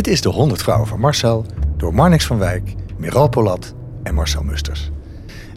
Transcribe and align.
Dit 0.00 0.12
is 0.12 0.20
de 0.20 0.28
100 0.28 0.62
Vrouwen 0.62 0.88
van 0.88 1.00
Marcel 1.00 1.46
door 1.76 1.94
Marnix 1.94 2.26
van 2.26 2.38
Wijk, 2.38 2.74
Miral 2.96 3.28
Polat 3.28 3.74
en 4.02 4.14
Marcel 4.14 4.42
Musters. 4.42 4.90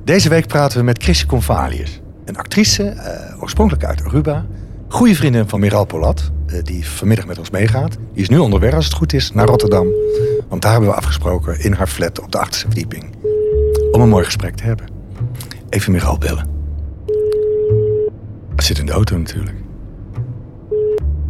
Deze 0.03 0.29
week 0.29 0.47
praten 0.47 0.77
we 0.77 0.83
met 0.83 1.03
Chrisje 1.03 1.25
Convalius, 1.25 2.01
een 2.26 2.37
actrice, 2.37 2.83
eh, 2.83 3.41
oorspronkelijk 3.41 3.85
uit 3.85 4.03
Aruba, 4.03 4.45
goede 4.87 5.15
vriendin 5.15 5.49
van 5.49 5.59
Miral 5.59 5.85
Polat, 5.85 6.31
eh, 6.45 6.63
die 6.63 6.87
vanmiddag 6.90 7.26
met 7.26 7.37
ons 7.37 7.49
meegaat. 7.49 7.97
Die 8.13 8.21
is 8.21 8.29
nu 8.29 8.37
onderweg, 8.37 8.73
als 8.73 8.85
het 8.85 8.94
goed 8.94 9.13
is, 9.13 9.31
naar 9.31 9.47
Rotterdam. 9.47 9.87
Want 10.49 10.62
daar 10.62 10.71
hebben 10.71 10.89
we 10.89 10.96
afgesproken 10.96 11.60
in 11.60 11.73
haar 11.73 11.87
flat 11.87 12.21
op 12.21 12.31
de 12.31 12.39
achterste 12.39 12.65
verdieping. 12.65 13.15
Om 13.91 14.01
een 14.01 14.10
mooi 14.10 14.25
gesprek 14.25 14.55
te 14.55 14.63
hebben. 14.63 14.85
Even 15.69 15.91
Miral 15.91 16.17
bellen. 16.17 16.48
Ze 18.57 18.66
zit 18.66 18.77
in 18.77 18.85
de 18.85 18.91
auto 18.91 19.18
natuurlijk. 19.18 19.55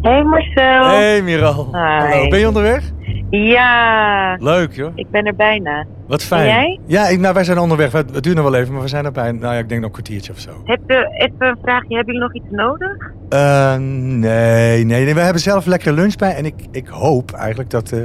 Hey 0.04 0.22
Marcel. 0.22 0.84
Hey 0.84 1.22
Miral. 1.22 1.68
Hallo, 1.72 2.28
ben 2.28 2.38
je 2.38 2.46
onderweg? 2.46 2.90
Ja, 3.30 4.36
Leuk 4.40 4.72
joh. 4.72 4.92
ik 4.94 5.10
ben 5.10 5.24
er 5.26 5.34
bijna. 5.34 5.86
Wat 6.06 6.22
fijn. 6.22 6.40
En 6.40 6.46
jij? 6.46 6.80
Ja, 6.86 7.08
ik, 7.08 7.18
nou, 7.18 7.34
wij 7.34 7.44
zijn 7.44 7.58
onderweg. 7.58 7.92
Het 7.92 8.22
duurt 8.22 8.36
nog 8.36 8.50
wel 8.50 8.54
even, 8.60 8.72
maar 8.72 8.82
we 8.82 8.88
zijn 8.88 9.04
erbij. 9.04 9.32
Nou 9.32 9.54
ja, 9.54 9.58
ik 9.60 9.68
denk 9.68 9.80
nog 9.80 9.88
een 9.88 10.02
kwartiertje 10.02 10.32
of 10.32 10.38
zo. 10.38 10.50
Heb 10.64 10.80
je, 10.86 11.08
even 11.18 11.46
een 11.46 11.56
vraagje, 11.62 11.94
hebben 11.96 12.14
jullie 12.14 12.28
nog 12.28 12.34
iets 12.34 12.50
nodig? 12.50 13.10
Eh, 13.28 13.76
nee, 13.76 14.84
nee, 14.84 15.04
nee. 15.04 15.14
We 15.14 15.20
hebben 15.20 15.42
zelf 15.42 15.66
lekkere 15.66 15.94
lunch 15.94 16.16
bij. 16.16 16.34
En 16.34 16.44
ik, 16.44 16.54
ik 16.70 16.86
hoop 16.86 17.32
eigenlijk 17.32 17.70
dat 17.70 17.92
eh 17.92 18.00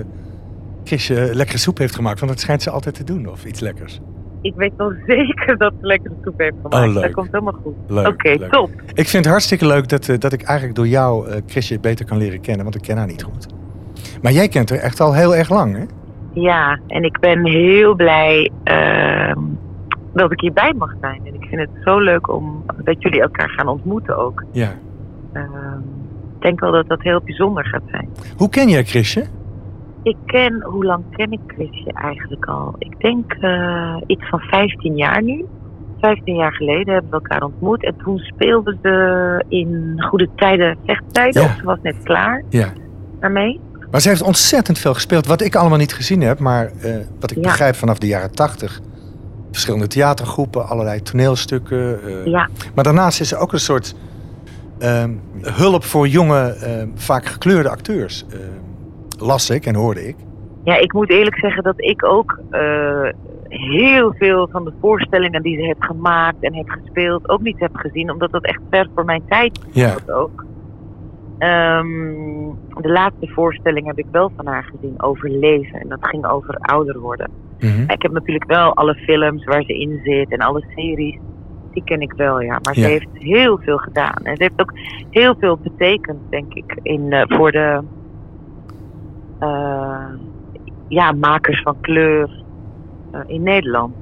Chrisje 0.83 1.29
lekkere 1.33 1.57
soep 1.57 1.77
heeft 1.77 1.95
gemaakt. 1.95 2.19
Want 2.19 2.31
dat 2.31 2.41
schijnt 2.41 2.61
ze 2.61 2.69
altijd 2.69 2.95
te 2.95 3.03
doen. 3.03 3.27
Of 3.27 3.45
iets 3.45 3.59
lekkers. 3.59 3.99
Ik 4.41 4.53
weet 4.55 4.71
wel 4.77 4.93
zeker 5.07 5.57
dat 5.57 5.73
ze 5.79 5.85
lekkere 5.87 6.13
soep 6.23 6.39
heeft 6.39 6.55
gemaakt. 6.61 6.87
Oh, 6.87 6.93
leuk. 6.93 7.03
Dat 7.03 7.11
komt 7.11 7.31
helemaal 7.31 7.59
goed. 7.63 8.07
Oké, 8.07 8.49
top. 8.49 8.69
Ik 8.93 9.07
vind 9.07 9.23
het 9.23 9.33
hartstikke 9.33 9.67
leuk 9.67 9.87
dat, 9.89 10.09
eh, 10.09 10.17
dat 10.17 10.33
ik 10.33 10.41
eigenlijk 10.41 10.77
door 10.77 10.87
jou 10.87 11.29
eh 11.29 11.41
Chrisje 11.47 11.79
beter 11.79 12.05
kan 12.05 12.17
leren 12.17 12.41
kennen. 12.41 12.63
Want 12.63 12.75
ik 12.75 12.81
ken 12.81 12.97
haar 12.97 13.07
niet 13.07 13.23
goed. 13.23 13.47
Maar 14.21 14.31
jij 14.31 14.47
kent 14.47 14.69
haar 14.69 14.79
echt 14.79 14.99
al 14.99 15.13
heel 15.13 15.35
erg 15.35 15.49
lang, 15.49 15.75
hè? 15.75 15.83
Ja, 16.33 16.79
en 16.87 17.03
ik 17.03 17.19
ben 17.19 17.45
heel 17.45 17.95
blij 17.95 18.51
ehm, 18.63 19.39
dat 20.13 20.31
ik 20.31 20.39
hierbij 20.39 20.73
mag 20.77 20.93
zijn. 21.01 21.21
En 21.25 21.33
ik 21.33 21.43
vind 21.49 21.61
het 21.61 21.69
zo 21.83 21.99
leuk 21.99 22.29
om 22.33 22.63
dat 22.83 23.01
jullie 23.01 23.21
elkaar 23.21 23.49
gaan 23.49 23.67
ontmoeten 23.67 24.17
ook. 24.17 24.43
Ja. 24.51 24.73
Ehm, 25.33 25.79
ik 26.35 26.41
denk 26.41 26.59
wel 26.59 26.71
dat 26.71 26.87
dat 26.87 27.01
heel 27.01 27.21
bijzonder 27.25 27.65
gaat 27.65 27.81
zijn. 27.91 28.09
Hoe 28.37 28.49
ken 28.49 28.69
jij 28.69 28.83
Chrisje? 28.83 29.25
Ik 30.09 30.17
ken, 30.25 30.61
hoe 30.63 30.85
lang 30.85 31.03
ken 31.15 31.31
ik 31.31 31.39
Chrisje 31.47 31.91
eigenlijk 31.93 32.45
al? 32.45 32.75
Ik 32.77 32.99
denk 32.99 33.33
eh, 33.33 33.95
iets 34.07 34.29
van 34.29 34.39
15 34.39 34.95
jaar 34.95 35.23
nu. 35.23 35.45
15 35.99 36.35
jaar 36.35 36.53
geleden 36.53 36.93
hebben 36.93 37.11
we 37.11 37.15
elkaar 37.17 37.43
ontmoet. 37.43 37.83
En 37.85 37.95
toen 38.03 38.17
speelden 38.17 38.79
ze 38.81 39.43
in 39.47 39.95
Goede 40.07 40.29
Tijden, 40.35 40.77
Vechttijden. 40.85 41.41
Ja. 41.43 41.55
Ze 41.55 41.63
was 41.65 41.77
net 41.81 41.95
klaar 42.03 42.43
Ja. 42.49 42.67
daarmee. 43.19 43.59
Maar 43.91 44.01
ze 44.01 44.09
heeft 44.09 44.21
ontzettend 44.21 44.79
veel 44.79 44.93
gespeeld. 44.93 45.27
Wat 45.27 45.41
ik 45.41 45.55
allemaal 45.55 45.77
niet 45.77 45.93
gezien 45.93 46.21
heb, 46.21 46.39
maar 46.39 46.65
eh, 46.81 46.95
wat 47.19 47.31
ik 47.31 47.37
Ja. 47.37 47.43
begrijp 47.43 47.75
vanaf 47.75 47.97
de 47.97 48.07
jaren 48.07 48.31
tachtig. 48.35 48.79
Verschillende 49.51 49.87
theatergroepen, 49.87 50.67
allerlei 50.67 51.01
toneelstukken. 51.01 52.03
eh, 52.03 52.25
Ja, 52.25 52.49
Maar 52.75 52.83
daarnaast 52.83 53.19
is 53.21 53.27
ze 53.29 53.37
ook 53.37 53.53
een 53.53 53.59
soort 53.59 53.95
ehm, 54.79 55.11
hulp 55.41 55.83
voor 55.83 56.07
jonge, 56.07 56.39
ehm, 56.53 56.87
vaak 56.95 57.25
gekleurde 57.25 57.69
acteurs. 57.69 58.25
Las 59.19 59.49
ik 59.49 59.65
en 59.65 59.75
hoorde 59.75 60.07
ik. 60.07 60.15
ja, 60.63 60.75
ik 60.77 60.93
moet 60.93 61.09
eerlijk 61.09 61.37
zeggen 61.39 61.63
dat 61.63 61.73
ik 61.81 62.05
ook 62.05 62.39
eh, 62.49 63.09
heel 63.47 64.13
veel 64.17 64.47
van 64.51 64.63
de 64.65 64.73
voorstellingen 64.81 65.41
die 65.41 65.55
ze 65.57 65.61
heeft 65.65 65.85
gemaakt 65.85 66.43
en 66.43 66.53
heeft 66.53 66.71
gespeeld 66.71 67.29
ook 67.29 67.41
niet 67.41 67.59
heb 67.59 67.75
gezien. 67.75 68.11
Omdat 68.11 68.31
dat 68.31 68.43
echt 68.45 68.61
ver 68.69 68.89
voor 68.95 69.05
mijn 69.05 69.23
tijd 69.27 69.59
Ja, 69.71 69.93
was 70.05 70.15
ook. 70.15 70.45
Ehm, 71.37 71.87
de 72.81 72.89
laatste 72.89 73.27
voorstelling 73.27 73.85
heb 73.85 73.97
ik 73.97 74.05
wel 74.11 74.31
van 74.35 74.47
haar 74.47 74.63
gezien 74.63 75.01
over 75.01 75.29
leven. 75.29 75.79
En 75.79 75.87
dat 75.89 76.07
ging 76.07 76.25
over 76.25 76.55
ouder 76.55 76.99
worden. 76.99 77.29
mhm. 77.59 77.81
Ik 77.91 78.01
heb 78.01 78.11
natuurlijk 78.11 78.45
wel 78.45 78.73
alle 78.75 78.95
films 78.95 79.45
waar 79.45 79.63
ze 79.63 79.79
in 79.79 79.99
zit 80.03 80.31
en 80.31 80.39
alle 80.39 80.63
series. 80.75 81.17
Die 81.71 81.83
ken 81.83 82.01
ik 82.01 82.13
wel, 82.13 82.41
ja. 82.41 82.59
Maar 82.63 82.77
Ja. 82.77 82.81
ze 82.81 82.87
heeft 82.87 83.07
heel 83.13 83.57
veel 83.57 83.77
gedaan. 83.77 84.15
En 84.23 84.35
ze 84.37 84.43
heeft 84.43 84.61
ook 84.61 84.73
heel 85.09 85.35
veel 85.39 85.57
betekend, 85.57 86.19
denk 86.29 86.53
ik, 86.53 86.79
in, 86.83 87.11
eh, 87.13 87.23
voor 87.37 87.51
de 87.51 87.79
ja, 90.87 91.11
makers 91.11 91.61
van 91.61 91.75
kleur 91.81 92.43
eh, 93.11 93.19
in 93.27 93.43
Nederland. 93.43 93.95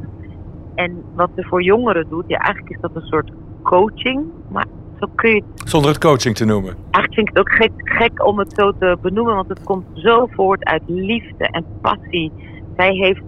En 0.75 1.03
wat 1.15 1.29
ze 1.35 1.43
voor 1.43 1.63
jongeren 1.63 2.09
doet, 2.09 2.23
ja, 2.27 2.37
eigenlijk 2.37 2.75
is 2.75 2.81
dat 2.81 2.91
een 2.93 3.07
soort 3.07 3.31
coaching. 3.63 4.25
Maar 4.51 4.65
zo 4.99 5.07
kun 5.15 5.29
je 5.29 5.35
het 5.55 5.69
Zonder 5.69 5.89
het 5.89 5.99
coaching 5.99 6.35
te 6.35 6.45
noemen. 6.45 6.75
eigenlijk 6.91 7.13
vind 7.13 7.29
ik 7.29 7.37
het 7.37 7.37
ook 7.37 7.51
gek, 7.51 7.71
gek 7.83 8.25
om 8.25 8.39
het 8.39 8.53
zo 8.53 8.71
te 8.79 8.97
benoemen, 9.01 9.35
want 9.35 9.49
het 9.49 9.63
komt 9.63 9.85
zo 9.93 10.27
voort 10.31 10.63
uit 10.63 10.81
liefde 10.85 11.47
en 11.47 11.65
passie. 11.81 12.31
Zij 12.75 12.93
heeft 12.93 13.21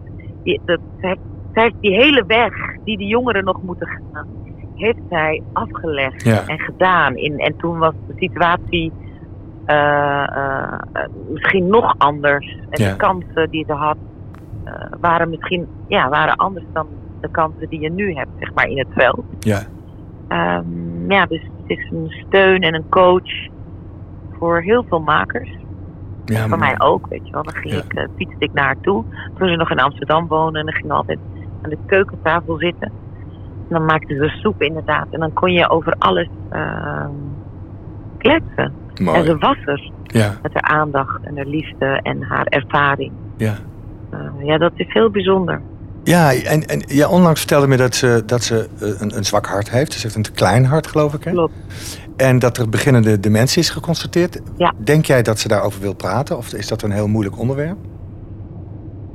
die, 0.43 0.61
dat, 0.65 0.79
zij, 1.01 1.15
zij 1.53 1.63
heeft 1.63 1.75
die 1.81 1.93
hele 1.95 2.23
weg 2.27 2.53
die 2.83 2.97
de 2.97 3.05
jongeren 3.05 3.43
nog 3.43 3.63
moeten 3.63 3.87
gaan, 3.87 4.27
heeft 4.75 4.99
zij 5.09 5.41
afgelegd 5.53 6.23
Ja. 6.23 6.47
en 6.47 6.59
gedaan. 6.59 7.15
In, 7.15 7.39
en 7.39 7.57
toen 7.57 7.77
was 7.77 7.93
de 8.07 8.13
situatie 8.17 8.91
eh, 8.91 8.95
eh, 8.95 9.05
eh, 9.05 9.08
misschien 11.33 11.67
nog 11.67 11.95
anders. 11.97 12.57
En 12.69 12.83
Ja. 12.83 12.89
de 12.91 12.95
kansen 12.97 13.49
die 13.49 13.63
ze 13.67 13.73
had 13.73 13.97
eh, 14.63 14.73
waren 14.99 15.29
misschien 15.29 15.67
ja, 15.87 16.09
waren 16.09 16.35
anders 16.35 16.65
dan 16.73 16.87
de 17.21 17.29
kansen 17.31 17.69
die 17.69 17.79
je 17.79 17.91
nu 17.91 18.13
hebt, 18.13 18.29
zeg 18.39 18.53
maar, 18.53 18.65
in 18.67 18.77
het 18.77 18.87
veld. 18.91 19.23
Ja, 19.39 19.61
Ehm, 20.27 21.11
ja, 21.11 21.25
dus 21.25 21.41
het 21.41 21.77
is 21.77 21.89
een 21.91 22.09
steun 22.27 22.61
en 22.61 22.73
een 22.73 22.89
coach 22.89 23.47
voor 24.37 24.61
heel 24.61 24.83
veel 24.89 24.99
makers. 24.99 25.49
ja 26.25 26.47
voor 26.47 26.57
mij 26.59 26.75
ook, 26.77 27.07
weet 27.07 27.25
je 27.25 27.31
wel. 27.31 27.43
Dan 27.43 27.53
ging 27.53 27.73
Ja. 27.73 27.79
ik, 27.79 27.93
eh, 27.93 28.03
fietste 28.15 28.35
ik 28.45 28.53
naar 28.53 28.65
haar 28.65 28.79
toe. 28.81 29.03
Toen 29.37 29.49
ze 29.49 29.55
nog 29.55 29.71
in 29.71 29.79
Amsterdam 29.79 30.27
woonde. 30.27 30.59
En 30.59 30.65
dan 30.65 30.73
ging 30.73 30.91
altijd 30.91 31.19
aan 31.61 31.69
de 31.69 31.77
keukentafel 31.85 32.57
zitten. 32.57 32.87
En 33.67 33.75
dan 33.75 33.85
maakte 33.85 34.15
ze 34.15 34.27
soep 34.27 34.61
inderdaad. 34.61 35.07
En 35.09 35.19
dan 35.19 35.33
kon 35.33 35.51
je 35.51 35.69
over 35.69 35.93
alles 35.99 36.27
ehm, 36.49 37.09
kletsen. 38.17 38.73
En 39.07 39.25
ze 39.25 39.37
was 39.37 39.57
er 39.65 39.91
Ja, 40.03 40.33
met 40.41 40.53
haar 40.53 40.77
aandacht 40.79 41.19
en 41.23 41.35
haar 41.35 41.45
liefde 41.45 41.85
en 42.03 42.21
haar 42.21 42.45
ervaring. 42.45 43.11
ja. 43.37 43.55
Eh, 44.09 44.45
ja, 44.45 44.57
dat 44.57 44.71
is 44.75 44.85
heel 44.93 45.09
bijzonder. 45.09 45.61
Ja, 46.03 46.33
en, 46.33 46.67
en 46.67 46.83
ja, 46.87 47.09
onlangs 47.09 47.39
vertelde 47.39 47.67
me 47.67 47.77
dat 47.77 47.95
ze, 47.95 48.23
dat 48.25 48.43
ze 48.43 48.69
eh, 48.79 49.01
een, 49.01 49.17
een 49.17 49.23
zwak 49.25 49.45
hart 49.45 49.69
heeft. 49.69 49.93
Ze 49.93 49.99
heeft 50.01 50.15
een 50.15 50.21
te 50.21 50.31
klein 50.31 50.65
hart, 50.65 50.87
geloof 50.87 51.13
ik. 51.13 51.23
Hè? 51.23 51.31
Klopt. 51.31 51.53
En 52.17 52.39
dat 52.39 52.57
er 52.57 52.69
beginnende 52.69 53.19
dementie 53.19 53.61
is 53.61 53.69
geconstateerd. 53.69 54.41
Ja. 54.57 54.73
Denk 54.77 55.05
jij 55.05 55.21
dat 55.21 55.39
ze 55.39 55.47
daarover 55.47 55.81
wil 55.81 55.93
praten? 55.95 56.37
Of 56.37 56.53
is 56.53 56.67
dat 56.67 56.81
een 56.81 56.91
heel 56.91 57.07
moeilijk 57.07 57.39
onderwerp? 57.39 57.77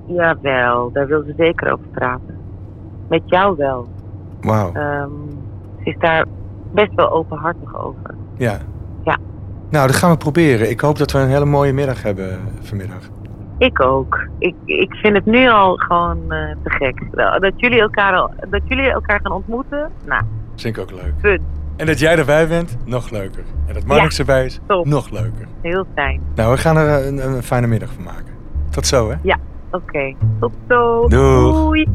Jawel, 0.07 0.91
daar 0.93 1.07
wil 1.07 1.23
ze 1.27 1.35
zeker 1.37 1.73
over 1.73 1.87
praten. 1.93 2.37
Met 3.09 3.23
jou 3.27 3.57
wel. 3.57 3.89
Wauw. 4.41 4.73
Ehm, 4.73 5.11
ze 5.83 5.91
is 5.91 5.97
daar 5.99 6.25
best 6.73 6.95
wel 6.95 7.11
openhartig 7.11 7.77
over. 7.85 8.15
Ja. 8.37 8.59
Ja. 9.05 9.17
Nou, 9.75 9.87
dat 9.87 9.97
gaan 9.97 10.11
we 10.11 10.17
proberen. 10.17 10.71
Ik 10.71 10.81
hoop 10.81 10.99
dat 10.99 11.13
we 11.13 11.19
een 11.19 11.29
hele 11.29 11.45
mooie 11.45 11.73
middag 11.73 12.03
hebben 12.03 12.31
eh, 12.31 12.37
vanmiddag. 12.61 12.99
Ik 13.59 13.81
ook. 13.81 14.29
Ik, 14.39 14.55
ik 14.65 14.95
vind 14.95 15.15
het 15.15 15.27
nu 15.27 15.49
al 15.49 15.77
gewoon 15.77 16.33
eh, 16.33 16.57
te 16.63 16.71
gek. 16.71 17.03
Dat 17.41 17.53
jullie, 17.57 17.81
elkaar 17.81 18.15
al, 18.17 18.31
dat 18.51 18.61
jullie 18.65 18.91
elkaar 18.91 19.21
gaan 19.23 19.33
ontmoeten, 19.33 19.91
nou, 20.07 20.23
Dat 20.51 20.61
vind 20.61 20.77
ik 20.77 20.83
ook 20.83 20.91
leuk. 20.91 21.41
En 21.77 21.87
dat 21.87 21.99
jij 21.99 22.19
erbij 22.19 22.49
bent, 22.49 22.77
nog 22.85 23.11
leuker. 23.11 23.43
En 23.67 23.75
dat 23.75 23.85
Marnix 23.85 24.19
erbij 24.19 24.45
is, 24.45 24.61
top. 24.67 24.87
nog 24.87 25.11
leuker. 25.11 25.47
Heel 25.61 25.85
fijn. 25.95 26.21
Nou, 26.35 26.51
we 26.51 26.59
gaan 26.59 26.77
er 26.77 27.07
een, 27.07 27.27
een 27.27 27.43
fijne 27.43 27.67
middag 27.67 27.93
van 27.93 28.05
maken. 28.05 28.35
Tot 28.71 28.87
zo, 28.87 29.11
hè? 29.11 29.35
Oké, 29.71 30.15
tot 30.41 30.53
zo. 30.69 31.09
Doeg. 31.09 31.55
Doei. 31.55 31.87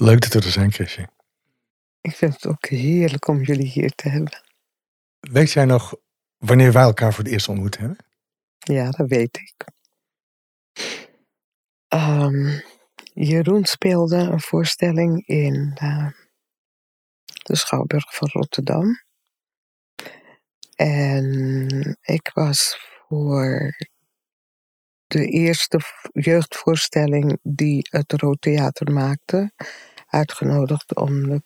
Leuk 0.00 0.20
dat 0.20 0.32
we 0.32 0.40
er 0.40 0.52
zijn, 0.52 0.72
Chrisje. 0.72 1.08
Ik 2.00 2.14
vind 2.14 2.32
het 2.32 2.46
ook 2.46 2.66
heerlijk 2.66 3.28
om 3.28 3.42
jullie 3.42 3.66
hier 3.66 3.90
te 3.90 4.08
hebben. 4.08 4.42
Weet 5.20 5.52
jij 5.52 5.64
nog 5.64 5.94
wanneer 6.36 6.72
wij 6.72 6.82
elkaar 6.82 7.14
voor 7.14 7.24
het 7.24 7.32
eerst 7.32 7.48
ontmoet 7.48 7.78
hebben? 7.78 7.96
Ja, 8.58 8.90
dat 8.90 9.08
weet 9.08 9.36
ik. 9.36 9.54
Ehm, 11.88 12.58
Jeroen 13.14 13.64
speelde 13.64 14.16
een 14.16 14.40
voorstelling 14.40 15.26
in 15.26 15.72
eh, 15.74 16.08
de 17.24 17.56
Schouwburg 17.56 18.14
van 18.14 18.28
Rotterdam. 18.28 19.02
En 20.76 21.98
ik 22.00 22.30
was 22.34 22.78
voor 23.08 23.76
de 25.06 25.26
eerste 25.26 25.80
jeugdvoorstelling 26.12 27.38
die 27.42 27.86
het 27.90 28.12
Rood 28.12 28.40
Theater 28.40 28.92
maakte, 28.92 29.52
uitgenodigd 30.08 30.96
om 30.96 31.28
de 31.28 31.42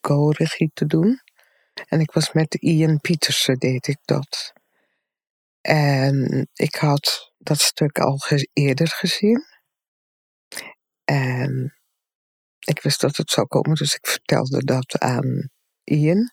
co-regie 0.00 0.70
te 0.74 0.86
doen. 0.86 1.20
En 1.88 2.00
ik 2.00 2.12
was 2.12 2.32
met 2.32 2.54
Ian 2.54 3.00
Pietersen, 3.00 3.58
deed 3.58 3.86
ik 3.86 3.98
dat. 4.04 4.52
En 5.60 6.48
ik 6.54 6.74
had 6.74 7.32
dat 7.38 7.60
stuk 7.60 7.98
al 7.98 8.18
eerder 8.52 8.88
gezien. 8.88 9.44
En 11.04 11.74
ik 12.58 12.82
wist 12.82 13.00
dat 13.00 13.16
het 13.16 13.30
zou 13.30 13.46
komen, 13.46 13.74
dus 13.74 13.94
ik 13.94 14.06
vertelde 14.06 14.64
dat 14.64 14.98
aan 14.98 15.50
Ian. 15.84 16.32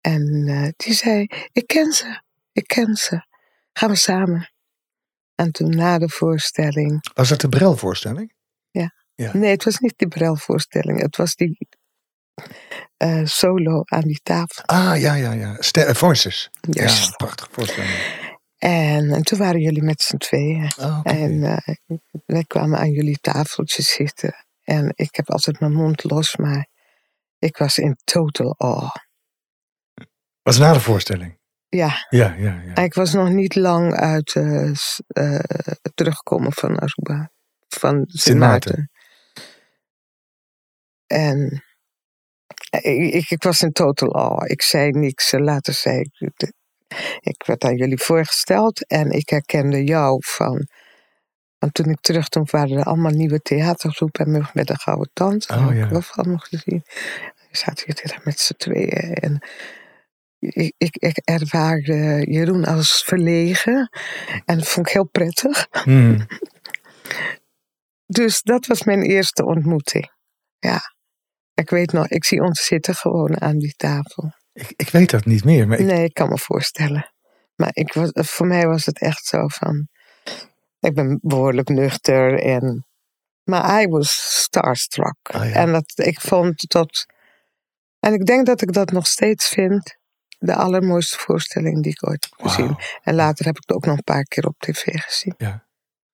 En 0.00 0.44
eh, 0.46 0.68
die 0.76 0.94
zei, 0.94 1.26
ik 1.52 1.66
ken 1.66 1.92
ze, 1.92 2.22
ik 2.52 2.66
ken 2.66 2.96
ze. 2.96 3.26
Gaan 3.72 3.90
we 3.90 3.96
samen. 3.96 4.52
En 5.34 5.52
toen 5.52 5.76
na 5.76 5.98
de 5.98 6.08
voorstelling... 6.08 7.12
Was 7.14 7.30
het 7.30 7.40
de 7.40 7.48
Brel-voorstelling? 7.48 8.34
Nee, 9.16 9.50
het 9.50 9.64
was 9.64 9.78
niet 9.78 9.94
die 9.96 10.08
Brel-voorstelling. 10.08 11.00
Het 11.00 11.16
was 11.16 11.34
die 11.34 11.68
eh, 12.96 13.24
solo 13.24 13.82
aan 13.84 14.00
die 14.00 14.20
tafel. 14.22 14.64
Ah, 14.64 15.00
ja, 15.00 15.14
ja, 15.14 15.32
ja. 15.32 15.56
Ste 15.58 15.84
eh, 15.84 15.94
Voices. 15.94 16.50
Yes. 16.60 17.04
Ja, 17.04 17.10
prachtige 17.16 17.48
voorstelling. 17.52 18.22
En, 18.58 19.10
en 19.10 19.22
toen 19.22 19.38
waren 19.38 19.60
jullie 19.60 19.82
met 19.82 20.02
z'n 20.02 20.16
tweeën. 20.16 20.70
Oh, 20.78 20.98
oké. 20.98 21.10
En 21.10 21.42
eh, 21.42 21.76
wij 22.26 22.44
kwamen 22.44 22.78
aan 22.78 22.90
jullie 22.90 23.18
tafeltje 23.18 23.82
zitten. 23.82 24.46
En 24.62 24.92
ik 24.94 25.16
heb 25.16 25.30
altijd 25.30 25.60
mijn 25.60 25.72
mond 25.72 26.04
los, 26.04 26.36
maar 26.36 26.68
ik 27.38 27.56
was 27.56 27.78
in 27.78 27.96
total 28.04 28.54
awe. 28.58 28.90
Was 30.42 30.58
na 30.58 30.72
de 30.72 30.80
voorstelling? 30.80 31.38
Ja, 31.68 32.06
Ja, 32.08 32.34
ja, 32.38 32.62
ja. 32.66 32.82
ik 32.82 32.94
was 32.94 33.12
nog 33.12 33.28
niet 33.28 33.54
lang 33.54 33.94
uit 33.94 34.32
terugkomen 35.94 36.52
van 36.52 36.78
Aruba. 36.78 37.30
Van 37.68 38.04
Sint 38.06 38.38
Maarten. 38.38 38.90
En 41.14 41.64
ik, 42.70 43.14
ik, 43.14 43.30
ik 43.30 43.42
was 43.42 43.62
in 43.62 43.72
total 43.72 44.14
awe. 44.14 44.48
Ik 44.48 44.62
zei 44.62 44.90
niks. 44.90 45.32
eh, 45.32 45.40
Later 45.40 45.74
zei 45.74 46.00
ik... 46.00 46.42
Ik 47.20 47.42
werd 47.46 47.64
aan 47.64 47.76
jullie 47.76 47.98
voorgesteld 47.98 48.86
en 48.86 49.10
ik 49.10 49.28
herkende 49.28 49.84
jou 49.84 50.18
van... 50.24 50.68
Want 51.58 51.74
toen 51.74 51.90
ik 51.90 52.00
terug 52.00 52.28
toen 52.28 52.48
waren 52.50 52.78
er 52.78 52.84
allemaal 52.84 53.10
nieuwe 53.12 53.40
theatergroepen 53.40 54.34
en 54.34 54.48
met 54.52 54.66
de 54.66 54.78
Gouden 54.78 55.10
Tand. 55.12 55.50
Oh, 55.50 55.68
ja. 55.74 55.84
Ik 55.84 55.90
wel 55.90 56.24
nog 56.24 56.48
gezien. 56.48 56.82
We 57.50 57.56
zaten 57.56 57.84
hier 57.86 58.20
met 58.24 58.40
z'n 58.40 58.54
tweeën. 58.56 59.14
En 59.14 59.42
ik, 60.38 60.74
ik, 60.78 60.96
ik 60.96 61.16
ervaarde 61.16 62.24
Jeroen 62.30 62.64
als 62.64 63.04
verlegen. 63.04 63.90
En 64.44 64.58
dat 64.58 64.68
vond 64.68 64.86
ik 64.86 64.92
heel 64.92 65.08
prettig. 65.08 65.68
Hmm. 65.70 66.26
Dus 68.06 68.42
dat 68.42 68.66
was 68.66 68.84
mijn 68.84 69.02
eerste 69.02 69.44
ontmoeting. 69.44 70.12
Ja. 70.58 70.93
Ik 71.54 71.70
weet 71.70 71.92
nog, 71.92 72.08
ik 72.08 72.24
zie 72.24 72.42
ons 72.42 72.64
zitten 72.64 72.94
gewoon 72.94 73.40
aan 73.40 73.58
die 73.58 73.74
tafel. 73.76 74.32
Ik, 74.52 74.72
ik 74.76 74.88
weet 74.88 75.10
dat 75.10 75.24
niet 75.24 75.44
meer, 75.44 75.68
maar 75.68 75.78
ik, 75.78 75.86
Nee, 75.86 76.04
ik 76.04 76.14
kan 76.14 76.28
me 76.28 76.38
voorstellen. 76.38 77.12
Maar 77.54 77.70
ik 77.72 77.92
was, 77.92 78.10
voor 78.12 78.46
mij 78.46 78.66
was 78.66 78.86
het 78.86 79.00
echt 79.00 79.24
zo 79.24 79.48
van. 79.48 79.88
Ik 80.80 80.94
ben 80.94 81.18
behoorlijk 81.22 81.68
nuchter 81.68 82.40
en. 82.40 82.86
Maar 83.44 83.82
I 83.82 83.86
was 83.86 84.40
starstruck. 84.42 85.16
Ah, 85.22 85.48
ja. 85.48 85.54
En 85.54 85.72
dat, 85.72 85.92
ik 85.94 86.20
vond 86.20 86.70
dat. 86.70 87.06
En 87.98 88.12
ik 88.12 88.26
denk 88.26 88.46
dat 88.46 88.62
ik 88.62 88.72
dat 88.72 88.90
nog 88.90 89.06
steeds 89.06 89.48
vind. 89.48 89.96
De 90.38 90.54
allermooiste 90.54 91.18
voorstelling 91.18 91.82
die 91.82 91.92
ik 91.92 92.08
ooit 92.08 92.26
heb 92.30 92.48
gezien. 92.48 92.66
Wauw. 92.66 92.78
En 93.02 93.14
later 93.14 93.44
heb 93.44 93.56
ik 93.56 93.62
het 93.66 93.76
ook 93.76 93.84
nog 93.84 93.96
een 93.96 94.04
paar 94.04 94.24
keer 94.24 94.46
op 94.46 94.58
tv 94.58 94.82
gezien. 95.00 95.34
Ja. 95.36 95.66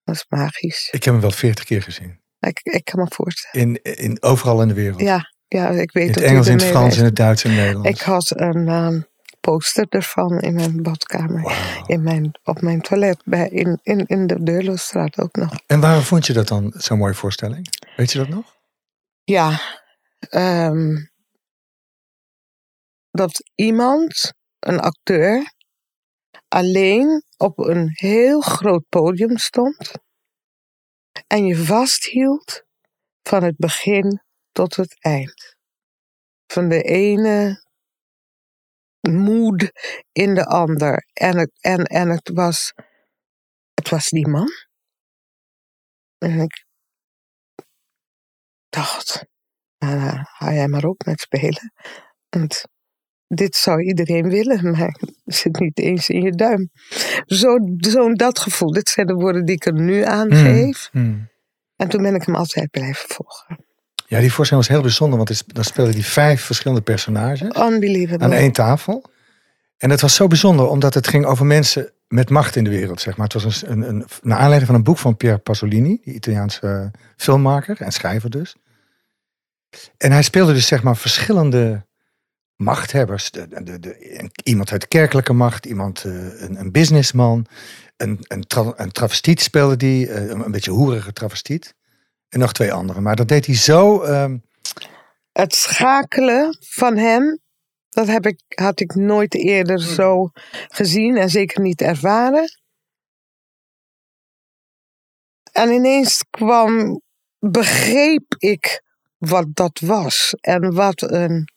Dat 0.05 0.15
is 0.15 0.25
magisch. 0.29 0.89
ik 0.91 1.05
heb 1.05 1.13
hem 1.13 1.23
wel 1.23 1.31
veertig 1.31 1.65
keer 1.65 1.83
gezien. 1.83 2.20
Ik, 2.41 2.61
ik 2.63 2.85
kan 2.85 3.01
me 3.01 3.07
voorstellen. 3.09 3.67
In, 3.83 3.97
in, 3.97 4.23
overal 4.23 4.63
in 4.63 4.69
de 4.69 4.75
wereld. 4.75 5.01
Ja, 5.01 5.33
ja 5.49 5.69
ik 5.69 5.93
weet 5.93 6.07
in 6.07 6.13
het 6.13 6.23
Engels, 6.23 6.47
in 6.47 6.53
het 6.53 6.65
Frans, 6.65 6.97
in 6.97 7.05
het 7.05 7.17
Duits 7.17 7.45
en 7.45 7.51
het 7.51 7.59
Nederlands. 7.59 7.89
Ik 7.89 8.01
had 8.01 8.41
een 8.41 8.69
ehm, 8.69 9.01
poster 9.41 9.87
ervan 9.89 10.41
in 10.41 10.55
mijn 10.55 10.83
badkamer. 10.83 11.53
In 11.87 12.03
mijn, 12.03 12.39
op 12.45 12.61
mijn 12.61 12.81
toilet 12.81 13.23
bij, 13.25 13.49
in, 13.49 13.79
in, 13.83 14.07
in 14.07 14.27
de 14.27 14.43
Deurlostraat 14.43 15.19
ook 15.19 15.37
nog. 15.37 15.53
En 15.67 15.81
waarom 15.81 16.03
vond 16.03 16.27
je 16.27 16.33
dat 16.33 16.49
dan 16.49 16.73
zo'n 16.77 16.99
mooie 16.99 17.15
voorstelling? 17.15 17.69
Weet 17.97 18.13
je 18.13 18.19
dat 18.19 18.29
nog? 18.29 18.57
Ja, 19.25 19.61
ehm, 20.19 20.97
dat 23.11 23.51
iemand, 23.55 24.33
een 24.59 24.81
acteur, 24.81 25.53
alleen 26.49 27.23
op 27.37 27.59
een 27.59 27.91
heel 27.93 28.41
groot 28.41 28.85
podium 28.89 29.37
stond 29.37 29.93
en 31.33 31.47
je 31.47 31.57
vasthield 31.57 32.65
van 33.23 33.43
het 33.43 33.57
begin 33.57 34.23
tot 34.53 34.77
het 34.77 34.97
eind. 35.01 35.57
Van 36.47 36.69
de 36.69 36.83
ene 36.83 37.65
moed 39.01 39.73
in 40.13 40.35
de 40.35 40.45
ander. 40.45 41.07
En 41.13 41.39
het, 41.39 41.53
en, 41.61 41.85
en 41.85 42.09
het, 42.09 42.31
was, 42.35 42.73
het 43.75 43.89
was 43.89 44.09
die 44.09 44.29
man. 44.29 44.49
En 46.19 46.41
ik 46.41 46.65
dacht, 48.69 49.25
nou, 49.79 50.23
hou 50.23 50.53
jij 50.53 50.69
maar 50.69 50.85
op 50.85 51.05
met 51.05 51.21
spelen. 51.21 51.73
Want 52.29 52.65
dit 53.35 53.57
zou 53.57 53.83
iedereen 53.83 54.29
willen, 54.29 54.71
maar 54.71 54.97
het 55.25 55.35
zit 55.35 55.59
niet 55.59 55.79
eens 55.79 56.09
in 56.09 56.23
je 56.23 56.33
duim. 56.33 56.71
Zo'n 57.27 57.77
zo 57.79 58.13
dat 58.13 58.39
gevoel, 58.39 58.73
dit 58.73 58.89
zijn 58.89 59.07
de 59.07 59.15
woorden 59.15 59.45
die 59.45 59.55
ik 59.55 59.67
er 59.67 59.73
nu 59.73 60.05
aan 60.05 60.35
geef. 60.35 60.89
Hmm. 60.93 61.03
Hmm. 61.03 61.29
En 61.77 61.89
toen 61.89 62.03
ben 62.03 62.15
ik 62.15 62.23
hem 62.25 62.35
altijd 62.35 62.71
blijven 62.71 63.09
volgen. 63.09 63.59
Ja, 64.07 64.21
die 64.21 64.33
voorstelling 64.33 64.67
was 64.67 64.75
heel 64.77 64.83
bijzonder, 64.83 65.17
want 65.17 65.55
dan 65.55 65.65
spelen 65.65 65.93
die 65.93 66.05
vijf 66.05 66.43
verschillende 66.43 66.83
personages 66.83 67.57
Unbelievable. 67.57 68.25
aan 68.25 68.33
één 68.33 68.53
tafel. 68.53 69.11
En 69.77 69.91
het 69.91 70.01
was 70.01 70.15
zo 70.15 70.27
bijzonder, 70.27 70.69
omdat 70.69 70.95
het 70.95 71.09
ging 71.09 71.25
over 71.25 71.47
mensen 71.47 71.93
met 72.09 72.31
macht 72.31 72.57
in 72.57 72.65
de 72.65 72.71
wereld, 72.71 73.01
zeg 73.01 73.17
maar. 73.17 73.29
Het 73.29 73.43
was 73.43 73.63
een, 73.63 73.71
een, 73.71 73.89
een, 73.89 74.05
naar 74.23 74.39
aanleiding 74.39 74.67
van 74.67 74.75
een 74.75 74.85
boek 74.85 74.99
van 74.99 75.17
Pier 75.17 75.39
Pasolini, 75.39 76.01
die 76.05 76.15
Italiaanse 76.15 76.67
eh, 76.67 77.01
filmmaker 77.17 77.81
en 77.81 77.93
schrijver 77.93 78.31
dus. 78.31 78.57
En 79.97 80.13
hij 80.13 80.23
speelde 80.23 80.53
dus, 80.53 80.67
zeg 80.67 80.83
maar, 80.83 80.97
verschillende 80.97 81.87
machthebbers. 82.61 83.31
De, 83.31 83.79
de, 83.81 84.31
iemand 84.43 84.73
uit 84.73 84.89
kerkelijke 84.89 85.33
macht, 85.33 85.67
iemand, 85.67 86.05
eh, 86.05 86.13
een, 86.41 86.61
een 86.61 86.73
businessman, 86.73 87.47
een, 87.97 88.19
een, 88.29 88.45
een 88.77 88.93
travestiet 88.93 89.41
speelde 89.41 89.77
die, 89.77 90.09
eh, 90.09 90.29
een, 90.29 90.45
een 90.45 90.51
beetje 90.51 90.71
hoerige 90.71 91.13
travestiet. 91.13 91.75
En 92.29 92.39
nog 92.39 92.53
twee 92.53 92.73
anderen. 92.73 93.03
Maar 93.03 93.17
dat 93.17 93.29
deed 93.29 93.47
hij 93.47 93.55
zo... 93.55 94.03
ehm, 94.03 94.39
Het 95.33 95.55
schakelen 95.55 96.57
van 96.61 96.97
hem, 96.97 97.39
dat 97.89 98.07
heb 98.07 98.27
ik, 98.27 98.41
had 98.49 98.81
ik 98.81 98.95
nooit 98.95 99.35
eerder 99.35 99.81
zo 99.81 100.31
gezien 100.69 101.17
en 101.17 101.29
zeker 101.31 101.61
niet 101.61 101.81
ervaren. 101.81 102.59
En 105.53 105.71
ineens 105.71 106.25
kwam, 106.31 107.01
begreep 107.39 108.35
ik 108.39 108.83
wat 109.19 109.47
dat 109.55 109.81
was. 109.81 110.35
En 110.41 110.75
wat 110.75 111.03
een. 111.11 111.49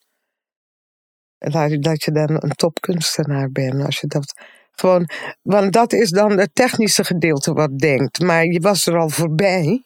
Dat 1.52 1.82
dat 1.84 2.04
je 2.04 2.12
dan 2.12 2.30
een 2.30 2.56
topkunstenaar 2.56 3.52
bent. 3.52 3.86
Als 3.86 4.00
je 4.00 4.08
dat 4.08 4.34
gewoon. 4.72 5.10
Want 5.42 5.74
dat 5.74 5.94
is 5.94 6.10
dan 6.10 6.38
het 6.38 6.50
technische 6.54 7.04
gedeelte 7.04 7.54
wat 7.54 7.78
denkt. 7.78 8.22
Maar 8.22 8.46
je 8.46 8.60
was 8.60 8.86
er 8.86 8.98
al 8.98 9.10
voorbij. 9.10 9.84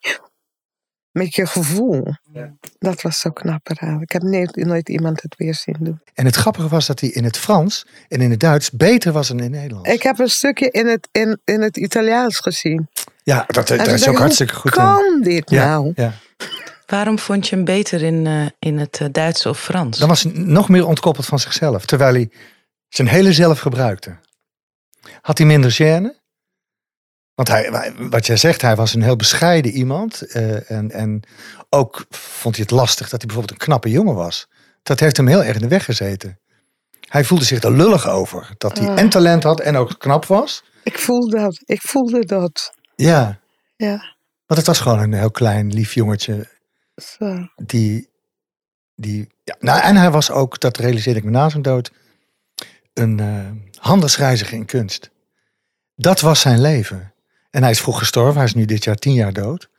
Met 1.12 1.36
je 1.36 1.46
gevoel. 1.46 2.14
Dat 2.80 3.02
was 3.02 3.20
zo 3.20 3.30
knap 3.30 3.70
eraan. 3.70 4.02
Ik 4.02 4.12
heb 4.12 4.22
nooit, 4.22 4.56
nooit 4.56 4.90
iemand 4.90 5.22
het 5.22 5.36
weer 5.38 5.56
zien 5.56 5.76
doen. 5.80 6.02
En 6.14 6.26
het 6.26 6.36
grappige 6.36 6.68
was 6.68 6.88
dat 6.88 7.00
hij 7.00 7.10
in 7.10 7.24
het 7.24 7.38
Frans 7.38 7.86
en 8.08 8.22
in 8.22 8.32
het 8.32 8.40
Duits 8.40 8.72
beter 8.72 9.12
was 9.12 9.28
dan 9.28 9.38
in 9.38 9.44
het 9.44 9.52
Nederlands. 9.52 9.90
Ik 9.90 10.04
heb 10.04 10.20
een 10.20 10.30
stukje 10.30 10.70
in 10.70 10.88
het, 10.88 11.08
in, 11.12 11.40
in 11.46 11.62
het 11.62 11.78
Italiaans 11.78 12.40
gezien. 12.40 12.88
Ja, 13.24 13.46
dat, 13.48 13.70
is 13.70 14.08
ook 14.08 14.14
ik, 14.14 14.20
hartstikke 14.20 14.54
hoe 14.54 14.62
goed. 14.62 14.72
in. 14.72 14.78
kan 14.78 15.22
dit 15.22 15.50
ja, 15.50 15.66
nou? 15.66 15.92
ja. 15.96 16.14
Waarom 16.88 17.20
vond 17.20 17.48
je 17.48 17.56
hem 17.56 17.66
beter 17.66 18.02
in, 18.04 18.28
eh, 18.28 18.46
in 18.60 18.78
het 18.78 19.00
eh, 19.02 19.08
Duits 19.12 19.46
of 19.46 19.60
Frans? 19.60 19.98
Dan 19.98 20.08
was 20.08 20.24
hij 20.24 20.32
nog 20.36 20.70
meer 20.70 20.86
ontkoppeld 20.86 21.26
van 21.26 21.40
zichzelf. 21.40 21.86
Terwijl 21.86 22.14
hij 22.14 22.32
zijn 22.90 23.08
hele 23.08 23.34
zelf 23.34 23.60
gebruikte. 23.60 24.18
Had 25.22 25.38
hij 25.38 25.48
minder 25.48 25.72
gêne? 25.82 26.26
Want 27.36 27.48
hij, 27.48 27.94
wat 28.10 28.26
jij 28.26 28.38
zegt, 28.38 28.62
hij 28.62 28.76
was 28.76 28.94
een 28.94 29.02
heel 29.02 29.16
bescheiden 29.16 29.72
iemand. 29.72 30.22
eh, 30.22 30.72
en, 30.72 30.92
en 30.92 31.22
ook 31.70 32.06
vond 32.10 32.56
hij 32.56 32.64
het 32.70 32.78
lastig 32.80 33.10
dat 33.10 33.22
hij 33.22 33.28
bijvoorbeeld 33.28 33.60
een 33.60 33.66
knappe 33.66 33.90
jongen 33.90 34.16
was. 34.16 34.48
Dat 34.84 35.00
heeft 35.00 35.18
hem 35.18 35.28
heel 35.28 35.44
erg 35.44 35.56
in 35.56 35.62
de 35.62 35.68
weg 35.68 35.86
gezeten. 35.86 36.40
Hij 37.08 37.24
voelde 37.24 37.44
zich 37.46 37.64
er 37.64 37.72
lullig 37.72 38.08
over. 38.08 38.50
Dat 38.58 38.78
hij 38.78 38.88
Ah. 38.88 39.00
en 39.00 39.10
talent 39.10 39.44
had 39.44 39.60
en 39.60 39.76
ook 39.76 40.00
knap 40.00 40.26
was. 40.26 40.64
Ik 40.84 41.00
voelde 41.00 41.40
dat. 41.40 41.60
Ik 41.66 41.82
voelde 41.82 42.26
dat. 42.26 42.74
Ja, 42.96 43.40
Ja. 43.76 44.16
want 44.46 44.60
het 44.60 44.66
was 44.66 44.80
gewoon 44.80 45.00
een 45.00 45.14
heel 45.14 45.32
klein, 45.32 45.74
lief 45.74 45.94
jongetje 45.94 46.48
Zo. 47.02 47.48
die, 47.56 48.10
die 48.96 49.28
ja, 49.44 49.56
nou, 49.60 49.82
en 49.82 49.96
hij 49.96 50.12
was 50.12 50.32
ook, 50.32 50.60
dat 50.60 50.78
realiseerde 50.78 51.20
ik 51.20 51.26
me 51.26 51.32
na 51.32 51.50
zijn 51.50 51.62
dood, 51.62 51.92
een 52.94 53.20
eh, 53.20 53.82
handelsreiziger 53.82 54.54
in 54.54 54.66
kunst. 54.66 55.10
Dat 55.96 56.20
was 56.20 56.40
zijn 56.40 56.62
leven. 56.62 57.14
En 57.50 57.62
hij 57.62 57.72
is 57.72 57.82
vroeg 57.82 58.00
gestorven, 58.00 58.36
hij 58.36 58.46
is 58.46 58.54
nu 58.54 58.66
dit 58.66 58.84
jaar 58.84 58.96
tien 58.96 59.14
jaar 59.14 59.34
dood. 59.34 59.70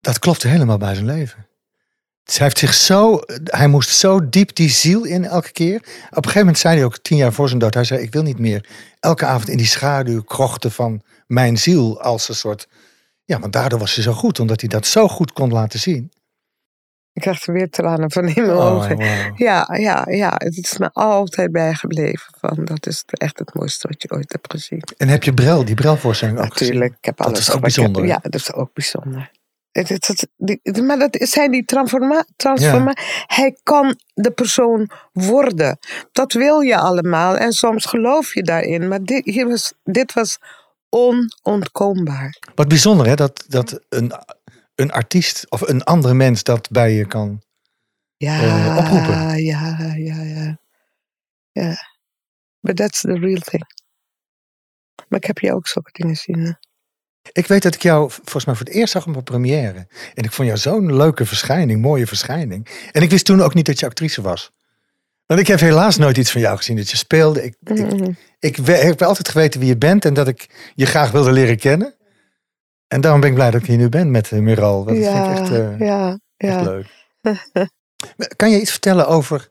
Dat 0.00 0.18
klopte 0.18 0.48
helemaal 0.48 0.78
bij 0.78 0.94
zijn 0.94 1.06
leven. 1.06 1.46
Dus 2.24 2.38
heeft 2.38 2.58
zich 2.58 2.74
zo, 2.74 3.20
hij 3.44 3.68
moest 3.68 3.88
zo 3.88 4.28
diep 4.28 4.54
die 4.54 4.70
ziel 4.70 5.04
in 5.04 5.24
elke 5.24 5.52
keer. 5.52 5.76
Op 5.76 5.84
een 5.84 6.22
gegeven 6.22 6.38
moment 6.38 6.58
zei 6.58 6.76
hij 6.76 6.84
ook 6.84 6.98
tien 6.98 7.16
jaar 7.16 7.32
voor 7.32 7.48
zijn 7.48 7.60
dood, 7.60 7.74
hij 7.74 7.84
zei, 7.84 8.00
ik 8.02 8.12
wil 8.12 8.22
niet 8.22 8.38
meer 8.38 8.68
elke 9.00 9.24
avond 9.24 9.48
in 9.48 9.56
die 9.56 9.66
schaduw 9.66 10.22
krochten 10.22 10.72
van 10.72 11.02
mijn 11.26 11.58
ziel 11.58 12.00
als 12.00 12.28
een 12.28 12.34
soort, 12.34 12.68
ja, 13.28 13.38
want 13.38 13.52
daardoor 13.52 13.78
was 13.78 13.94
hij 13.94 14.04
zo 14.04 14.12
goed, 14.12 14.40
omdat 14.40 14.60
hij 14.60 14.68
dat 14.68 14.86
zo 14.86 15.08
goed 15.08 15.32
kon 15.32 15.52
laten 15.52 15.78
zien. 15.78 16.10
Ik 17.12 17.22
krijg 17.24 17.46
er 17.46 17.52
weer 17.52 17.70
tranen 17.70 18.10
van 18.12 18.26
in 18.28 18.46
mijn 18.46 18.56
Oh, 18.58 18.74
ogen. 18.74 18.98
Ja, 19.36 19.74
ja, 19.78 20.04
ja. 20.10 20.32
Het 20.36 20.56
is 20.56 20.78
me 20.78 20.90
altijd 20.92 21.52
bijgebleven. 21.52 22.34
Van, 22.38 22.64
dat 22.64 22.86
is 22.86 23.02
echt 23.06 23.38
het 23.38 23.54
mooiste 23.54 23.88
wat 23.88 24.02
je 24.02 24.10
ooit 24.10 24.32
hebt 24.32 24.52
gezien. 24.52 24.82
En 24.96 25.08
heb 25.08 25.22
je 25.22 25.34
Brel, 25.34 25.64
die 25.64 25.74
Brelvoorstelling 25.74 26.38
ook 26.38 26.52
gezien? 26.52 26.66
Natuurlijk. 26.66 26.98
Ik 26.98 27.04
heb 27.04 27.16
Dat 27.16 27.26
alles 27.26 27.38
is 27.38 27.46
ook 27.46 27.52
heb- 27.52 27.62
bijzonder? 27.62 28.06
Ja, 28.06 28.18
dat 28.22 28.34
is 28.34 28.52
ook 28.52 28.72
bijzonder. 28.72 29.30
Het, 29.70 29.88
het, 29.88 30.06
het- 30.06 30.28
die- 30.36 30.82
maar 30.82 30.98
dat 30.98 31.16
zijn 31.20 31.50
die 31.50 31.64
transforma 31.64 32.24
transforma 32.36 32.92
Hij 33.26 33.58
kan 33.62 33.98
de 34.14 34.30
persoon 34.30 34.90
worden. 35.12 35.78
Dat 36.12 36.32
wil 36.32 36.60
je 36.60 36.76
allemaal. 36.76 37.36
En 37.36 37.52
soms 37.52 37.84
geloof 37.84 38.34
je 38.34 38.42
daarin. 38.42 38.88
Maar 38.88 39.02
dit, 39.02 39.24
hier 39.24 39.48
was, 39.48 39.72
dit 39.84 40.12
was 40.12 40.38
onontkoombaar. 40.90 42.38
Wat 42.54 42.68
bijzonder 42.68 43.06
hè, 43.06 43.14
dat, 43.14 43.44
dat 43.48 43.84
een, 43.88 44.12
een 44.74 44.90
artiest 44.92 45.50
of 45.50 45.60
een 45.60 45.82
andere 45.84 46.14
mens 46.14 46.42
dat 46.42 46.70
bij 46.70 46.92
je 46.92 47.06
kan. 47.06 47.42
Ja, 48.16 48.40
Eh, 48.42 48.76
oproepen. 48.76 49.44
ja, 49.44 49.76
ja, 49.96 50.22
ja. 50.22 50.58
Ja. 51.52 51.74
But 52.60 52.76
that's 52.76 53.00
the 53.00 53.18
real 53.18 53.40
thing. 53.40 53.64
Maar 55.08 55.18
ik 55.18 55.24
heb 55.24 55.38
je 55.38 55.54
ook 55.54 55.66
zulke 55.68 55.90
dingen 55.92 56.16
zien. 56.16 56.38
hè. 56.38 56.52
Ik 57.32 57.46
weet 57.46 57.62
dat 57.62 57.74
ik 57.74 57.82
jou 57.82 58.10
volgens 58.10 58.44
mij 58.44 58.54
voor 58.54 58.66
het 58.66 58.74
eerst 58.74 58.92
zag 58.92 59.06
op 59.06 59.16
een 59.16 59.22
première. 59.22 59.86
En 60.14 60.24
ik 60.24 60.32
vond 60.32 60.48
jou 60.48 60.60
zo'n 60.60 60.96
leuke 60.96 61.26
verschijning, 61.26 61.80
mooie 61.82 62.06
verschijning. 62.06 62.88
En 62.92 63.02
ik 63.02 63.10
wist 63.10 63.24
toen 63.24 63.40
ook 63.40 63.54
niet 63.54 63.66
dat 63.66 63.78
je 63.80 63.86
actrice 63.86 64.22
was. 64.22 64.50
Want 65.28 65.40
ik 65.40 65.46
heb 65.46 65.60
helaas 65.60 65.96
nooit 65.96 66.16
iets 66.16 66.30
van 66.30 66.40
jou 66.40 66.56
gezien 66.56 66.76
dat 66.76 66.90
je 66.90 66.96
speelde. 66.96 67.44
Ik, 67.44 67.54
ik, 67.60 67.92
Mhm. 67.92 68.10
ik 68.38 68.56
heb 68.66 69.02
altijd 69.02 69.28
geweten 69.28 69.60
wie 69.60 69.68
je 69.68 69.76
bent 69.76 70.04
en 70.04 70.14
dat 70.14 70.28
ik 70.28 70.72
je 70.74 70.86
graag 70.86 71.10
wilde 71.10 71.32
leren 71.32 71.58
kennen. 71.58 71.94
En 72.86 73.00
daarom 73.00 73.20
ben 73.20 73.28
ik 73.28 73.34
blij 73.34 73.50
dat 73.50 73.60
ik 73.60 73.66
hier 73.66 73.76
nu 73.76 73.88
ben 73.88 74.10
met 74.10 74.30
uh, 74.30 74.40
Miral. 74.40 74.84
Dat 74.84 74.96
ja, 74.96 75.24
vind 75.24 75.36
ik 75.36 75.42
echt, 75.42 75.60
eh, 75.60 75.78
ja, 75.86 76.18
echt 76.36 76.54
ja. 76.54 76.62
leuk. 76.62 76.86
kan 78.36 78.50
je 78.50 78.60
iets 78.60 78.70
vertellen 78.70 79.08
over, 79.08 79.48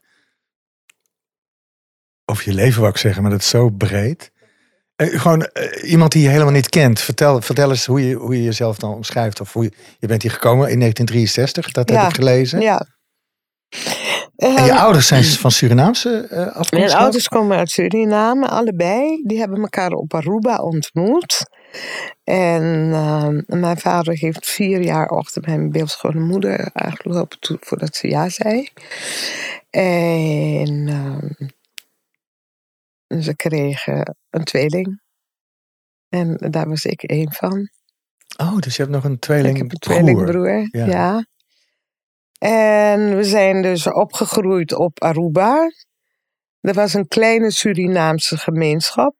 over 2.24 2.44
je 2.44 2.54
leven, 2.54 2.80
wou 2.80 2.92
ik 2.92 2.98
zeggen, 2.98 3.22
maar 3.22 3.30
dat 3.30 3.40
is 3.40 3.48
zo 3.48 3.68
breed. 3.70 4.32
Eh, 4.96 5.20
gewoon 5.20 5.42
eh, 5.42 5.90
iemand 5.90 6.12
die 6.12 6.22
je 6.22 6.28
helemaal 6.28 6.52
niet 6.52 6.68
kent. 6.68 7.00
Vertel, 7.00 7.40
vertel 7.40 7.70
eens 7.70 7.86
hoe 7.86 8.08
je, 8.08 8.14
hoe 8.14 8.36
je 8.36 8.42
jezelf 8.42 8.78
dan 8.78 8.94
omschrijft. 8.94 9.40
Of 9.40 9.52
hoe 9.52 9.62
je, 9.62 9.72
je 9.98 10.06
bent 10.06 10.22
hier 10.22 10.30
gekomen 10.32 10.70
in 10.70 10.78
1963, 10.78 11.72
dat 11.72 11.88
heb 11.88 12.08
ik 12.08 12.14
gelezen. 12.14 12.60
Ja. 12.60 12.86
En 14.36 14.52
je 14.52 14.70
Eh, 14.70 14.82
ouders 14.82 15.06
zijn 15.06 15.24
van 15.24 15.50
Surinaamse 15.50 16.26
eh 16.30 16.46
afkomst? 16.46 16.70
Mijn 16.72 16.92
ouders 16.92 17.28
komen 17.28 17.56
uit 17.56 17.70
Suriname, 17.70 18.48
allebei. 18.48 19.22
Die 19.26 19.38
hebben 19.38 19.60
elkaar 19.60 19.92
op 19.92 20.14
Aruba 20.14 20.56
ontmoet. 20.56 21.50
En 22.24 22.90
ehm, 22.92 23.60
mijn 23.60 23.78
vader 23.78 24.14
heeft 24.14 24.46
vier 24.48 24.82
jaar 24.82 25.08
achter 25.08 25.42
mijn 25.46 25.70
beeldschone 25.70 26.20
moeder 26.20 26.70
aangelopen 26.72 27.38
voordat 27.60 27.96
ze 27.96 28.08
ja 28.08 28.28
zei. 28.28 28.68
En 29.70 30.88
ehm, 30.88 31.28
ze 33.22 33.36
kregen 33.36 34.16
een 34.30 34.44
tweeling. 34.44 35.00
En 36.08 36.36
daar 36.50 36.68
was 36.68 36.84
ik 36.84 37.02
één 37.02 37.32
van. 37.32 37.70
Oh, 38.36 38.58
dus 38.58 38.76
je 38.76 38.82
hebt 38.82 38.94
nog 38.94 39.04
een 39.04 39.18
tweeling 39.18 39.54
ik 39.54 39.62
heb 39.62 39.72
een 39.72 39.78
tweelingbroer. 39.78 40.68
Ja. 40.70 40.86
Ja. 40.86 41.26
En 42.38 43.16
we 43.16 43.24
zijn 43.24 43.62
dus 43.62 43.86
opgegroeid 43.86 44.72
op 44.74 45.02
Aruba. 45.02 45.70
Er 46.60 46.74
was 46.74 46.94
een 46.94 47.08
kleine 47.08 47.50
Surinaamse 47.50 48.36
gemeenschap. 48.36 49.14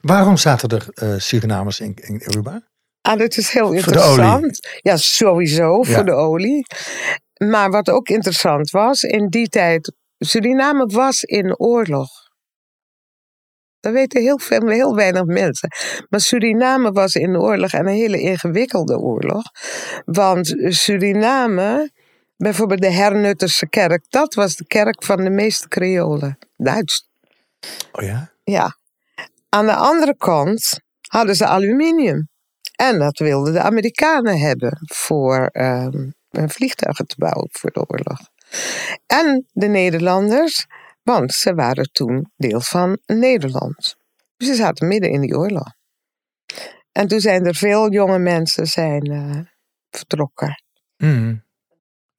Waarom 0.00 0.36
zaten 0.36 0.68
er 0.68 0.86
eh, 0.94 1.18
Surinamers 1.18 1.80
in, 1.80 1.94
in 1.94 2.22
Aruba? 2.26 2.62
Ah, 3.00 3.18
dat 3.18 3.36
is 3.36 3.50
heel 3.52 3.72
interessant. 3.72 4.58
Ja, 4.80 4.96
sowieso, 4.96 5.76
Ja. 5.76 5.94
voor 5.94 6.04
de 6.04 6.12
olie. 6.12 6.66
Maar 7.44 7.70
wat 7.70 7.90
ook 7.90 8.08
interessant 8.08 8.70
was, 8.70 9.02
in 9.02 9.28
die 9.28 9.48
tijd, 9.48 9.92
Suriname 10.18 10.86
was 10.86 11.22
in 11.22 11.58
oorlog. 11.58 12.08
Dat 13.80 13.92
weten 13.92 14.20
heel, 14.22 14.38
veel, 14.38 14.68
heel 14.68 14.94
weinig 14.94 15.24
mensen. 15.24 15.68
Maar 16.08 16.20
Suriname 16.20 16.92
was 16.92 17.14
in 17.14 17.36
oorlog 17.36 17.72
en 17.72 17.86
een 17.86 17.94
hele 17.94 18.20
ingewikkelde 18.20 18.98
oorlog. 18.98 19.42
Want 20.04 20.54
Suriname, 20.56 21.90
bijvoorbeeld 22.42 22.80
de 22.80 22.92
Hernutterse 22.92 23.68
kerk, 23.68 24.04
dat 24.08 24.34
was 24.34 24.56
de 24.56 24.66
kerk 24.66 25.04
van 25.04 25.16
de 25.16 25.30
meeste 25.30 25.68
Creolen. 25.68 26.38
Duits. 26.56 27.08
Oh 27.92 28.02
ja? 28.02 28.32
Ja. 28.44 28.76
Aan 29.48 29.66
de 29.66 29.74
andere 29.74 30.16
kant 30.16 30.80
hadden 31.08 31.34
ze 31.34 31.46
aluminium. 31.46 32.28
En 32.76 32.98
dat 32.98 33.18
wilden 33.18 33.52
de 33.52 33.60
Amerikanen 33.60 34.38
hebben 34.38 34.78
voor 34.82 35.46
ehm, 35.46 36.08
vliegtuigen 36.30 37.06
te 37.06 37.14
bouwen 37.18 37.48
voor 37.50 37.70
de 37.70 37.84
oorlog. 37.86 38.18
En 39.06 39.46
de 39.52 39.66
Nederlanders, 39.66 40.66
want 41.02 41.32
ze 41.32 41.54
waren 41.54 41.92
toen 41.92 42.30
deel 42.36 42.60
van 42.60 42.98
Nederland. 43.06 43.96
Dus 44.36 44.48
ze 44.48 44.54
zaten 44.54 44.88
midden 44.88 45.10
in 45.10 45.20
die 45.20 45.36
oorlog. 45.36 45.74
En 46.92 47.08
toen 47.08 47.20
zijn 47.20 47.46
er 47.46 47.54
veel 47.54 47.90
jonge 47.90 48.18
mensen 48.18 48.66
zijn, 48.66 49.02
eh, 49.02 49.38
vertrokken. 49.90 50.62
Mhm. 50.96 51.34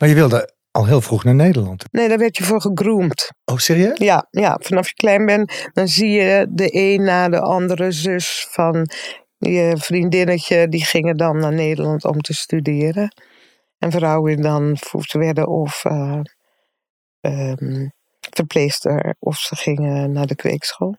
Maar 0.03 0.11
je 0.11 0.17
wilde 0.17 0.53
al 0.71 0.85
heel 0.85 1.01
vroeg 1.01 1.23
naar 1.23 1.35
Nederland. 1.35 1.83
Nee, 1.91 2.07
daar 2.07 2.17
werd 2.17 2.37
je 2.37 2.43
voor 2.43 2.61
gegroomd. 2.61 3.31
Oh, 3.45 3.57
serieus? 3.57 3.97
Ja, 3.97 4.27
ja, 4.29 4.57
vanaf 4.61 4.87
je 4.87 4.93
klein 4.93 5.25
bent, 5.25 5.69
dan 5.73 5.87
zie 5.87 6.09
je 6.09 6.47
de 6.49 6.69
een 6.71 7.03
na 7.03 7.29
de 7.29 7.39
andere 7.39 7.91
zus 7.91 8.47
van 8.49 8.89
je 9.37 9.73
vriendinnetje, 9.77 10.67
die 10.67 10.85
gingen 10.85 11.17
dan 11.17 11.37
naar 11.39 11.53
Nederland 11.53 12.05
om 12.05 12.21
te 12.21 12.33
studeren. 12.33 13.15
En 13.77 13.91
vrouwen 13.91 14.41
dan 14.41 14.77
voet 14.79 15.11
werden 15.11 15.47
of 15.47 15.85
ehm, 17.21 17.87
verpleegster, 18.19 19.15
of 19.19 19.37
ze 19.37 19.55
gingen 19.55 20.11
naar 20.11 20.27
de 20.27 20.35
kweekschool. 20.35 20.95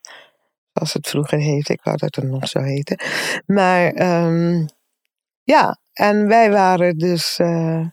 Zoals 0.73 0.92
het 0.92 1.08
vroeger 1.08 1.38
heette, 1.38 1.73
ik 1.73 1.82
wou 1.82 1.96
dat 1.96 2.14
het 2.14 2.25
nog 2.25 2.49
zo 2.49 2.61
heette. 2.61 2.99
Maar 3.46 3.92
ehm, 3.92 4.66
ja, 5.42 5.78
en 5.92 6.26
wij 6.26 6.50
waren 6.50 6.99
dus 6.99 7.38
eh, 7.38 7.87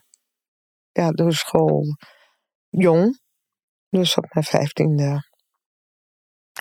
ja, 0.92 1.10
door 1.10 1.32
school 1.32 1.84
jong. 2.68 3.20
Dus 3.88 4.16
op 4.16 4.34
mijn 4.34 4.44
vijftiende 4.46 5.30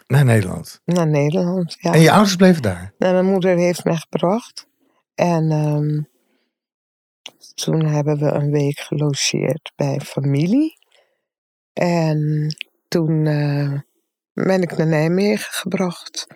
Naar 0.08 0.26
Nederland. 0.26 0.82
naar 0.86 1.08
Nederland. 1.08 1.76
Ja. 1.80 1.94
En 1.94 2.00
je 2.00 2.12
ouders 2.12 2.36
bleven 2.36 2.62
daar? 2.62 2.94
Nou, 2.98 3.14
mijn 3.14 3.26
moeder 3.26 3.58
heeft 3.58 3.84
mij 3.84 3.96
gebracht. 3.96 4.68
En 5.16 5.52
ehm, 5.52 6.02
toen 7.54 7.86
hebben 7.86 8.18
we 8.18 8.32
een 8.32 8.52
week 8.52 8.80
gelogeerd 8.80 9.72
bij 9.76 10.00
familie. 10.00 10.74
En 11.74 12.48
toen 12.88 13.26
eh, 13.26 13.80
ben 14.34 14.62
ik 14.62 14.78
naar 14.78 14.88
Nijmegen 14.88 15.54
gebracht. 15.54 16.28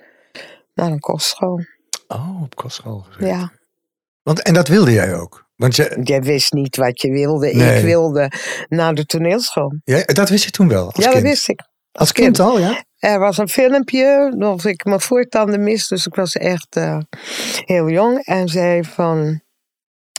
Naar 0.73 0.91
een 0.91 0.99
kostschool. 0.99 1.63
Oh, 2.07 2.41
op 2.41 2.55
kostschool 2.55 2.99
gezeten. 2.99 3.27
Ja. 3.27 3.51
Want, 4.21 4.41
en 4.41 4.53
dat 4.53 4.67
wilde 4.67 4.91
jij 4.91 5.15
ook? 5.15 5.44
Want 5.55 5.75
je, 5.75 5.99
Jij 6.03 6.21
wist 6.21 6.53
niet 6.53 6.75
wat 6.75 7.01
je 7.01 7.11
wilde. 7.11 7.53
Nee. 7.53 7.77
Ik 7.77 7.83
wilde 7.83 8.31
naar 8.67 8.93
de 8.93 9.05
toneelschool. 9.05 9.75
ja, 9.83 10.03
dat 10.03 10.29
wist 10.29 10.43
je 10.43 10.51
toen 10.51 10.67
wel? 10.67 10.85
Als 10.85 10.95
ja, 10.95 11.11
kind. 11.11 11.13
dat 11.13 11.31
wist 11.31 11.49
ik. 11.49 11.61
Als 11.91 12.11
kind 12.11 12.39
al, 12.39 12.59
ja? 12.59 12.83
Er 12.99 13.19
was 13.19 13.37
een 13.37 13.49
filmpje 13.49 14.35
of 14.39 14.65
ik 14.65 14.85
mijn 14.85 15.01
voortanden 15.01 15.63
mis, 15.63 15.87
dus 15.87 16.05
ik 16.05 16.15
was 16.15 16.35
echt 16.35 16.75
eh, 16.75 16.97
heel 17.65 17.89
jong. 17.89 18.19
En 18.23 18.47
zei 18.47 18.83
van, 18.83 19.41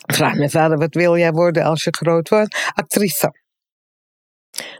vraag 0.06 0.34
mijn 0.34 0.50
vader, 0.50 0.78
wat 0.78 0.94
wil 0.94 1.16
jij 1.16 1.32
worden 1.32 1.64
als 1.64 1.84
je 1.84 1.94
groot 1.96 2.28
wordt? 2.28 2.70
Actrice. 2.74 3.32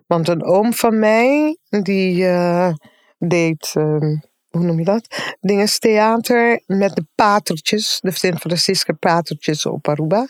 Want 0.07 0.29
een 0.29 0.45
oom 0.45 0.73
van 0.75 0.99
mij, 0.99 1.59
die 1.69 2.27
eh, 2.27 2.73
deed, 3.19 3.73
ehm, 3.75 4.17
hoe 4.57 4.67
noem 4.67 4.79
je 4.79 4.85
dat? 4.85 5.37
Dinges 5.41 5.79
theater 5.79 6.63
met 6.67 6.95
de 6.95 7.07
patertjes, 7.15 7.99
de 8.01 8.11
Sint 8.11 8.39
Francisca 8.39 8.93
patertjes 8.93 9.67
op 9.67 9.89
Aruba. 9.89 10.29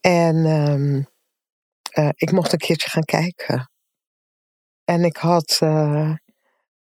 En 0.00 0.44
ehm, 0.44 1.02
eh, 1.90 2.12
ik 2.14 2.32
mocht 2.32 2.52
een 2.52 2.58
keertje 2.58 2.90
gaan 2.90 3.04
kijken. 3.04 3.70
En 4.84 5.04
ik 5.04 5.16
had 5.16 5.58
eh, 5.60 6.14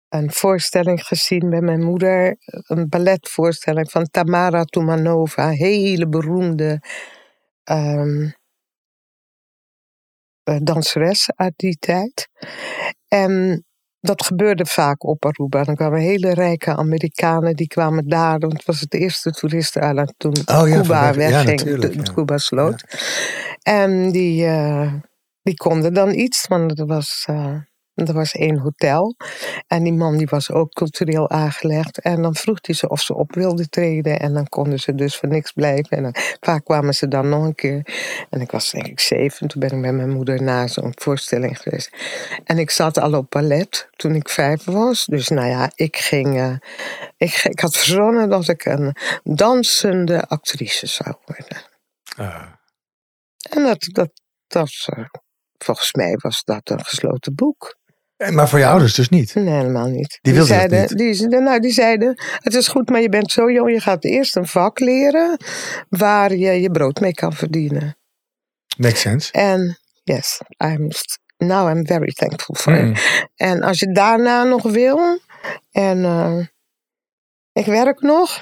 een 0.09 0.31
voorstelling 0.31 1.03
gezien 1.03 1.49
bij 1.49 1.61
mijn 1.61 1.83
moeder. 1.83 2.35
Een 2.45 2.89
balletvoorstelling 2.89 3.91
van 3.91 4.09
Tamara 4.11 4.63
Tumanova. 4.63 5.49
Hele 5.49 6.07
beroemde 6.07 6.81
ehm, 7.63 8.29
eh, 10.43 10.57
danseres 10.61 11.31
uit 11.35 11.53
die 11.55 11.77
tijd. 11.77 12.29
En 13.07 13.63
dat 13.99 14.25
gebeurde 14.25 14.65
vaak 14.65 15.03
op 15.03 15.25
Aruba. 15.25 15.63
Dan 15.63 15.75
kwamen 15.75 15.99
hele 15.99 16.33
rijke 16.33 16.75
Amerikanen, 16.75 17.55
die 17.55 17.67
kwamen 17.67 18.07
daar. 18.07 18.39
Want 18.39 18.53
het 18.53 18.65
was 18.65 18.79
het 18.79 18.93
eerste 18.93 19.31
toeristeneiland 19.31 20.13
toen 20.17 20.35
Oh 20.45 20.67
ja, 20.69 20.81
Cuba 20.81 21.07
ja, 21.07 21.13
wegging. 21.13 21.59
toen 21.59 21.91
ja. 21.91 22.13
Cuba 22.13 22.37
sloot. 22.37 22.83
En 23.61 24.11
die, 24.11 24.45
eh, 24.45 24.93
die 25.41 25.55
konden 25.55 25.93
dan 25.93 26.13
iets, 26.13 26.47
want 26.47 26.79
er 26.79 26.85
was... 26.85 27.23
eh, 27.27 27.55
Er 28.07 28.13
was 28.13 28.33
één 28.33 28.57
hotel. 28.57 29.15
En 29.67 29.83
die 29.83 29.93
man 29.93 30.17
die 30.17 30.27
was 30.27 30.51
ook 30.51 30.73
cultureel 30.73 31.29
aangelegd. 31.29 31.99
En 31.99 32.21
dan 32.21 32.35
vroeg 32.35 32.57
hij 32.61 32.75
ze 32.75 32.89
of 32.89 33.01
ze 33.01 33.15
op 33.15 33.35
wilden 33.35 33.69
treden. 33.69 34.19
En 34.19 34.33
dan 34.33 34.49
konden 34.49 34.79
ze 34.79 34.95
dus 34.95 35.17
voor 35.17 35.29
niks 35.29 35.51
blijven. 35.51 35.97
En 35.97 36.03
dan, 36.03 36.15
vaak 36.39 36.65
kwamen 36.65 36.93
ze 36.93 37.07
dan 37.07 37.29
nog 37.29 37.43
een 37.43 37.55
keer. 37.55 37.85
En 38.29 38.41
ik 38.41 38.51
was 38.51 38.71
denk 38.71 38.87
ik 38.87 38.99
zeven. 38.99 39.47
Toen 39.47 39.61
ben 39.61 39.71
ik 39.71 39.77
met 39.77 39.93
mijn 39.93 40.09
moeder 40.09 40.43
naar 40.43 40.69
zo'n 40.69 40.93
voorstelling 40.95 41.61
geweest. 41.61 41.91
En 42.43 42.57
ik 42.57 42.69
zat 42.69 42.97
al 42.99 43.13
op 43.13 43.29
ballet 43.29 43.89
toen 43.95 44.15
ik 44.15 44.29
vijf 44.29 44.63
was. 44.63 45.05
Dus 45.05 45.27
nou 45.27 45.47
ja, 45.47 45.71
ik 45.75 45.97
ging... 45.97 46.37
eh, 46.37 46.55
ik, 47.17 47.43
ik 47.43 47.59
had 47.59 47.77
verzonnen 47.77 48.29
dat 48.29 48.47
ik 48.47 48.65
een 48.65 48.95
dansende 49.23 50.27
actrice 50.27 50.87
zou 50.87 51.15
worden. 51.25 51.57
Ah. 52.15 52.45
En 53.49 53.63
dat, 53.63 53.87
dat, 53.91 54.11
dat 54.47 54.85
eh, 54.85 55.05
volgens 55.57 55.93
mij 55.93 56.17
was 56.21 56.43
dat 56.43 56.69
een 56.69 56.85
gesloten 56.85 57.35
boek. 57.35 57.77
En- 58.19 58.33
Maar 58.35 58.49
voor 58.49 58.59
je 58.59 58.65
ouders 58.67 58.93
dus 58.93 59.09
niet. 59.09 59.35
Nee, 59.35 59.53
helemaal 59.53 59.87
niet. 59.87 60.19
Die 60.21 60.33
wilden 60.33 60.49
dat 60.51 60.57
zeiden, 60.57 60.79
niet? 60.79 60.97
Die, 60.97 61.13
zeiden- 61.13 61.43
nou, 61.43 61.59
die 61.59 61.71
zeiden, 61.71 62.21
het 62.37 62.53
is 62.53 62.67
goed, 62.67 62.89
maar 62.89 63.01
je 63.01 63.09
bent 63.09 63.31
zo 63.31 63.51
jong. 63.51 63.71
Je 63.71 63.79
gaat 63.81 64.03
eerst 64.03 64.35
een 64.35 64.47
vak 64.47 64.79
leren 64.79 65.37
waar 65.89 66.35
je 66.35 66.61
je 66.61 66.71
brood 66.71 66.99
mee 66.99 67.13
kan 67.13 67.33
verdienen. 67.33 67.97
Makes 68.77 69.01
sense. 69.01 69.31
En 69.31 69.79
yes, 70.03 70.41
I'm, 70.57 70.87
now 71.37 71.69
I'm 71.77 71.85
very 71.87 72.11
thankful 72.11 72.55
for 72.55 72.73
Mm. 72.73 72.91
it. 72.91 73.27
En 73.35 73.61
als 73.61 73.79
je 73.79 73.91
daarna 73.91 74.43
nog 74.43 74.63
wil, 74.63 75.19
en 75.71 76.03
eh, 76.05 76.39
ik 77.51 77.65
werk 77.65 78.01
nog, 78.01 78.39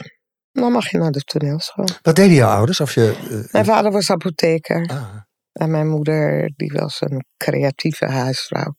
dan 0.51 0.71
mag 0.71 0.89
je 0.89 0.97
naar 0.97 1.11
de 1.11 1.21
toneelschool. 1.21 1.87
Wat 2.01 2.15
deden 2.15 2.33
jouw 2.33 2.49
ouders? 2.55 2.79
Of 2.79 2.93
je, 2.93 3.15
eh, 3.29 3.51
Mijn 3.51 3.65
vader 3.65 3.91
was 3.91 4.09
apotheker. 4.11 4.85
ah. 4.87 5.15
En 5.51 5.71
mijn 5.71 5.87
moeder, 5.87 6.51
die 6.55 6.71
was 6.71 7.01
een 7.01 7.25
creatieve 7.37 8.05
huisvrouw. 8.05 8.75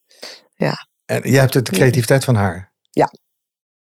En 1.10 1.30
jij 1.30 1.40
hebt 1.40 1.52
de 1.52 1.62
creativiteit 1.62 2.24
van 2.24 2.34
haar. 2.34 2.72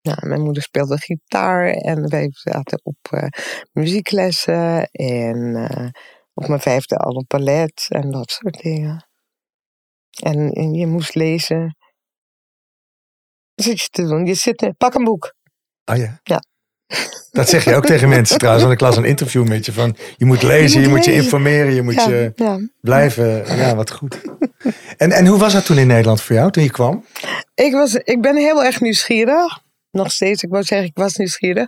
Ja, 0.02 0.18
mijn 0.22 0.42
moeder 0.42 0.64
speelde 0.64 0.98
gitaar 0.98 1.68
en 1.68 2.10
wij 2.10 2.30
zaten 2.32 2.80
op 2.84 2.98
eh, 3.10 3.28
muzieklessen 3.72 4.90
en 4.92 5.56
eh, 5.56 5.90
op 6.34 6.48
mijn 6.48 6.60
vijfde 6.60 6.98
al 6.98 7.12
op 7.12 7.28
ballet 7.28 7.86
en 7.90 8.12
dat 8.12 8.32
soort 8.32 8.62
dingen. 8.62 9.08
En, 10.24 10.50
en 10.50 10.74
je 10.74 10.88
moest 10.88 11.16
lezen. 11.16 11.78
Wat 13.54 13.66
zit 13.66 13.82
je 13.82 13.88
te 13.88 14.04
doen? 14.04 14.26
Je 14.26 14.34
zit, 14.34 14.74
pak 14.78 14.94
een 14.94 15.04
boek. 15.04 15.34
Oh 15.86 15.96
ja? 15.96 16.20
Ja. 16.24 16.42
Dat 17.32 17.50
zeg 17.50 17.64
je 17.64 17.76
ook 17.76 17.86
tegen 17.86 18.10
mensen 18.10 18.38
trouwens. 18.38 18.66
Want 18.66 18.76
ik 18.76 18.88
las 18.88 18.98
een 18.98 19.06
interview 19.06 19.48
met 19.48 19.66
je 19.66 19.74
van... 19.74 19.96
Je 20.18 20.26
moet 20.26 20.44
lezen, 20.44 20.82
je 20.82 20.88
moet 20.88 21.06
je, 21.06 21.14
informeren, 21.14 21.74
je 21.74 21.82
moet 21.82 21.94
ja, 21.94 22.10
je 22.10 22.32
ja. 22.36 22.60
blijven. 22.82 23.58
Ja, 23.58 23.76
wat 23.76 23.92
goed. 23.92 24.22
En, 24.98 25.12
en 25.12 25.26
hoe 25.26 25.40
was 25.40 25.54
dat 25.54 25.66
toen 25.66 25.78
in 25.78 25.88
Nederland 25.88 26.22
voor 26.22 26.36
jou, 26.36 26.52
toen 26.52 26.64
je 26.64 26.72
kwam? 26.72 27.06
Ik, 27.56 27.74
was, 27.74 27.96
ik 27.96 28.22
ben 28.22 28.36
heel 28.36 28.64
erg 28.64 28.82
nieuwsgierig. 28.82 29.60
Nog 29.92 30.12
steeds, 30.12 30.44
ik 30.44 30.50
wou 30.50 30.64
zeggen, 30.64 30.88
ik 30.88 30.98
was 30.98 31.16
nieuwsgierig. 31.16 31.68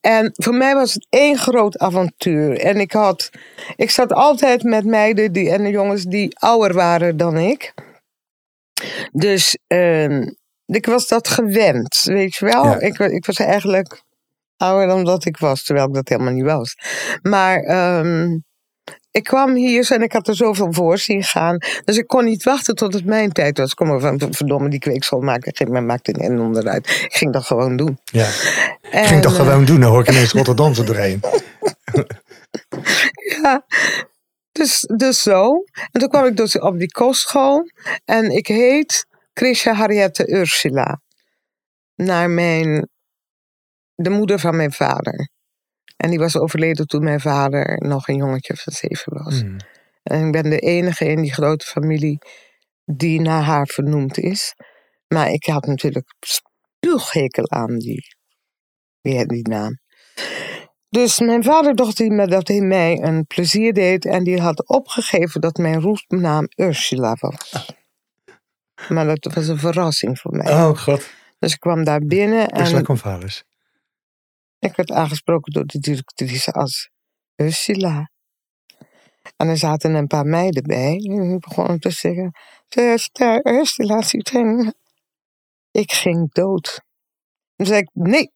En 0.00 0.32
voor 0.34 0.54
mij 0.54 0.74
was 0.74 0.94
het 0.94 1.06
één 1.08 1.38
groot 1.38 1.78
avontuur. 1.78 2.58
En 2.58 2.80
ik 2.80 2.92
had, 2.92 3.30
ik 3.76 3.90
zat 3.90 4.12
altijd 4.12 4.62
met 4.62 4.84
meiden 4.84 5.32
die, 5.32 5.50
en 5.50 5.70
jongens 5.70 6.04
die 6.04 6.38
ouder 6.38 6.74
waren 6.74 7.16
dan 7.16 7.36
ik. 7.38 7.74
Dus 9.12 9.58
ehm, 9.66 10.28
ik 10.66 10.86
was 10.86 11.08
dat 11.08 11.28
gewend, 11.28 12.02
weet 12.02 12.34
je 12.34 12.44
wel. 12.44 12.64
Ja. 12.64 12.80
Ik, 12.80 12.98
ik 12.98 13.26
was 13.26 13.36
eigenlijk 13.36 14.02
ouder 14.60 14.86
dan 14.86 15.04
dat 15.04 15.24
ik 15.24 15.36
was, 15.36 15.64
terwijl 15.64 15.86
ik 15.86 15.94
dat 15.94 16.08
helemaal 16.08 16.32
niet 16.32 16.44
was. 16.44 16.76
Maar 17.22 17.58
ehm, 17.58 18.38
ik 19.10 19.24
kwam 19.24 19.54
hier 19.54 19.90
en 19.92 20.02
ik 20.02 20.12
had 20.12 20.28
er 20.28 20.36
zoveel 20.36 20.72
voor 20.72 20.98
zien 20.98 21.22
gaan. 21.22 21.56
Dus 21.84 21.96
ik 21.96 22.06
kon 22.06 22.24
niet 22.24 22.42
wachten 22.42 22.74
tot 22.74 22.94
het 22.94 23.04
mijn 23.04 23.32
tijd 23.32 23.58
was. 23.58 23.74
Kom 23.74 23.88
maar 23.88 24.00
van 24.00 24.20
verdomme 24.30 24.68
die 24.68 24.78
kweekschool 24.78 25.20
maken. 25.20 25.56
Geen 25.56 25.70
mij 25.70 25.82
maakt 25.82 26.08
een 26.08 26.14
en 26.14 26.40
onderuit. 26.40 26.88
Ik 26.88 27.14
ging 27.14 27.32
dat 27.32 27.44
gewoon 27.44 27.76
doen. 27.76 27.98
Ja. 28.04 28.28
En, 28.90 29.02
Ik 29.02 29.08
ging 29.08 29.22
toch 29.22 29.38
eh, 29.38 29.44
gewoon 29.44 29.64
doen, 29.64 29.80
dan 29.80 29.90
hoor 29.90 30.00
ik 30.00 30.10
ineens 30.10 30.32
Rotterdam 30.32 30.74
zo 30.74 30.84
doorheen. 30.84 31.20
Ja, 33.42 33.64
dus, 34.52 34.84
dus 34.96 35.22
zo. 35.22 35.64
En 35.90 36.00
toen 36.00 36.08
kwam 36.08 36.24
ik 36.24 36.36
dus 36.36 36.58
op 36.58 36.78
die 36.78 36.90
kostschool. 36.90 37.70
En 38.04 38.30
ik 38.30 38.46
heet 38.46 39.06
Chrisja 39.32 39.72
Harriette 39.72 40.30
Ursula. 40.30 41.00
Naar 41.94 42.30
mijn, 42.30 42.88
de 44.02 44.10
moeder 44.10 44.38
van 44.38 44.56
mijn 44.56 44.72
vader. 44.72 45.30
En 45.96 46.10
die 46.10 46.18
was 46.18 46.36
overleden 46.36 46.86
toen 46.86 47.04
mijn 47.04 47.20
vader 47.20 47.86
nog 47.86 48.08
een 48.08 48.16
jongetje 48.16 48.56
van 48.56 48.72
zeven 48.72 49.24
was. 49.24 49.40
Hmm. 49.40 49.56
En 50.02 50.26
ik 50.26 50.32
ben 50.32 50.50
de 50.50 50.58
enige 50.58 51.04
in 51.04 51.22
die 51.22 51.32
grote 51.32 51.64
familie 51.64 52.18
die 52.84 53.20
naar 53.20 53.42
haar 53.42 53.66
vernoemd 53.66 54.18
is. 54.18 54.54
Maar 55.08 55.30
ik 55.30 55.44
had 55.44 55.66
natuurlijk 55.66 56.14
spuughekel 56.20 57.50
aan 57.50 57.78
die, 57.78 58.16
die, 59.00 59.26
die 59.26 59.48
naam. 59.48 59.78
Dus 60.88 61.20
mijn 61.20 61.42
vader 61.42 61.74
dacht 61.74 61.96
dat 62.30 62.48
hij 62.48 62.60
mij 62.60 63.02
een 63.02 63.26
plezier 63.26 63.72
deed. 63.72 64.04
En 64.04 64.24
die 64.24 64.40
had 64.40 64.68
opgegeven 64.68 65.40
dat 65.40 65.56
mijn 65.56 65.80
roepnaam 65.80 66.46
Ursula 66.56 67.16
was. 67.20 67.52
Maar 68.88 69.06
dat 69.06 69.34
was 69.34 69.48
een 69.48 69.58
verrassing 69.58 70.18
voor 70.18 70.36
mij. 70.36 70.52
Oh 70.52 70.78
god, 70.78 71.10
Dus 71.38 71.52
ik 71.52 71.60
kwam 71.60 71.84
daar 71.84 72.00
binnen 72.00 72.48
en 72.48 72.60
Ursula 72.60 72.82
Convalis. 72.82 73.44
Ik 74.60 74.76
werd 74.76 74.90
aangesproken 74.90 75.52
door 75.52 75.66
de 75.66 75.78
directrice 75.78 76.52
als 76.52 76.90
Ursula. 77.36 78.10
En 79.36 79.48
er 79.48 79.56
zaten 79.56 79.94
een 79.94 80.06
paar 80.06 80.26
meiden 80.26 80.62
bij. 80.62 80.96
En 80.96 81.32
ik 81.34 81.40
begon 81.40 81.78
te 81.78 81.90
zeggen: 81.90 82.32
"Zuster 82.68 83.46
Ursula 83.46 84.02
ziet 84.02 84.30
hem. 84.30 84.72
Ik 85.70 85.92
ging 85.92 86.32
dood. 86.32 86.82
Toen 87.56 87.66
zei 87.66 87.80
ik: 87.80 87.90
Nee. 87.92 88.32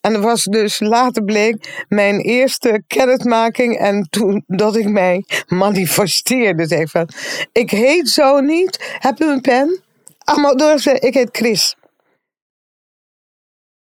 En 0.00 0.12
dat 0.12 0.22
was 0.22 0.44
dus 0.44 0.80
later 0.80 1.24
bleek 1.24 1.84
mijn 1.88 2.20
eerste 2.20 2.82
kennismaking. 2.86 3.78
En 3.78 4.06
toen 4.10 4.44
dat 4.46 4.76
ik 4.76 4.88
mij 4.88 5.24
manifesteerde. 5.46 6.66
Zei 6.66 6.80
ik 6.80 6.88
van: 6.88 7.08
Ik 7.52 7.70
heet 7.70 8.08
zo 8.08 8.40
niet. 8.40 8.96
Heb 8.98 9.20
u 9.20 9.30
een 9.30 9.40
pen? 9.40 9.82
Allemaal 10.18 10.56
door. 10.56 10.86
Ik 10.86 11.14
heet 11.14 11.36
Chris. 11.36 11.76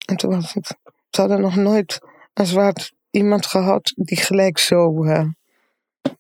En 0.07 0.17
toen 0.17 0.31
was 0.31 0.53
het. 0.53 0.79
Ze 1.11 1.21
hadden 1.21 1.41
nog 1.41 1.57
nooit 1.57 1.99
een 2.35 2.47
zwart 2.47 2.93
iemand 3.11 3.47
gehad 3.47 3.93
die 3.95 4.19
gelijk 4.19 4.59
zo 4.59 5.05
eh, 5.05 5.25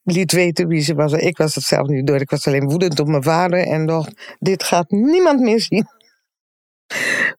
liet 0.02 0.32
weten 0.32 0.68
wie 0.68 0.80
ze 0.80 0.94
was. 0.94 1.12
Ik 1.12 1.36
was 1.36 1.54
het 1.54 1.64
zelf 1.64 1.86
niet 1.86 2.06
door. 2.06 2.20
Ik 2.20 2.30
was 2.30 2.46
alleen 2.46 2.68
woedend 2.68 3.00
op 3.00 3.06
mijn 3.06 3.22
vader 3.22 3.66
en 3.66 3.86
dacht: 3.86 4.36
dit 4.38 4.62
gaat 4.62 4.90
niemand 4.90 5.40
meer 5.40 5.60
zien. 5.60 5.88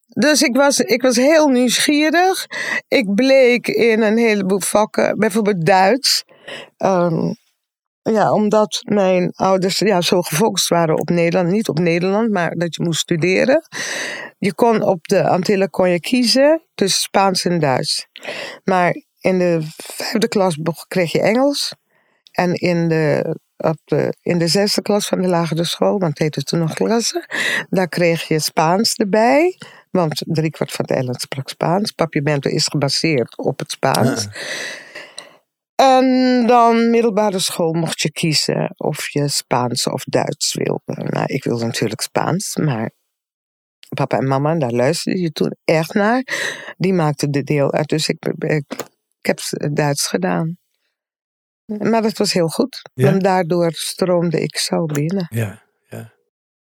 Dus 0.08 0.42
ik 0.42 0.56
was, 0.56 0.80
ik 0.80 1.02
was 1.02 1.16
heel 1.16 1.48
nieuwsgierig. 1.48 2.48
Ik 2.88 3.16
bleek 3.16 3.68
in 3.68 4.02
een 4.02 4.18
heleboel 4.18 4.60
vakken, 4.60 5.20
bijvoorbeeld 5.20 5.66
Duits. 5.66 6.24
Ehm, 6.78 7.34
ja, 8.04 8.34
omdat 8.34 8.82
mijn 8.86 9.32
ouders 9.36 9.80
ja, 9.80 10.02
zo 10.02 10.22
gefocust 10.22 10.68
waren 10.68 11.00
op 11.00 11.10
Nederland. 11.10 11.50
Niet 11.50 11.70
op 11.70 11.80
Nederland, 11.80 12.32
maar 12.32 12.52
dat 12.52 12.76
je 12.76 12.84
moest 12.84 13.00
studeren. 13.00 13.68
Je 14.38 14.54
kon 14.54 14.84
op 14.84 15.08
de 15.08 15.28
Antillen 15.28 15.70
kon 15.70 15.90
je 15.90 16.00
kiezen 16.00 16.62
tussen 16.76 17.02
Spaans 17.02 17.46
en 17.46 17.60
Duits. 17.60 18.08
Maar 18.64 18.96
in 19.20 19.40
de 19.40 19.60
vijfde 19.78 20.28
klas 20.28 20.58
kreeg 20.88 21.12
je 21.12 21.22
Engels. 21.22 21.76
En 22.32 22.54
in 22.54 22.88
de, 22.88 23.36
op 23.58 23.78
de, 23.84 24.14
in 24.22 24.38
de 24.38 24.48
zesde 24.48 24.82
klas 24.82 25.08
van 25.08 25.22
de 25.22 25.28
lagere 25.28 25.64
school, 25.64 26.00
want 26.00 26.04
het 26.12 26.20
heette 26.20 26.44
toen 26.44 26.60
nog 26.60 26.74
klasse, 26.74 27.28
daar 27.70 27.88
kreeg 27.88 28.28
je 28.28 28.40
Spaans 28.40 28.96
erbij. 28.96 29.58
Want 29.92 30.24
driekwart 30.26 30.72
van 30.72 30.86
de 30.86 30.94
eiland 30.94 31.22
sprak 31.22 31.50
Spaans. 31.50 31.92
Papiamento 31.92 32.50
is 32.50 32.68
gebaseerd 32.68 33.38
op 33.38 33.60
het 33.60 33.72
Spaans. 33.72 34.28
En 35.82 36.48
dan 36.48 36.90
middelbare 36.90 37.40
school 37.40 37.74
mocht 37.74 38.02
je 38.02 38.12
kiezen 38.12 38.74
of 38.78 39.10
je 39.10 39.28
Spaans 39.28 39.88
of 39.88 40.04
Duits 40.04 40.54
wilde. 40.54 41.10
Nou, 41.10 41.26
ik 41.26 41.44
wilde 41.44 41.66
natuurlijk 41.66 42.02
Spaans, 42.02 42.56
maar 42.56 42.92
papa 43.96 44.18
en 44.18 44.28
mama, 44.28 44.56
daar 44.56 44.72
luisterde 44.72 45.20
je 45.20 45.32
toen 45.32 45.56
echt 45.64 45.94
naar. 45.94 46.24
Die 46.78 46.94
maakten 46.94 47.32
de 47.32 47.44
deel 47.44 47.72
uit, 47.72 47.88
dus 47.88 48.08
ik, 48.08 48.26
ik, 48.38 48.64
ik 49.20 49.26
heb 49.26 49.40
Duits 49.74 50.08
gedaan. 50.08 50.58
Maar 51.66 52.02
dat 52.02 52.18
was 52.18 52.34
heel 52.34 52.48
goed, 52.48 52.82
Ja? 52.94 53.10
want 53.12 53.24
daardoor 53.24 53.72
stroomde 53.72 54.42
ik 54.42 54.58
zo 54.58 54.86
binnen. 54.86 55.28
Ja. 55.30 55.70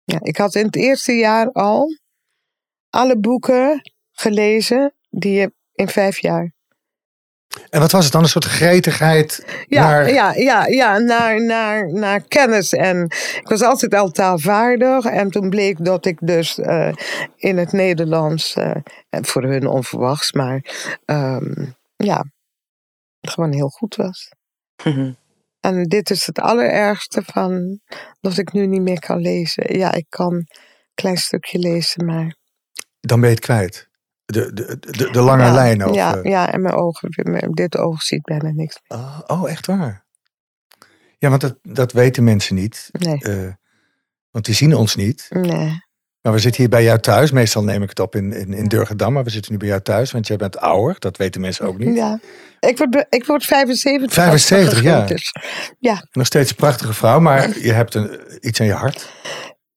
Ja, 0.03 0.19
ik 0.21 0.37
had 0.37 0.55
in 0.55 0.65
het 0.65 0.75
eerste 0.75 1.11
jaar 1.13 1.51
al 1.51 1.97
alle 2.89 3.19
boeken 3.19 3.81
gelezen 4.11 4.95
die 5.09 5.33
je 5.33 5.53
in 5.71 5.87
vijf 5.87 6.19
jaar 6.19 6.53
En 7.69 7.79
wat 7.79 7.91
was 7.91 8.03
het 8.03 8.13
dan? 8.13 8.21
Een 8.21 8.29
soort 8.29 8.45
gretigheid 8.45 9.45
Ja, 9.67 9.81
naar... 9.81 10.11
ja, 10.11 10.33
ja, 10.33 10.65
ja 10.65 10.97
naar, 10.97 11.43
naar, 11.43 11.93
naar 11.93 12.21
kennis. 12.21 12.73
En 12.73 13.03
ik 13.41 13.47
was 13.47 13.61
altijd 13.61 13.93
al 13.93 14.11
taalvaardig. 14.11 15.05
En 15.05 15.29
toen 15.29 15.49
bleek 15.49 15.85
dat 15.85 16.05
ik 16.05 16.17
dus 16.21 16.59
eh, 16.59 16.93
in 17.35 17.57
het 17.57 17.71
Nederlands, 17.71 18.53
eh, 18.53 18.75
en 19.09 19.25
voor 19.25 19.43
hun 19.43 19.67
onverwachts, 19.67 20.31
maar 20.31 20.65
ehm, 21.05 21.65
ja, 21.95 22.25
gewoon 23.21 23.53
heel 23.53 23.69
goed 23.69 23.95
was. 23.95 24.31
En 25.59 25.83
dit 25.83 26.09
is 26.09 26.25
het 26.25 26.39
allerergste 26.39 27.21
van 27.25 27.79
dat 28.21 28.37
ik 28.37 28.51
nu 28.51 28.67
niet 28.67 28.81
meer 28.81 28.99
kan 28.99 29.19
lezen. 29.19 29.77
Ja, 29.77 29.93
ik 29.93 30.05
kan 30.09 30.47
klein 30.93 31.17
stukje 31.17 31.59
lezen, 31.59 32.05
maar... 32.05 32.35
Dan 32.99 33.19
ben 33.19 33.29
je 33.29 33.35
het 33.35 33.45
kwijt. 33.45 33.88
De, 34.31 34.53
de, 34.53 34.77
de, 34.79 35.09
de 35.11 35.21
lange 35.21 35.43
ja, 35.43 35.53
lijn 35.53 35.83
over. 35.83 35.95
Ja, 35.95 36.19
ja, 36.23 36.51
en 36.51 36.61
mijn 36.61 36.75
ogen, 36.75 37.09
mijn- 37.31 37.51
dit 37.51 37.77
oog 37.77 38.01
ziet 38.01 38.21
bijna 38.21 38.51
niks 38.51 38.79
Ah, 38.87 39.19
oh, 39.27 39.49
echt 39.49 39.65
waar? 39.65 40.05
Ja, 41.17 41.29
want 41.29 41.41
dat, 41.41 41.57
dat 41.61 41.91
weten 41.91 42.23
mensen 42.23 42.55
niet. 42.55 42.89
Nee, 42.91 43.17
eh, 43.17 43.53
want 44.31 44.45
die 44.45 44.55
zien 44.55 44.75
ons 44.75 44.95
niet. 44.95 45.27
nee. 45.29 45.87
Maar 46.21 46.33
we 46.33 46.39
zitten 46.39 46.61
hier 46.61 46.69
bij 46.69 46.83
jou 46.83 46.99
thuis. 46.99 47.31
Meestal 47.31 47.63
neem 47.63 47.83
ik 47.83 47.89
het 47.89 47.99
op 47.99 48.15
in, 48.15 48.33
in, 48.33 48.53
in 48.53 48.67
Durgedam. 48.67 49.13
Maar 49.13 49.23
we 49.23 49.29
zitten 49.29 49.51
nu 49.51 49.57
bij 49.57 49.67
jou 49.67 49.81
thuis, 49.81 50.11
want 50.11 50.27
jij 50.27 50.37
bent 50.37 50.57
ouder. 50.57 50.95
Dat 50.99 51.17
weten 51.17 51.41
mensen 51.41 51.65
ook 51.65 51.77
niet. 51.77 51.95
Ja. 51.95 52.19
Ik 52.59 52.77
word, 52.77 53.05
ik 53.09 53.25
word 53.25 53.45
75. 53.45 54.13
75, 54.13 54.73
als 54.73 54.83
ja. 54.83 55.09
is. 55.13 55.33
Nog 56.11 56.25
steeds 56.25 56.49
een 56.49 56.55
prachtige 56.55 56.93
vrouw, 56.93 57.19
maar 57.19 57.59
je 57.59 57.71
hebt 57.71 57.93
een, 57.93 58.19
iets 58.39 58.59
aan 58.59 58.65
je 58.65 58.73
hart. 58.73 59.09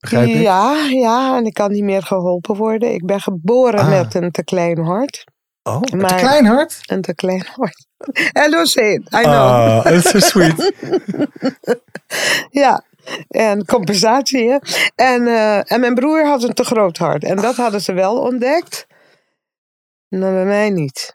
Begrijp 0.03 0.29
ik? 0.29 0.41
Ja, 0.41 0.77
ja, 0.89 1.37
en 1.37 1.45
ik 1.45 1.55
kan 1.55 1.71
niet 1.73 1.83
meer 1.85 2.03
geholpen 2.03 2.57
worden. 2.57 2.93
Ik 2.95 3.07
ben 3.07 3.21
geboren 3.21 3.81
Ah. 3.81 3.89
met 3.89 4.15
een 4.15 4.31
te 4.31 4.45
klein 4.45 4.79
hart. 4.79 5.25
Oh, 5.63 5.81
een 5.81 5.99
Maar- 5.99 6.15
klein 6.17 6.47
hart? 6.47 6.81
Een 6.87 7.01
te 7.03 7.15
klein 7.15 7.47
hart. 7.55 7.87
LOC, 8.53 8.75
I 8.77 8.99
know. 9.09 9.25
Ah, 9.25 9.83
that's 9.85 10.11
so 10.11 10.19
sweet. 10.19 10.73
Ja, 12.51 12.85
en 13.29 13.65
compensatie. 13.65 14.49
Hè? 14.51 14.57
En, 14.95 15.27
eh, 15.27 15.73
en 15.73 15.81
mijn 15.81 15.95
broer 15.95 16.27
had 16.27 16.43
een 16.43 16.55
te 16.55 16.65
groot 16.65 16.99
hart. 16.99 17.25
En 17.25 17.37
dat 17.37 17.57
hadden 17.57 17.81
ze 17.81 17.93
wel 17.93 18.19
ontdekt. 18.21 18.87
Maar 20.09 20.33
bij 20.33 20.45
mij 20.45 20.71
niet. 20.71 21.15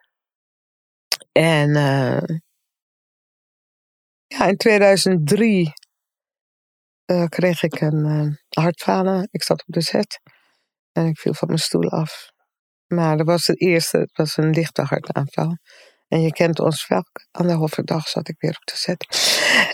En 1.31 1.75
eh, 1.75 2.37
ja, 4.27 4.45
in 4.45 4.57
2003 4.57 5.73
eh, 7.07 7.25
kreeg 7.25 7.63
ik 7.63 7.81
een 7.81 8.05
eh, 8.05 8.61
hartfalen. 8.63 9.27
Ik 9.31 9.43
zat 9.43 9.59
op 9.67 9.73
de 9.73 9.81
zet 9.81 10.19
en 10.91 11.05
ik 11.05 11.17
viel 11.19 11.33
van 11.33 11.47
mijn 11.47 11.59
stoel 11.59 11.89
af. 11.89 12.29
Maar 12.87 13.17
dat 13.17 13.25
was 13.25 13.47
het 13.47 13.61
eerste, 13.61 13.97
het 13.97 14.11
was 14.13 14.37
een 14.37 14.49
lichte 14.49 14.81
hartaanval. 14.81 15.57
En 16.07 16.21
je 16.21 16.31
kent 16.31 16.59
ons 16.59 16.87
wel. 16.87 17.03
Anderhalve 17.31 17.83
dag 17.83 18.07
zat 18.07 18.27
ik 18.27 18.35
weer 18.39 18.55
op 18.59 18.65
de 18.65 18.75
zet. 18.77 19.05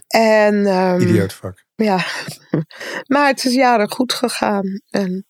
En, 0.08 0.66
ehm, 0.66 1.02
Idioot 1.02 1.34
vak. 1.34 1.64
ja, 1.76 2.06
maar 3.14 3.28
het 3.28 3.46
is 3.46 3.54
jaren 3.54 3.92
goed 3.92 4.14
gegaan. 4.14 4.80
En 4.90 5.26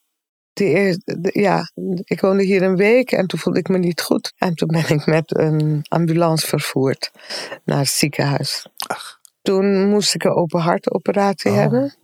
die 0.53 0.67
eerste, 0.67 1.19
de- 1.21 1.39
ja, 1.41 1.71
ik 2.03 2.21
woonde 2.21 2.43
hier 2.43 2.61
een 2.61 2.75
week 2.75 3.11
en 3.11 3.27
toen 3.27 3.39
voelde 3.39 3.59
ik 3.59 3.67
me 3.67 3.77
niet 3.77 4.01
goed. 4.01 4.33
En 4.37 4.53
toen 4.55 4.67
ben 4.67 4.89
ik 4.89 5.05
met 5.05 5.37
een 5.37 5.85
ambulance 5.87 6.47
vervoerd 6.47 7.11
naar 7.65 7.77
het 7.77 7.87
ziekenhuis. 7.87 8.67
Ach. 8.87 9.19
Toen 9.43 9.89
moest 9.89 10.15
ik 10.15 10.23
een 10.23 10.31
open 10.35 10.59
hartoperatie 10.59 11.51
Oh. 11.51 11.57
hebben. 11.57 11.95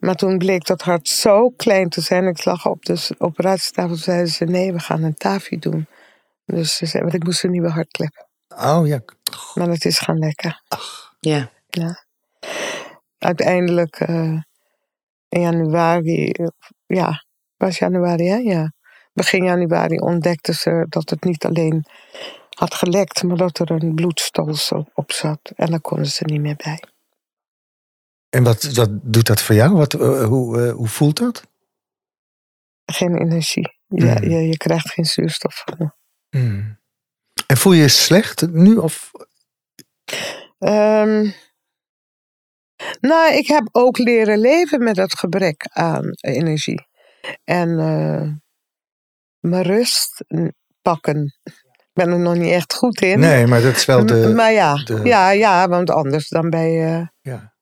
Maar 0.00 0.14
toen 0.14 0.38
bleek 0.38 0.66
dat 0.66 0.82
hart 0.82 1.08
zo 1.08 1.48
klein 1.50 1.88
te 1.88 2.00
zijn. 2.00 2.26
Ik 2.26 2.44
lag 2.44 2.66
op 2.66 2.84
de 2.84 3.14
operatietafel. 3.18 3.96
Zeiden 3.96 4.28
ze: 4.28 4.44
nee, 4.44 4.72
we 4.72 4.78
gaan 4.78 5.02
een 5.02 5.14
TAVI 5.14 5.58
doen. 5.58 5.86
Dus 6.44 6.76
ze 6.76 6.86
zeiden, 6.86 7.02
want 7.10 7.14
ik 7.14 7.24
moest 7.24 7.44
een 7.44 7.50
nieuwe 7.50 7.68
hartklep. 7.70 8.26
Oh 8.48 8.86
ja. 8.86 9.00
Maar 9.54 9.68
het 9.68 9.84
is 9.84 9.98
gaan 9.98 10.18
lekker. 10.18 10.62
Ja. 11.20 11.50
uiteindelijk 13.18 14.00
eh, 14.00 14.38
in 15.28 15.40
januari, 15.40 16.30
eh, 16.30 16.46
ja, 16.86 17.24
was 17.56 17.78
januari 17.78 18.28
hè? 18.28 18.36
Ja. 18.36 18.72
Begin 19.12 19.44
januari 19.44 19.96
ontdekten 19.98 20.54
ze 20.54 20.86
dat 20.88 21.10
het 21.10 21.24
niet 21.24 21.44
alleen 21.44 21.84
had 22.60 22.74
gelekt, 22.74 23.22
maar 23.22 23.36
dat 23.36 23.58
er 23.58 23.70
een 23.70 23.94
bloedstolsel 23.94 24.90
op 24.94 25.12
zat. 25.12 25.52
En 25.56 25.70
daar 25.70 25.80
konden 25.80 26.06
ze 26.06 26.24
niet 26.24 26.40
meer 26.40 26.56
bij. 26.56 26.82
En 28.28 28.42
wat, 28.42 28.70
doet 29.02 29.26
dat 29.26 29.42
voor 29.42 29.54
jou? 29.54 29.72
Wat, 29.72 29.94
eh, 29.94 30.24
hoe, 30.24 30.66
eh, 30.66 30.72
hoe 30.72 30.88
voelt 30.88 31.16
dat? 31.16 31.46
Geen 32.84 33.16
energie. 33.16 33.74
Je, 33.86 34.04
Mm. 34.04 34.30
je, 34.30 34.46
je 34.46 34.56
krijgt 34.56 34.90
geen 34.90 35.04
zuurstof. 35.04 35.64
Hmm. 36.30 36.78
En 37.46 37.56
voel 37.56 37.72
je 37.72 37.82
je 37.82 37.88
slecht 37.88 38.50
nu? 38.50 38.76
Of? 38.76 39.10
Ehm, 40.58 41.30
nou, 43.00 43.34
ik 43.34 43.46
heb 43.46 43.68
ook 43.72 43.98
leren 43.98 44.38
leven 44.38 44.82
met 44.82 44.94
dat 44.94 45.18
gebrek 45.18 45.66
aan 45.72 46.10
energie. 46.20 46.86
En 47.44 47.78
eh, 47.78 48.32
mijn 49.38 49.62
rust 49.62 50.24
mm, 50.28 50.52
pakken. 50.82 51.34
Ik 51.92 52.04
ben 52.04 52.08
er 52.10 52.18
nog 52.18 52.34
niet 52.36 52.52
echt 52.52 52.74
goed 52.74 53.00
in. 53.00 53.18
Nee, 53.18 53.46
maar 53.46 53.62
dat 53.62 53.76
is 53.76 53.84
wel 53.84 54.06
de... 54.06 54.14
M- 54.14 54.34
maar 54.34 54.52
ja, 54.52 54.74
de- 54.74 55.00
ja, 55.04 55.30
ja, 55.30 55.68
want 55.68 55.90
anders 55.90 56.28
dan 56.28 56.50
ben 56.50 56.70
je, 56.70 57.10
Ja. 57.20 57.54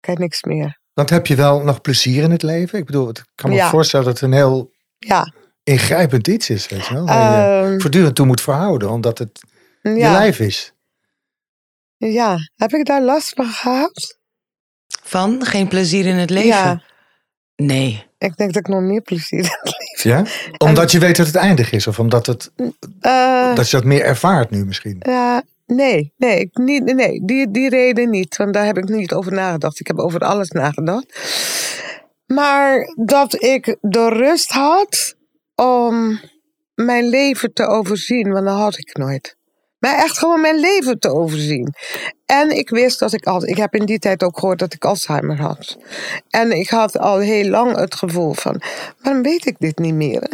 je 0.00 0.12
niks 0.12 0.42
meer. 0.42 0.80
Want 0.92 1.10
heb 1.10 1.26
je 1.26 1.34
wel 1.34 1.62
nog 1.62 1.80
plezier 1.80 2.22
in 2.22 2.30
het 2.30 2.42
leven? 2.42 2.78
Ik 2.78 2.84
bedoel, 2.86 3.08
ik 3.08 3.24
kan 3.34 3.50
me 3.50 3.56
Ja. 3.56 3.68
voorstellen 3.68 4.06
dat 4.06 4.14
het 4.14 4.22
een 4.22 4.32
heel 4.36 4.70
Ja, 4.98 5.32
ingrijpend 5.62 6.28
iets 6.28 6.50
is, 6.50 6.68
weet 6.68 6.86
je 6.86 6.94
wel. 6.94 7.06
Waar 7.06 7.62
je 7.64 7.68
ehm, 7.70 7.80
voortdurend 7.80 8.14
toe 8.14 8.26
moet 8.26 8.40
verhouden, 8.40 8.90
omdat 8.90 9.18
het 9.18 9.40
je 9.82 9.90
ja, 9.90 10.12
lijf 10.12 10.38
is. 10.40 10.72
ja, 11.96 12.38
heb 12.56 12.72
ik 12.72 12.86
daar 12.86 13.02
last 13.02 13.28
van 13.34 13.46
gehad? 13.46 14.18
Van 15.02 15.44
geen 15.44 15.68
plezier 15.68 16.06
in 16.06 16.16
het 16.16 16.30
leven? 16.30 16.48
Ja, 16.48 16.82
Nee. 17.56 18.06
ik 18.18 18.36
denk 18.36 18.52
dat 18.52 18.56
ik 18.66 18.68
nog 18.68 18.80
meer 18.82 19.00
plezier. 19.02 19.44
Ja? 20.02 20.24
Omdat 20.58 20.90
je 20.92 20.98
weet 20.98 21.16
dat 21.16 21.26
het 21.26 21.36
eindig 21.36 21.72
is, 21.72 21.86
of 21.86 21.98
omdat 21.98 22.26
het, 22.26 22.50
Eh, 23.00 23.54
dat 23.54 23.70
je 23.70 23.76
dat 23.76 23.84
meer 23.84 24.02
ervaart 24.04 24.50
nu 24.50 24.64
misschien. 24.64 24.96
nee, 25.66 26.12
nee, 26.16 26.50
niet, 26.52 26.94
nee 26.94 27.24
die, 27.24 27.50
die 27.50 27.68
reden 27.68 28.10
niet, 28.10 28.36
want 28.36 28.54
daar 28.54 28.64
heb 28.64 28.78
ik 28.78 28.88
niet 28.88 29.12
over 29.12 29.32
nagedacht. 29.32 29.80
Ik 29.80 29.86
heb 29.86 29.98
over 29.98 30.20
alles 30.20 30.48
nagedacht. 30.50 31.06
Maar 32.26 32.92
dat 33.04 33.42
ik 33.42 33.76
de 33.80 34.08
rust 34.08 34.50
had 34.50 35.14
om 35.54 36.20
mijn 36.74 37.08
leven 37.08 37.52
te 37.52 37.66
overzien, 37.66 38.32
want 38.32 38.44
dat 38.44 38.58
had 38.58 38.78
ik 38.78 38.96
nooit. 38.96 39.36
Maar 39.82 39.96
echt 39.96 40.18
gewoon 40.18 40.40
mijn 40.40 40.58
leven 40.58 40.98
te 40.98 41.08
overzien. 41.08 41.74
En 42.26 42.50
ik 42.50 42.70
wist 42.70 42.98
dat 42.98 43.12
ik 43.12 43.24
al. 43.24 43.46
Ik 43.46 43.56
heb 43.56 43.74
in 43.74 43.86
die 43.86 43.98
tijd 43.98 44.22
ook 44.22 44.38
gehoord 44.38 44.58
dat 44.58 44.74
ik 44.74 44.84
Alzheimer 44.84 45.40
had. 45.40 45.78
En 46.28 46.50
ik 46.58 46.68
had 46.68 46.98
al 46.98 47.18
heel 47.18 47.48
lang 47.48 47.76
het 47.76 47.94
gevoel 47.94 48.32
van. 48.32 48.62
Waarom 49.00 49.22
weet 49.22 49.46
ik 49.46 49.56
dit 49.58 49.78
niet 49.78 49.94
meer? 49.94 50.28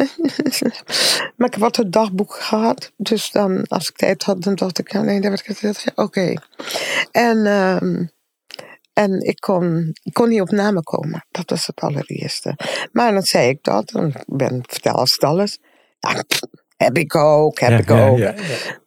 maar 1.37 1.47
ik 1.47 1.53
had 1.59 1.75
het 1.75 1.91
dagboek 1.91 2.33
gehad. 2.33 2.91
Dus 2.97 3.31
dan, 3.31 3.67
als 3.67 3.89
ik 3.89 3.95
tijd 3.95 4.23
had, 4.23 4.43
dan 4.43 4.55
dacht 4.55 4.79
ik. 4.79 4.93
Nee, 4.93 5.21
daar 5.21 5.31
werd 5.31 5.63
ik 5.63 5.91
Oké. 5.95 6.33
En. 7.11 7.45
ehm, 7.45 8.05
en 8.93 9.21
ik 9.21 9.39
kon, 9.39 9.95
kon 10.11 10.29
niet 10.29 10.41
op 10.41 10.51
namen 10.51 10.83
komen. 10.83 11.25
Dat 11.31 11.49
was 11.49 11.67
het 11.67 11.79
allereerste. 11.79 12.57
Maar 12.91 13.11
dan 13.11 13.23
zei 13.23 13.49
ik 13.49 13.63
dat. 13.63 13.89
Dan 13.89 14.13
ben 14.25 14.63
vertel 14.67 14.93
als 14.93 15.11
het 15.11 15.23
alles. 15.23 15.59
Ja, 15.99 16.23
heb 16.83 16.97
ik 16.97 17.15
ook, 17.15 17.59
heb 17.59 17.79
ik 17.79 17.91
ook. 17.91 18.33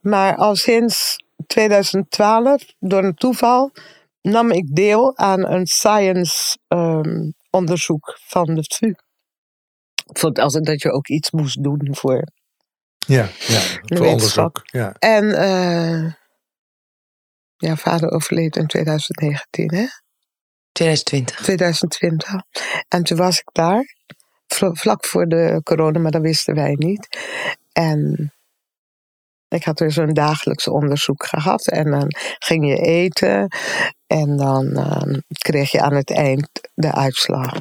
Maar 0.01 0.37
al 0.37 0.57
sinds 0.57 1.17
2012, 1.47 2.63
door 2.79 3.05
een 3.05 3.15
toeval, 3.15 3.71
nam 4.23 4.51
ik 4.51 4.75
deel 4.75 5.17
aan 5.19 5.47
een 5.47 5.67
science 5.67 6.59
ehm, 6.69 7.31
onderzoek 7.51 8.19
van 8.23 8.55
de 8.55 8.65
VU. 8.67 8.95
Vond 10.13 10.39
als 10.39 10.53
dat 10.53 10.83
je 10.83 10.91
ook 10.91 11.09
iets 11.09 11.31
moest 11.31 11.63
doen 11.63 11.89
voor. 11.91 12.27
Ja, 13.07 13.29
ja. 13.39 13.61
Voor 13.83 14.07
onderzoek. 14.07 14.61
Ja. 14.63 14.95
En 14.99 15.35
eh, 15.35 16.13
ja, 17.57 17.77
vader 17.77 18.11
overleed 18.11 18.57
in 18.57 18.67
2019, 18.67 19.75
hè? 19.75 19.87
2020. 20.73 21.37
2020. 21.37 22.35
En 22.89 23.03
toen 23.03 23.17
was 23.17 23.39
ik 23.39 23.49
daar, 23.53 23.97
vlak 24.55 25.05
voor 25.07 25.27
de 25.27 25.61
corona, 25.65 25.99
maar 25.99 26.11
dat 26.11 26.23
wisten 26.23 26.55
wij 26.55 26.75
niet. 26.79 27.09
En 27.73 28.33
ik 29.49 29.65
had 29.65 29.79
dus 29.79 29.97
een 29.97 30.15
dagelijks 30.15 30.69
onderzoek 30.69 31.27
gehad. 31.27 31.67
En 31.69 31.91
dan 31.91 32.07
ging 32.39 32.67
je 32.69 32.77
eten. 32.77 33.49
En 34.07 34.37
dan 34.37 34.77
ehm, 34.77 35.21
kreeg 35.29 35.71
je 35.71 35.81
aan 35.81 35.95
het 35.95 36.11
eind 36.11 36.49
de 36.75 36.93
uitslag. 36.93 37.55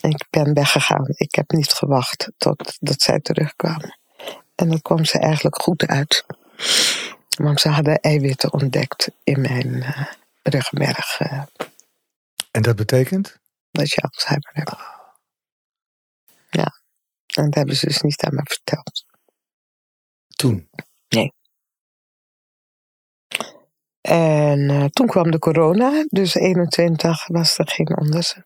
Ik 0.00 0.24
ben 0.30 0.54
weggegaan. 0.54 1.04
Ik 1.08 1.34
heb 1.34 1.50
niet 1.50 1.72
gewacht 1.72 2.30
tot 2.36 2.76
dat 2.80 3.02
zij 3.02 3.20
terugkwamen. 3.20 3.98
En 4.54 4.68
dat 4.68 4.82
kwam 4.82 5.04
ze 5.04 5.18
eigenlijk 5.18 5.62
goed 5.62 5.86
uit. 5.86 6.24
Want 7.36 7.60
ze 7.60 7.68
hadden 7.68 8.00
eiwitten 8.00 8.52
ontdekt 8.52 9.10
in 9.24 9.40
mijn 9.40 9.82
eh, 9.82 10.06
ruggenmerg. 10.42 11.20
eh, 11.20 11.42
En 12.50 12.62
dat 12.62 12.76
betekent? 12.76 13.38
dat 13.70 13.90
je 13.90 14.00
Alzheimer 14.00 14.50
hebt. 14.52 14.99
En 17.40 17.46
dat 17.46 17.54
hebben 17.54 17.76
ze 17.76 17.86
dus 17.86 18.00
niet 18.00 18.22
aan 18.22 18.34
me 18.34 18.42
verteld. 18.44 19.04
Toen. 20.26 20.68
En 24.00 24.70
eh, 24.70 24.84
toen 24.84 25.06
kwam 25.06 25.30
de 25.30 25.38
corona, 25.38 26.04
dus 26.08 26.34
21 26.34 27.26
was 27.26 27.58
er 27.58 27.68
geen 27.70 27.96
onderzoek. 27.98 28.44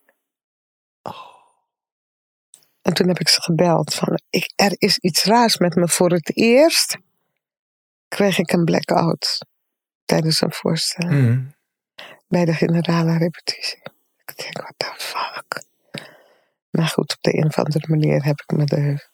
En 2.82 2.94
toen 2.94 3.08
heb 3.08 3.18
ik 3.18 3.28
ze 3.28 3.40
gebeld 3.42 3.94
van, 3.94 4.20
ik, 4.30 4.52
er 4.56 4.74
is 4.78 4.98
iets 4.98 5.24
raars 5.24 5.56
met 5.58 5.74
me. 5.74 5.88
Voor 5.88 6.10
het 6.12 6.36
eerst 6.36 6.98
kreeg 8.08 8.38
ik 8.38 8.52
een 8.52 8.64
blackout 8.64 9.46
tijdens 10.04 10.40
een 10.40 10.52
voorstelling 10.52 11.28
Mhm. 11.28 11.50
bij 12.28 12.44
de 12.44 12.54
generale 12.54 13.18
repetitie. 13.18 13.82
Ik 14.24 14.36
denk, 14.36 14.56
what 14.58 14.74
the 14.76 14.92
fuck? 14.96 15.64
Maar 16.74 16.86
goed, 16.86 17.12
op 17.12 17.22
de 17.22 17.36
een 17.36 17.46
of 17.46 17.58
andere 17.58 17.86
manier 17.88 18.24
heb 18.24 18.40
ik 18.46 18.56
me 18.56 18.64
er. 18.64 19.12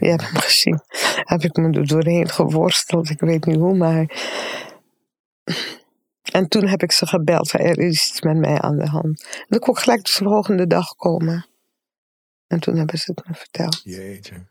Je 0.00 0.08
hebt 0.08 0.30
hem 0.30 0.36
gezien. 0.36 0.80
Heb 1.14 1.42
ik 1.42 1.56
me 1.56 1.78
er 1.78 1.86
doorheen 1.86 2.28
geworsteld. 2.28 3.10
Ik 3.10 3.20
weet 3.20 3.44
niet 3.44 3.56
hoe, 3.56 3.76
maar. 3.76 4.10
En 6.22 6.48
toen 6.48 6.66
heb 6.66 6.82
ik 6.82 6.92
ze 6.92 7.06
gebeld. 7.06 7.52
Er 7.52 7.78
is 7.78 8.08
iets 8.08 8.20
met 8.20 8.36
mij 8.36 8.60
aan 8.60 8.76
de 8.76 8.86
hand. 8.86 9.24
En 9.24 9.46
dan 9.48 9.58
kon 9.58 9.74
ik 9.74 9.80
gelijk 9.80 10.04
de 10.04 10.12
volgende 10.12 10.66
dag 10.66 10.94
komen. 10.94 11.46
En 12.46 12.60
toen 12.60 12.76
hebben 12.76 12.98
ze 12.98 13.12
het 13.14 13.28
me 13.28 13.34
verteld. 13.34 13.80
Jeetje. 13.84 14.46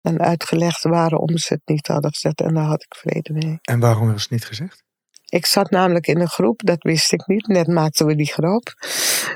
En 0.00 0.20
uitgelegd 0.20 0.82
waarom 0.82 1.38
ze 1.38 1.54
het 1.54 1.62
niet 1.64 1.86
hadden 1.86 2.12
gezet. 2.12 2.40
En 2.40 2.54
daar 2.54 2.64
had 2.64 2.82
ik 2.82 2.94
vrede 2.94 3.32
mee. 3.32 3.58
En 3.62 3.80
waarom 3.80 4.02
hebben 4.02 4.20
ze 4.20 4.26
het 4.28 4.38
niet 4.38 4.46
gezegd? 4.46 4.82
Ik 5.28 5.46
zat 5.46 5.70
namelijk 5.70 6.06
in 6.06 6.20
een 6.20 6.28
groep, 6.28 6.60
dat 6.64 6.82
wist 6.82 7.12
ik 7.12 7.26
niet. 7.26 7.46
Net 7.46 7.66
maakten 7.66 8.06
we 8.06 8.14
die 8.14 8.32
grap. 8.32 8.74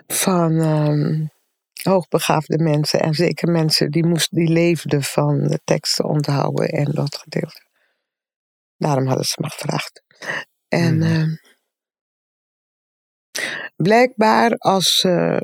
Van 0.06 0.60
ehm, 0.60 1.26
hoogbegaafde 1.82 2.58
mensen. 2.58 3.00
En 3.00 3.14
zeker 3.14 3.50
mensen 3.50 3.90
die, 3.90 4.06
moest, 4.06 4.34
die 4.34 4.48
leefden 4.48 5.02
van 5.02 5.42
de 5.42 5.60
teksten 5.64 6.04
onthouden 6.04 6.68
en 6.68 6.92
dat 6.92 7.16
gedeelte. 7.16 7.66
Daarom 8.76 9.06
hadden 9.06 9.24
ze 9.24 9.36
me 9.40 9.50
gevraagd. 9.50 10.02
En 10.68 11.02
Hmm. 11.02 11.02
ehm, 11.02 11.34
blijkbaar 13.76 14.50
als 14.56 14.98
ze 14.98 15.40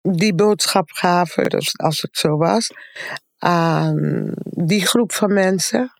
die 0.00 0.34
boodschap 0.34 0.90
gaven, 0.90 1.48
dus 1.48 1.78
als 1.78 2.02
het 2.02 2.16
zo 2.16 2.36
was, 2.36 2.70
aan 3.38 4.32
die 4.44 4.86
groep 4.86 5.12
van 5.12 5.32
mensen. 5.32 5.92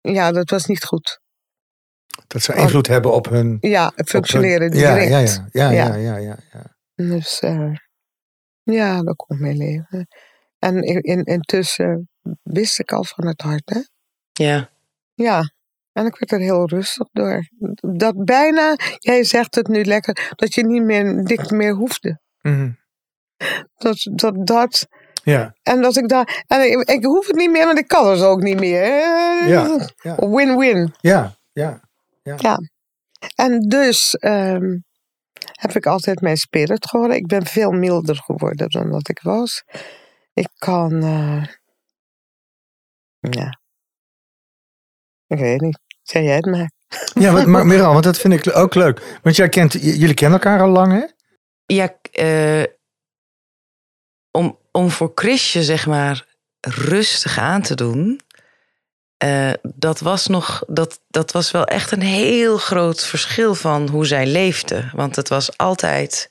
Ja, 0.00 0.32
dat 0.32 0.50
was 0.50 0.66
niet 0.66 0.84
goed. 0.84 1.20
Dat 2.26 2.42
ze 2.42 2.54
invloed 2.54 2.86
hebben 2.86 3.12
op 3.12 3.28
hun... 3.28 3.56
Ja, 3.60 3.92
functioneren 4.04 4.70
direct. 4.70 5.08
ja, 5.10 5.18
ja, 5.18 5.28
ja, 5.52 5.70
ja, 5.70 5.70
Ja. 5.70 5.94
ja, 5.96 6.16
ja, 6.16 6.36
ja. 6.52 6.62
Dus 6.94 7.40
eh, 7.40 7.72
ja, 8.62 9.02
dat 9.02 9.16
kon 9.16 9.40
mee 9.40 9.54
leven. 9.54 10.06
En 10.58 10.82
in, 10.82 11.00
in, 11.02 11.24
intussen 11.24 12.08
wist 12.42 12.78
ik 12.78 12.92
al 12.92 13.04
van 13.04 13.26
het 13.26 13.40
hart, 13.40 13.70
hè? 13.70 13.80
Ja. 14.44 14.70
Ja. 15.14 15.52
En 15.92 16.06
ik 16.06 16.16
werd 16.18 16.32
er 16.32 16.38
heel 16.38 16.68
rustig 16.68 17.08
door. 17.12 17.48
Dat 17.80 18.24
bijna, 18.24 18.76
jij 18.98 19.24
zegt 19.24 19.54
het 19.54 19.68
nu 19.68 19.84
lekker, 19.84 20.32
dat 20.36 20.54
je 20.54 20.64
niet 20.66 20.82
meer 20.82 21.14
niks 21.14 21.50
meer 21.50 21.72
hoefde. 21.72 22.20
Mhm. 22.40 22.70
Dat, 23.76 24.08
dat, 24.12 24.46
dat. 24.46 24.86
Ja, 25.22 25.54
En 25.62 25.80
dat 25.82 25.96
ik 25.96 26.08
daar. 26.08 26.44
En 26.46 26.60
ik, 26.70 26.88
ik 26.88 27.04
hoef 27.04 27.26
het 27.26 27.36
niet 27.36 27.50
meer, 27.50 27.66
want 27.66 27.78
ik 27.78 27.88
kan 27.88 28.10
het 28.10 28.22
ook 28.22 28.42
niet 28.42 28.58
meer. 28.60 28.82
Eh, 28.82 29.48
Ja, 29.48 29.88
ja. 30.02 30.16
Win-win. 30.28 30.94
Ja, 32.24 32.34
ja. 32.36 32.58
En 33.34 33.60
dus 33.60 34.14
ehm, 34.14 34.78
heb 35.52 35.72
ik 35.76 35.86
altijd 35.86 36.20
mijn 36.20 36.36
spirit 36.36 36.88
geworden. 36.88 37.16
Ik 37.16 37.26
ben 37.26 37.46
veel 37.46 37.70
milder 37.70 38.16
geworden 38.16 38.68
dan 38.68 38.88
wat 38.90 39.08
ik 39.08 39.20
was. 39.22 39.64
Ik 40.32 40.48
kan. 40.58 41.02
eh, 41.02 41.44
ja. 43.20 43.60
Ik 45.26 45.38
weet 45.38 45.60
niet. 45.60 45.78
Zeg 46.02 46.22
jij 46.22 46.36
het 46.36 46.46
maar. 46.46 46.70
Ja, 47.14 47.32
maar, 47.32 47.48
maar 47.48 47.66
Miral, 47.70 47.92
want 47.92 48.04
dat 48.04 48.18
vind 48.18 48.46
ik 48.46 48.56
ook 48.56 48.74
leuk. 48.74 49.18
Want 49.22 49.36
jij 49.36 49.48
kent, 49.48 49.72
jullie 49.72 50.14
kennen 50.14 50.40
elkaar 50.40 50.60
al 50.60 50.68
lang, 50.68 50.92
hè? 50.92 51.06
Ja, 51.66 51.98
eh, 52.12 52.64
om, 54.30 54.58
om 54.70 54.90
voor 54.90 55.12
Chrisje, 55.14 55.62
zeg 55.62 55.86
maar, 55.86 56.26
rustig 56.60 57.38
aan 57.38 57.62
te 57.62 57.74
doen. 57.74 58.20
Eh, 59.16 59.52
dat 59.62 60.00
was 60.00 60.26
nog, 60.26 60.62
dat, 60.66 61.00
dat 61.08 61.32
was 61.32 61.50
wel 61.50 61.64
echt 61.64 61.90
een 61.90 62.02
heel 62.02 62.58
groot 62.58 63.04
verschil 63.04 63.54
van 63.54 63.88
hoe 63.88 64.06
zij 64.06 64.26
leefde. 64.26 64.90
Want 64.92 65.16
het 65.16 65.28
was 65.28 65.58
altijd 65.58 66.30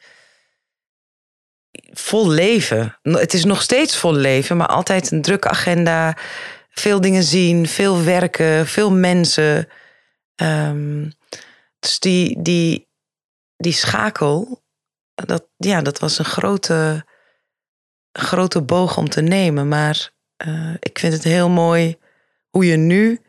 vol 1.92 2.30
leven. 2.30 2.98
Het 3.02 3.34
is 3.34 3.44
nog 3.46 3.62
steeds 3.62 3.98
vol 3.98 4.14
leven, 4.14 4.58
maar 4.58 4.68
altijd 4.68 5.12
een 5.12 5.22
drukke 5.22 5.50
agenda. 5.50 6.18
Veel 6.70 7.02
dingen 7.02 7.24
zien, 7.24 7.68
veel 7.68 8.04
werken, 8.04 8.68
veel 8.68 8.92
mensen. 8.92 9.70
Ehm, 10.36 11.10
dus 11.80 12.00
die, 12.00 12.42
die, 12.42 12.88
die 13.58 13.74
schakel, 13.74 14.64
dat, 15.16 15.46
ja, 15.58 15.82
dat 15.82 16.00
was 16.00 16.20
een 16.20 16.26
grote, 16.26 17.06
grote 18.12 18.62
boog 18.62 18.98
om 18.98 19.10
te 19.10 19.22
nemen. 19.22 19.68
Maar 19.68 20.12
eh, 20.36 20.74
ik 20.80 21.00
vind 21.00 21.14
het 21.14 21.24
heel 21.24 21.50
mooi 21.50 21.98
hoe 22.54 22.66
je 22.66 22.76
nu 22.78 23.20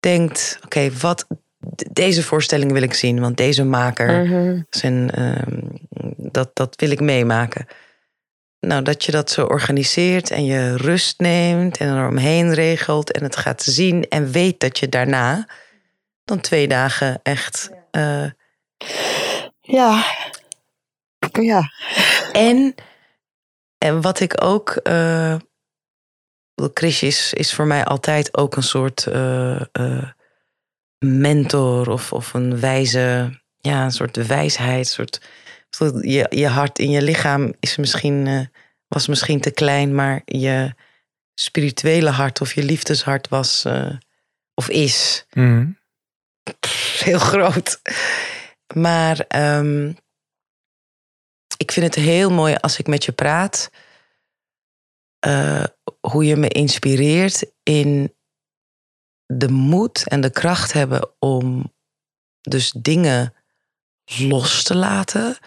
denkt: 0.00 0.58
oké, 0.64 0.90
wat. 1.00 1.26
Deze 1.92 2.22
voorstelling 2.22 2.72
wil 2.72 2.82
ik 2.82 2.94
zien, 2.94 3.20
want 3.20 3.36
deze 3.36 3.64
maker, 3.64 4.24
Mhm. 4.24 4.60
zijn, 4.70 5.10
ehm, 5.10 5.60
dat, 6.16 6.50
dat 6.56 6.74
wil 6.80 6.90
ik 6.90 7.00
meemaken. 7.00 7.66
Nou, 8.60 8.82
dat 8.82 9.04
je 9.04 9.12
dat 9.12 9.30
zo 9.30 9.44
organiseert 9.44 10.30
en 10.30 10.44
je 10.44 10.76
rust 10.76 11.20
neemt 11.20 11.76
en 11.76 11.88
er 11.88 12.08
omheen 12.08 12.54
regelt 12.54 13.12
en 13.12 13.22
het 13.22 13.36
gaat 13.36 13.62
zien 13.62 14.08
en 14.08 14.30
weet 14.30 14.60
dat 14.60 14.78
je 14.78 14.88
daarna 14.88 15.48
dan 16.24 16.40
twee 16.40 16.68
dagen 16.68 17.20
echt 17.22 17.70
eh, 17.90 18.24
Ja. 19.60 20.04
Ja. 21.32 21.62
En, 22.32 22.74
en 23.78 24.00
wat 24.00 24.20
ik 24.20 24.44
ook. 24.44 24.70
eh 24.70 25.36
Chris 26.74 27.02
is, 27.02 27.32
is 27.32 27.54
voor 27.54 27.66
mij 27.66 27.84
altijd 27.84 28.36
ook 28.36 28.56
een 28.56 28.62
soort 28.62 29.06
eh, 29.06 29.60
eh, 29.72 30.08
mentor 30.98 31.88
of, 31.90 32.12
of 32.12 32.34
een 32.34 32.60
wijze. 32.60 33.30
Ja, 33.60 33.84
een 33.84 33.90
soort 33.90 34.26
wijsheid. 34.26 34.98
Een 34.98 35.20
soort, 35.70 36.00
je, 36.00 36.26
je 36.28 36.46
hart 36.48 36.78
in 36.78 36.90
je 36.90 37.02
lichaam 37.02 37.52
is 37.60 37.76
misschien, 37.76 38.26
eh, 38.26 38.40
was 38.88 39.06
misschien 39.06 39.40
te 39.40 39.50
klein, 39.50 39.94
maar 39.94 40.22
je 40.24 40.74
spirituele 41.34 42.10
hart 42.10 42.40
of 42.40 42.54
je 42.54 42.62
liefdeshart 42.62 43.28
was 43.28 43.64
of 44.54 44.68
is 44.68 45.26
Mhm. 45.32 45.66
heel 46.98 47.18
groot. 47.18 47.80
Maar 48.74 49.18
ehm, 49.28 49.92
ik 51.56 51.72
vind 51.72 51.86
het 51.86 52.04
heel 52.04 52.30
mooi 52.30 52.54
als 52.54 52.78
ik 52.78 52.86
met 52.86 53.04
je 53.04 53.12
praat. 53.12 53.70
Eh, 55.18 55.64
hoe 56.00 56.24
je 56.24 56.36
me 56.36 56.48
inspireert 56.48 57.52
in 57.62 58.14
de 59.26 59.48
moed 59.48 60.08
en 60.08 60.20
de 60.20 60.30
kracht 60.30 60.72
hebben 60.72 61.14
om 61.18 61.74
dus 62.40 62.70
dingen 62.70 63.34
los 64.04 64.62
te 64.62 64.76
laten. 64.76 65.38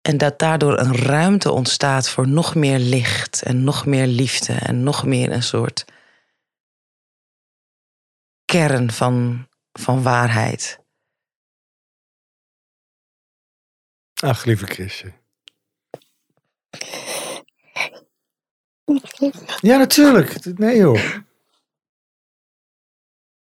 En 0.00 0.18
dat 0.18 0.38
daardoor 0.38 0.78
een 0.78 0.96
ruimte 0.96 1.52
ontstaat 1.52 2.08
voor 2.08 2.28
nog 2.28 2.54
meer 2.54 2.78
licht 2.78 3.42
en 3.42 3.64
nog 3.64 3.86
meer 3.86 4.06
liefde 4.06 4.52
en 4.52 4.82
nog 4.82 5.04
meer 5.04 5.32
een 5.32 5.42
soort 5.42 5.84
kern 8.44 8.90
van, 8.90 9.48
van 9.72 10.02
waarheid. 10.02 10.78
Ach, 14.14 14.44
lieve 14.44 14.66
Chrisje. 14.66 15.12
Ja, 19.60 19.76
natuurlijk. 19.76 20.58
Nee, 20.58 20.76
joh. 20.76 21.00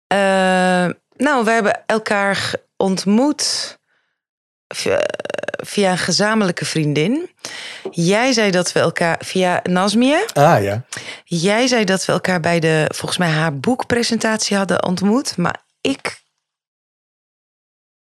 Eh, 0.06 0.90
nou, 1.16 1.44
we 1.44 1.50
hebben 1.50 1.82
elkaar 1.86 2.54
ontmoet 2.76 3.78
via, 4.68 4.98
via 5.64 5.90
een 5.90 5.98
gezamenlijke 5.98 6.64
vriendin. 6.64 7.30
Jij 7.90 8.32
zei 8.32 8.50
dat 8.50 8.72
we 8.72 8.80
elkaar 8.80 9.20
via 9.24 9.60
Nasmia. 9.62 10.24
Ah, 10.32 10.62
ja. 10.62 10.84
Jij 11.24 11.66
zei 11.66 11.84
dat 11.84 12.04
we 12.04 12.12
elkaar 12.12 12.40
bij 12.40 12.60
de, 12.60 12.84
volgens 12.94 13.18
mij, 13.18 13.28
haar 13.28 13.58
boekpresentatie 13.58 14.56
hadden 14.56 14.84
ontmoet. 14.84 15.36
Maar 15.36 15.64
ik 15.80 16.22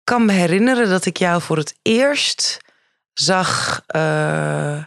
kan 0.03 0.25
me 0.25 0.31
herinneren 0.31 0.89
dat 0.89 1.05
ik 1.05 1.17
jou 1.17 1.41
voor 1.41 1.57
het 1.57 1.75
eerst 1.81 2.57
zag 3.13 3.83
eh, 3.87 4.77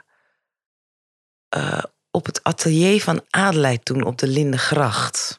eh, 1.49 1.83
op 2.15 2.27
het 2.27 2.43
atelier 2.43 3.03
van 3.03 3.25
Adelheid 3.31 3.85
toen 3.85 4.05
op 4.05 4.19
de 4.19 4.27
Lindegracht. 4.27 5.39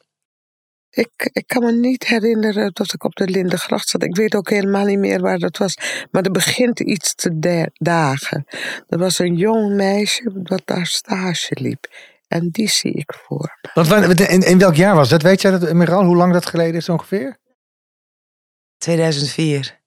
Ik, 0.89 1.29
ik 1.33 1.47
kan 1.47 1.63
me 1.63 1.71
niet 1.71 2.07
herinneren 2.07 2.73
dat 2.73 2.93
ik 2.93 3.03
op 3.03 3.15
de 3.15 3.27
Lindengracht 3.27 3.87
zat. 3.87 4.03
Ik 4.03 4.15
weet 4.15 4.35
ook 4.35 4.49
helemaal 4.49 4.85
niet 4.85 4.99
meer 4.99 5.21
waar 5.21 5.39
dat 5.39 5.57
was. 5.57 5.77
Maar 6.11 6.23
er 6.23 6.31
begint 6.31 6.79
iets 6.79 7.15
te 7.15 7.39
da- 7.39 7.69
dagen. 7.73 8.45
Er 8.87 8.97
was 8.97 9.19
een 9.19 9.35
jong 9.35 9.75
meisje 9.75 10.41
dat 10.43 10.61
daar 10.65 10.85
stage 10.85 11.57
liep. 11.59 11.87
En 12.27 12.49
die 12.49 12.69
zie 12.69 12.93
ik 12.93 13.13
voor 13.13 13.59
me. 13.73 14.27
In, 14.27 14.41
in 14.41 14.57
welk 14.57 14.75
jaar 14.75 14.95
was 14.95 15.09
dat? 15.09 15.21
Weet 15.21 15.41
jij 15.41 15.51
dat, 15.51 15.73
Miral, 15.73 16.03
hoe 16.03 16.15
lang 16.15 16.33
dat 16.33 16.45
geleden 16.45 16.75
is 16.75 16.89
ongeveer? 16.89 17.37
2004. 18.77 19.81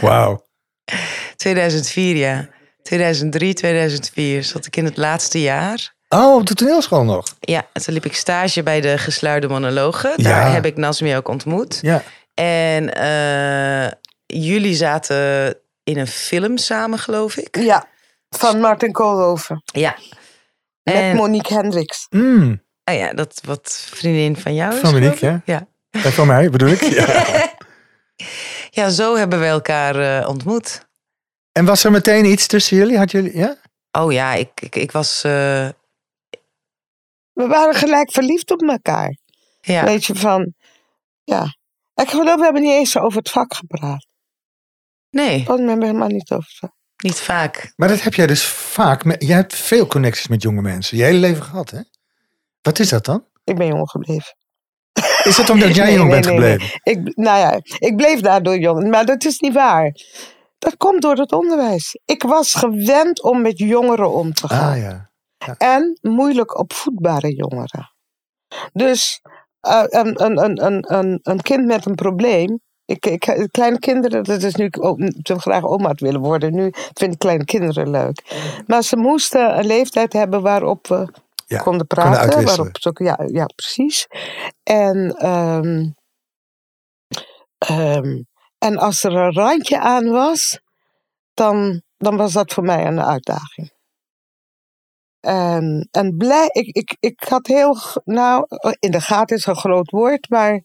Wauw. 0.00 0.46
2004, 1.36 2.16
ja. 2.16 2.53
2003, 2.88 3.54
2004 3.54 4.44
zat 4.44 4.66
ik 4.66 4.76
in 4.76 4.84
het 4.84 4.96
laatste 4.96 5.40
jaar. 5.40 5.92
Oh, 6.08 6.34
op 6.34 6.46
de 6.46 6.54
toneelschool 6.54 7.04
nog? 7.04 7.24
Ja, 7.40 7.66
en 7.72 7.82
toen 7.82 7.94
liep 7.94 8.04
ik 8.04 8.14
stage 8.16 8.62
bij 8.62 8.80
de 8.80 8.98
gesluide 8.98 9.48
monologen. 9.48 10.12
Daar 10.22 10.46
Ja. 10.46 10.52
heb 10.52 10.64
ik 10.64 10.76
Nasmi 10.76 11.16
ook 11.16 11.28
ontmoet. 11.28 11.78
Ja. 11.82 12.02
En 12.34 12.94
eh, 12.94 13.90
jullie 14.26 14.74
zaten 14.74 15.56
in 15.84 15.98
een 15.98 16.06
film 16.06 16.56
samen, 16.58 16.98
geloof 16.98 17.36
ik. 17.36 17.56
Ja, 17.58 17.86
van 18.30 18.60
Martin 18.60 18.92
Koolhoven. 18.92 19.62
Ja. 19.64 19.96
Met 20.82 20.94
En, 20.94 21.16
Monique 21.16 21.54
Hendricks. 21.54 22.06
Mm, 22.10 22.62
ah 22.84 22.96
ja, 22.96 23.12
dat 23.12 23.40
wat 23.44 23.86
vriendin 23.90 24.36
van 24.36 24.54
jou 24.54 24.74
is. 24.74 24.80
Van 24.80 24.92
Monique. 24.92 25.40
Ja. 25.44 25.66
en 25.90 26.12
van 26.12 26.26
mij 26.26 26.50
bedoel 26.50 26.68
ik. 26.68 26.82
Ja. 26.82 27.48
ja, 28.82 28.88
zo 28.88 29.16
hebben 29.16 29.40
we 29.40 29.46
elkaar 29.46 30.20
eh, 30.20 30.28
ontmoet. 30.28 30.86
En 31.54 31.64
was 31.64 31.84
er 31.84 31.90
meteen 31.90 32.24
iets 32.24 32.46
tussen 32.46 32.76
jullie? 32.76 32.98
Had 32.98 33.10
jullie 33.10 33.36
ja? 33.36 33.56
Oh 33.92 34.12
ja, 34.12 34.32
ik, 34.34 34.60
ik, 34.60 34.76
ik 34.76 34.92
was... 34.92 35.24
eh, 35.24 35.68
We 37.32 37.46
waren 37.46 37.74
gelijk 37.74 38.12
verliefd 38.12 38.50
op 38.50 38.62
elkaar. 38.62 39.16
ja. 39.60 39.84
Weet 39.84 40.04
je, 40.04 40.14
van... 40.14 40.54
Ja. 41.24 41.56
Ik 41.94 42.08
geloof, 42.10 42.36
we 42.36 42.44
hebben 42.44 42.62
niet 42.62 42.72
eens 42.72 42.98
over 42.98 43.18
het 43.18 43.30
vak 43.30 43.54
gepraat. 43.54 44.06
Nee, 45.10 45.44
Want 45.44 45.60
we 45.60 45.66
hebben 45.68 45.86
helemaal 45.86 46.08
niet 46.08 46.30
over 46.30 46.44
het 46.48 46.58
vak. 46.58 46.72
niet 46.96 47.20
vaak. 47.20 47.72
Maar 47.76 47.88
dat 47.88 48.00
heb 48.02 48.14
jij 48.14 48.26
dus 48.26 48.44
vaak. 48.46 49.22
Jij 49.22 49.36
hebt 49.36 49.54
veel 49.54 49.86
connecties 49.86 50.28
met 50.28 50.42
jonge 50.42 50.60
mensen. 50.62 50.96
Je 50.96 51.02
hele 51.02 51.18
leven 51.18 51.42
gehad, 51.42 51.70
hè? 51.70 51.80
Wat 52.62 52.78
is 52.78 52.88
dat 52.88 53.04
dan? 53.04 53.26
Ik 53.44 53.56
ben 53.56 53.66
jong 53.66 53.90
gebleven. 53.90 54.36
Is 55.22 55.36
het 55.36 55.50
omdat 55.50 55.74
jij 55.76 55.84
Nee, 55.84 55.94
jong 55.94 56.10
nee, 56.10 56.20
bent 56.20 56.38
nee, 56.38 56.38
nee. 56.40 56.58
gebleven? 56.58 56.80
Ik, 56.82 57.16
nou 57.16 57.38
ja, 57.38 57.60
ik 57.78 57.96
bleef 57.96 58.20
daardoor 58.20 58.58
jong. 58.58 58.90
Maar 58.90 59.04
dat 59.06 59.24
is 59.24 59.38
niet 59.38 59.52
waar. 59.54 59.92
Dat 60.64 60.76
komt 60.76 61.02
door 61.02 61.16
het 61.16 61.32
onderwijs. 61.32 61.98
Ik 62.04 62.22
was 62.22 62.54
gewend 62.54 63.22
om 63.22 63.42
met 63.42 63.58
jongeren 63.58 64.12
om 64.12 64.32
te 64.32 64.48
gaan. 64.48 64.72
Ah 64.72 64.78
ja. 64.78 65.10
En 65.58 65.98
moeilijk 66.00 66.58
opvoedbare 66.58 67.34
jongeren. 67.34 67.92
Dus 68.72 69.20
eh, 69.60 69.84
een, 69.86 70.24
een, 70.24 70.44
een, 70.64 70.94
een, 70.94 71.18
een, 71.22 71.40
kind 71.40 71.66
met 71.66 71.86
een 71.86 71.94
probleem. 71.94 72.60
Ik, 72.84 73.06
ik, 73.06 73.48
kleine 73.50 73.78
kinderen, 73.78 74.24
dat 74.24 74.42
is 74.42 74.54
nu 74.54 74.68
ook, 74.80 74.98
ze 75.22 75.38
graag 75.38 75.64
oma 75.64 75.92
willen 75.94 76.20
worden. 76.20 76.54
Nu 76.54 76.70
vind 76.72 77.12
ik 77.12 77.18
kleine 77.18 77.44
kinderen 77.44 77.90
leuk. 77.90 78.34
Maar 78.66 78.82
ze 78.82 78.96
moesten 78.96 79.58
een 79.58 79.66
leeftijd 79.66 80.12
hebben 80.12 80.42
waarop 80.42 80.86
we 80.86 81.08
Ja, 81.46 81.58
konden 81.58 81.86
praten. 81.86 82.44
waarop 82.44 82.98
ja, 82.98 83.18
ja, 83.26 83.44
precies. 83.44 84.06
En, 84.62 85.14
ehm, 85.16 85.90
ehm, 87.58 88.22
en 88.64 88.78
als 88.78 89.02
er 89.02 89.12
een 89.12 89.32
randje 89.32 89.80
aan 89.80 90.10
was, 90.10 90.60
dan, 91.34 91.82
dan 91.96 92.16
was 92.16 92.32
dat 92.32 92.52
voor 92.52 92.64
mij 92.64 92.86
een 92.86 93.00
uitdaging. 93.00 93.72
En, 95.20 95.88
en 95.90 96.16
blij, 96.16 96.48
ik, 96.52 96.76
ik, 96.76 96.96
ik 97.00 97.22
had 97.22 97.46
heel, 97.46 97.76
nou, 98.04 98.46
in 98.78 98.90
de 98.90 99.00
gaten 99.00 99.36
is 99.36 99.46
een 99.46 99.56
groot 99.56 99.90
woord, 99.90 100.28
maar 100.28 100.62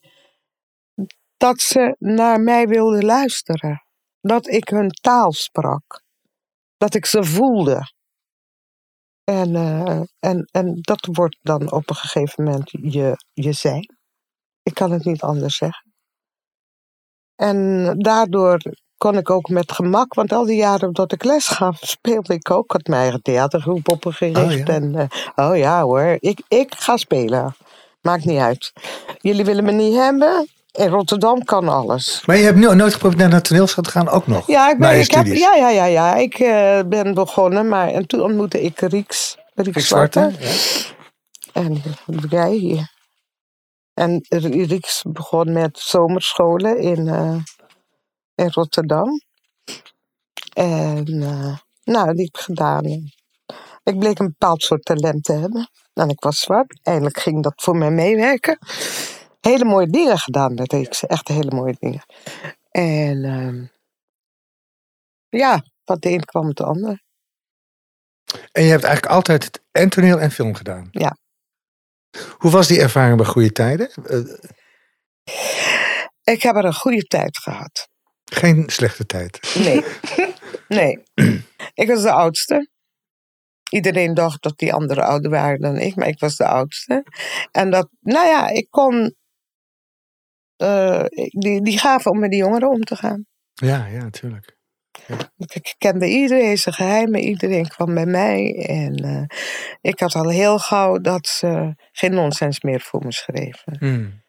dat 1.37 1.59
ze 1.59 1.95
naar 1.99 2.39
mij 2.41 2.67
wilden 2.67 3.05
luisteren. 3.05 3.83
Dat 4.21 4.47
ik 4.47 4.69
hun 4.69 4.89
taal 4.89 5.31
sprak. 5.31 6.03
Dat 6.77 6.93
ik 6.93 7.05
ze 7.05 7.23
voelde. 7.23 7.91
En, 9.23 9.55
eh, 9.55 10.01
en, 10.19 10.49
en 10.51 10.81
dat 10.81 11.07
wordt 11.11 11.37
dan 11.41 11.71
op 11.71 11.89
een 11.89 11.95
gegeven 11.95 12.43
moment 12.43 12.69
je, 12.71 13.15
je 13.33 13.53
zijn. 13.53 13.97
Ik 14.63 14.73
kan 14.73 14.91
het 14.91 15.05
niet 15.05 15.21
anders 15.21 15.57
zeggen. 15.57 15.93
En 17.39 17.95
daardoor 17.97 18.61
kon 18.97 19.17
ik 19.17 19.29
ook 19.29 19.49
met 19.49 19.71
gemak, 19.71 20.13
want 20.13 20.31
al 20.31 20.45
die 20.45 20.55
jaren 20.55 20.93
dat 20.93 21.11
ik 21.11 21.23
les 21.23 21.47
gaf, 21.47 21.77
speelde 21.95 22.33
ik 22.33 22.51
ook. 22.51 22.63
Ik 22.63 22.71
had 22.71 22.87
mijn 22.87 23.01
eigen 23.01 23.21
theatergroep 23.21 23.89
opgericht. 23.89 24.37
Oh 24.37 24.51
ja. 24.51 24.65
En, 24.65 24.95
eh, 24.95 25.47
oh 25.49 25.57
ja 25.57 25.81
hoor, 25.81 26.17
ik, 26.19 26.41
ik 26.47 26.75
ga 26.77 26.97
spelen. 26.97 27.55
Maakt 28.01 28.25
niet 28.25 28.39
uit. 28.39 28.73
Jullie 29.21 29.45
willen 29.45 29.63
me 29.63 29.71
niet 29.71 29.95
hebben? 29.95 30.47
In 30.71 30.87
Rotterdam 30.87 31.43
kan 31.43 31.67
alles. 31.67 32.23
Maar 32.25 32.37
je 32.37 32.43
hebt 32.43 32.57
no- 32.57 32.73
nooit 32.73 32.93
geprobeerd 32.93 33.19
naar 33.19 33.29
de 33.29 33.41
toneelschool 33.41 33.83
te 33.83 33.89
gaan, 33.89 34.09
ook 34.09 34.27
nog? 34.27 34.47
Ja, 34.47 34.71
ik, 34.71 34.77
ben, 34.77 34.99
ik, 34.99 35.11
heb, 35.11 35.25
ja, 35.25 35.55
ja, 35.55 35.69
ja, 35.69 35.85
ja. 35.85 36.15
ik 36.15 36.39
eh, 36.39 36.79
ben 36.85 37.13
begonnen, 37.13 37.67
maar 37.67 37.87
en 37.87 38.07
toen 38.07 38.21
ontmoette 38.21 38.61
ik 38.61 38.79
Rieks, 38.79 39.37
Rieks 39.55 39.87
Zwarte. 39.87 40.19
Zwarte? 40.19 40.45
Ja. 41.53 41.61
En 41.61 41.81
jij 42.29 42.51
hier. 42.51 42.97
En 43.99 44.25
Rieks 44.29 45.03
begon 45.07 45.51
met 45.51 45.79
zomerscholen 45.79 46.77
in, 46.77 47.07
eh, 47.07 47.37
in 48.35 48.49
Rotterdam. 48.49 49.21
En 50.53 51.05
eh, 51.21 51.57
nou, 51.83 52.13
die 52.13 52.25
heb 52.25 52.35
ik 52.35 52.37
gedaan. 52.37 52.85
Ik 53.83 53.99
bleek 53.99 54.19
een 54.19 54.25
bepaald 54.25 54.63
soort 54.63 54.85
talent 54.85 55.23
te 55.23 55.33
hebben. 55.33 55.69
En 55.93 56.09
ik 56.09 56.23
was 56.23 56.39
zwart. 56.39 56.79
Eindelijk 56.83 57.19
ging 57.19 57.43
dat 57.43 57.53
voor 57.55 57.75
mij 57.75 57.91
meewerken. 57.91 58.57
Hele 59.39 59.65
mooie 59.65 59.87
dingen 59.87 60.17
gedaan 60.17 60.53
met 60.53 60.73
Rieks. 60.73 61.05
Echt 61.05 61.27
hele 61.27 61.55
mooie 61.55 61.75
dingen. 61.79 62.03
En 62.71 63.23
ehm, 63.23 63.65
ja, 65.29 65.63
wat 65.83 66.01
de 66.01 66.09
een 66.09 66.25
kwam 66.25 66.47
het 66.47 66.61
ander. 66.61 67.03
En 68.51 68.63
je 68.63 68.69
hebt 68.69 68.83
eigenlijk 68.83 69.13
altijd 69.13 69.43
het 69.43 69.61
en 69.71 69.89
toneel 69.89 70.19
en 70.19 70.31
film 70.31 70.55
gedaan? 70.55 70.87
Ja. 70.91 71.17
Hoe 72.37 72.51
was 72.51 72.67
die 72.67 72.79
ervaring 72.81 73.17
bij 73.17 73.25
goede 73.25 73.51
tijden? 73.51 73.89
Eh, 73.91 74.19
Ik 76.33 76.41
heb 76.41 76.55
er 76.55 76.65
een 76.65 76.73
goede 76.73 77.03
tijd 77.03 77.37
gehad. 77.37 77.87
geen 78.25 78.63
slechte 78.69 79.05
tijd. 79.05 79.55
Nee. 79.55 79.83
nee. 80.79 81.03
Ik 81.73 81.87
was 81.87 82.01
de 82.01 82.11
oudste. 82.11 82.69
Iedereen 83.69 84.13
dacht 84.13 84.43
dat 84.43 84.57
die 84.57 84.73
anderen 84.73 85.03
ouder 85.03 85.31
waren 85.31 85.59
dan 85.61 85.77
ik, 85.77 85.95
maar 85.95 86.07
ik 86.07 86.19
was 86.19 86.35
de 86.35 86.47
oudste. 86.47 87.03
En 87.51 87.71
dat, 87.71 87.89
nou 87.99 88.27
ja, 88.27 88.47
ik 88.47 88.67
kon 88.69 89.15
eh, 90.55 91.05
die, 91.29 91.61
die 91.61 91.77
gaven 91.79 92.11
om 92.11 92.19
met 92.19 92.29
die 92.31 92.39
jongeren 92.39 92.69
om 92.69 92.81
te 92.83 92.95
gaan. 92.95 93.25
Ja, 93.53 93.85
ja, 93.85 94.03
natuurlijk. 94.03 94.57
Ik 95.37 95.75
kende 95.77 96.07
iedereen 96.07 96.57
zijn 96.57 96.75
geheimen, 96.75 97.19
iedereen 97.19 97.67
kwam 97.67 97.93
bij 97.93 98.05
mij. 98.05 98.65
En 98.67 98.95
eh, 98.95 99.37
ik 99.81 99.99
had 99.99 100.15
al 100.15 100.29
heel 100.29 100.59
gauw 100.59 100.97
dat 100.97 101.27
ze 101.27 101.73
geen 101.91 102.13
nonsens 102.13 102.61
meer 102.61 102.81
voor 102.81 103.03
me 103.05 103.11
schreven. 103.11 103.75
Hmm. 103.79 104.23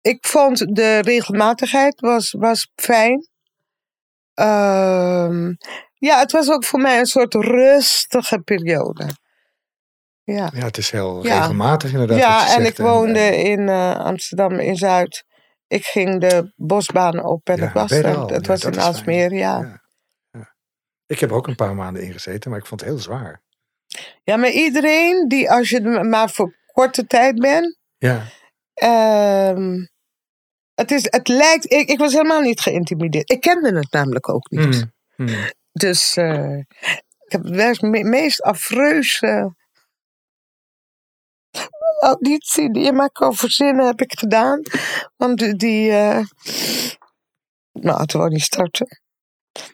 ik 0.00 0.26
vond 0.26 0.76
de 0.76 0.98
regelmatigheid 0.98 2.00
was, 2.00 2.30
was 2.38 2.70
fijn. 2.74 3.28
Ehm, 4.34 5.52
ja, 5.94 6.18
het 6.18 6.32
was 6.32 6.50
ook 6.50 6.64
voor 6.64 6.80
mij 6.80 6.98
een 6.98 7.06
soort 7.06 7.34
rustige 7.34 8.38
periode. 8.38 9.06
Ja, 10.24 10.50
Ja, 10.54 10.64
het 10.64 10.76
is 10.78 10.90
heel 10.90 11.26
Ja. 11.26 11.38
regelmatig 11.38 11.92
inderdaad. 11.92 12.18
ja 12.18 12.40
en 12.42 12.62
zegt. 12.62 12.78
ik 12.78 12.84
woonde 12.84 13.36
in 13.36 13.68
eh, 13.68 13.96
Amsterdam 13.96 14.52
in 14.58 14.76
Zuid. 14.76 15.24
Ik 15.66 15.84
ging 15.84 16.20
de 16.20 16.52
bosbaan 16.56 17.24
op 17.24 17.48
en 17.48 17.56
Ja, 17.56 17.66
ik 17.66 17.72
was 17.72 17.90
er 17.90 18.08
Ja, 18.08 18.14
was 18.40 18.60
dat 18.60 19.06
in. 19.06 19.30
Ja. 19.30 19.58
Ja. 19.58 19.79
Ik 21.10 21.20
heb 21.20 21.32
ook 21.32 21.46
een 21.46 21.54
paar 21.54 21.74
maanden 21.74 22.02
ingezeten, 22.02 22.50
maar 22.50 22.58
ik 22.58 22.66
vond 22.66 22.80
het 22.80 22.90
heel 22.90 22.98
zwaar. 22.98 23.42
maar 24.24 24.50
iedereen 24.50 25.28
die, 25.28 25.50
als 25.50 25.70
je 25.70 25.80
maar 25.80 26.30
voor 26.30 26.54
korte 26.72 27.06
tijd 27.06 27.38
bent. 27.38 27.78
Ja, 27.98 28.26
ehm, 28.74 29.86
het, 30.74 30.90
is, 30.90 31.06
het 31.10 31.28
lijkt, 31.28 31.72
ik, 31.72 31.88
ik 31.88 31.98
was 31.98 32.12
helemaal 32.12 32.40
niet 32.40 32.60
geïntimideerd. 32.60 33.30
Ik 33.30 33.40
kende 33.40 33.76
het 33.78 33.92
namelijk 33.92 34.28
ook 34.28 34.50
niet. 34.50 34.86
Hmm. 35.16 35.26
Hmm. 35.26 35.50
Dus 35.72 36.16
eh, 36.16 36.58
ik 37.26 37.32
heb 37.32 37.44
het 37.44 37.80
me- 37.80 38.04
meest 38.04 38.42
afreuze 38.42 39.54
auditie 42.00 42.72
die 42.72 42.84
je 42.84 42.92
maar 42.92 43.10
kan 43.12 43.34
verzinnen, 43.34 43.86
heb 43.86 44.00
ik 44.00 44.18
gedaan. 44.18 44.62
Want 45.16 45.58
die, 45.58 45.90
eh, 45.90 46.24
nou, 47.72 48.00
het 48.00 48.12
wou 48.12 48.28
niet 48.28 48.42
starten. 48.42 48.99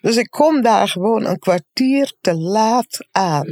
Dus 0.01 0.17
ik 0.17 0.31
kom 0.31 0.63
daar 0.63 0.89
gewoon 0.89 1.25
een 1.25 1.39
kwartier 1.39 2.15
te 2.21 2.35
laat 2.35 3.07
aan. 3.11 3.47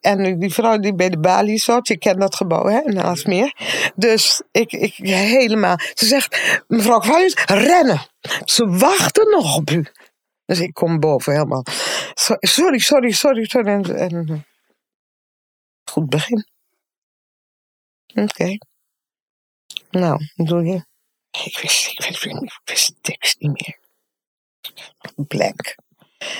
En 0.00 0.38
die 0.38 0.52
vrouw 0.52 0.78
die 0.78 0.94
bij 0.94 1.08
de 1.08 1.18
balie 1.18 1.58
zat, 1.58 1.88
je 1.88 1.98
kent 1.98 2.20
dat 2.20 2.34
gebouw 2.34 2.66
hè, 2.66 2.80
in 2.80 3.02
Aalsmeer. 3.02 3.54
Dus 3.94 4.42
ik, 4.50 4.72
ik 4.72 4.94
helemaal, 4.96 5.76
ze 5.94 6.06
zegt, 6.06 6.62
mevrouw 6.68 6.98
Kvallius, 6.98 7.34
rennen. 7.46 8.06
Ze 8.44 8.66
wachten 8.68 9.30
nog 9.30 9.56
op 9.56 9.70
u. 9.70 9.86
Dus 10.44 10.60
ik 10.60 10.74
kom 10.74 11.00
boven 11.00 11.32
helemaal. 11.32 11.64
So- 12.14 12.36
Sorry, 12.38 12.78
sorry, 12.78 13.10
sorry, 13.10 13.44
sorry. 13.44 13.68
En, 13.68 13.96
en, 13.96 14.46
goed 15.90 16.08
begin. 16.08 16.46
Oké. 18.14 18.58
Nou, 19.90 20.20
wat 20.36 20.46
doe 20.46 20.64
je? 20.64 20.86
Ik 21.44 21.58
wist, 21.62 21.86
ik, 21.86 22.04
wist, 22.04 22.24
ik 22.24 22.60
wist 22.64 22.94
tekst 23.00 23.40
niet 23.40 23.52
meer. 23.52 23.77
Blank. 25.26 25.74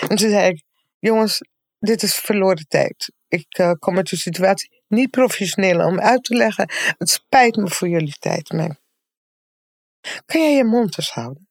En 0.00 0.16
toen 0.16 0.30
zei 0.30 0.48
ik, 0.48 0.62
jongens, 0.98 1.40
dit 1.78 2.02
is 2.02 2.14
verloren 2.14 2.66
tijd. 2.68 3.12
Ik 3.28 3.58
eh, 3.58 3.72
kom 3.78 3.96
uit 3.96 4.10
de 4.10 4.16
situatie 4.16 4.82
niet 4.88 5.10
professioneel 5.10 5.86
om 5.86 6.00
uit 6.00 6.24
te 6.24 6.34
leggen. 6.34 6.70
Het 6.98 7.10
spijt 7.10 7.56
me 7.56 7.68
voor 7.68 7.88
jullie 7.88 8.16
tijd, 8.18 8.52
maar... 8.52 8.76
Kan 10.26 10.40
jij 10.40 10.54
je 10.54 10.64
mond 10.64 10.98
eens 10.98 11.10
houden? 11.10 11.48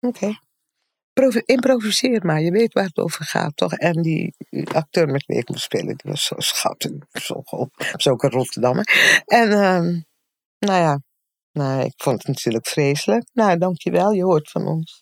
Oké. 0.00 0.38
Provi- 1.12 1.42
improviseer 1.44 2.26
maar, 2.26 2.40
je 2.40 2.50
weet 2.50 2.72
waar 2.72 2.84
het 2.84 2.96
over 2.96 3.24
gaat, 3.24 3.56
toch? 3.56 3.72
En 3.72 4.02
die 4.02 4.34
acteur 4.64 5.06
met 5.08 5.26
wie 5.26 5.38
ik 5.38 5.48
moest 5.48 5.62
spelen, 5.62 5.96
die 5.96 6.10
was 6.10 6.24
zo 6.24 6.34
schattig, 6.38 6.92
zo 7.12 7.42
was 7.92 8.08
ook 8.08 8.22
een 8.22 8.30
Rotterdammer. 8.30 8.84
En, 9.24 9.50
ehm, 9.52 10.00
nou 10.58 10.80
ja, 10.80 11.00
nou, 11.52 11.84
ik 11.84 11.92
vond 11.96 12.18
het 12.18 12.26
natuurlijk 12.26 12.66
vreselijk. 12.66 13.24
Nou, 13.32 13.58
dankjewel, 13.58 14.12
je 14.12 14.24
hoort 14.24 14.50
van 14.50 14.66
ons. 14.66 15.01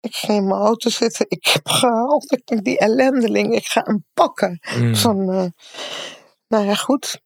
Ik 0.00 0.14
ging 0.14 0.38
in 0.38 0.46
mijn 0.46 0.60
auto 0.60 0.90
zitten. 0.90 1.26
Ik 1.28 1.46
heb 1.46 1.68
gehaald. 1.68 2.32
Ik 2.32 2.46
denk, 2.46 2.64
die 2.64 2.78
ellendeling. 2.78 3.54
Ik 3.54 3.66
ga 3.66 3.82
hem 3.84 4.04
pakken. 4.14 4.58
Mm. 4.78 4.96
Van, 4.96 5.32
eh, 5.32 5.46
nou 6.48 6.64
ja, 6.64 6.74
goed. 6.74 7.20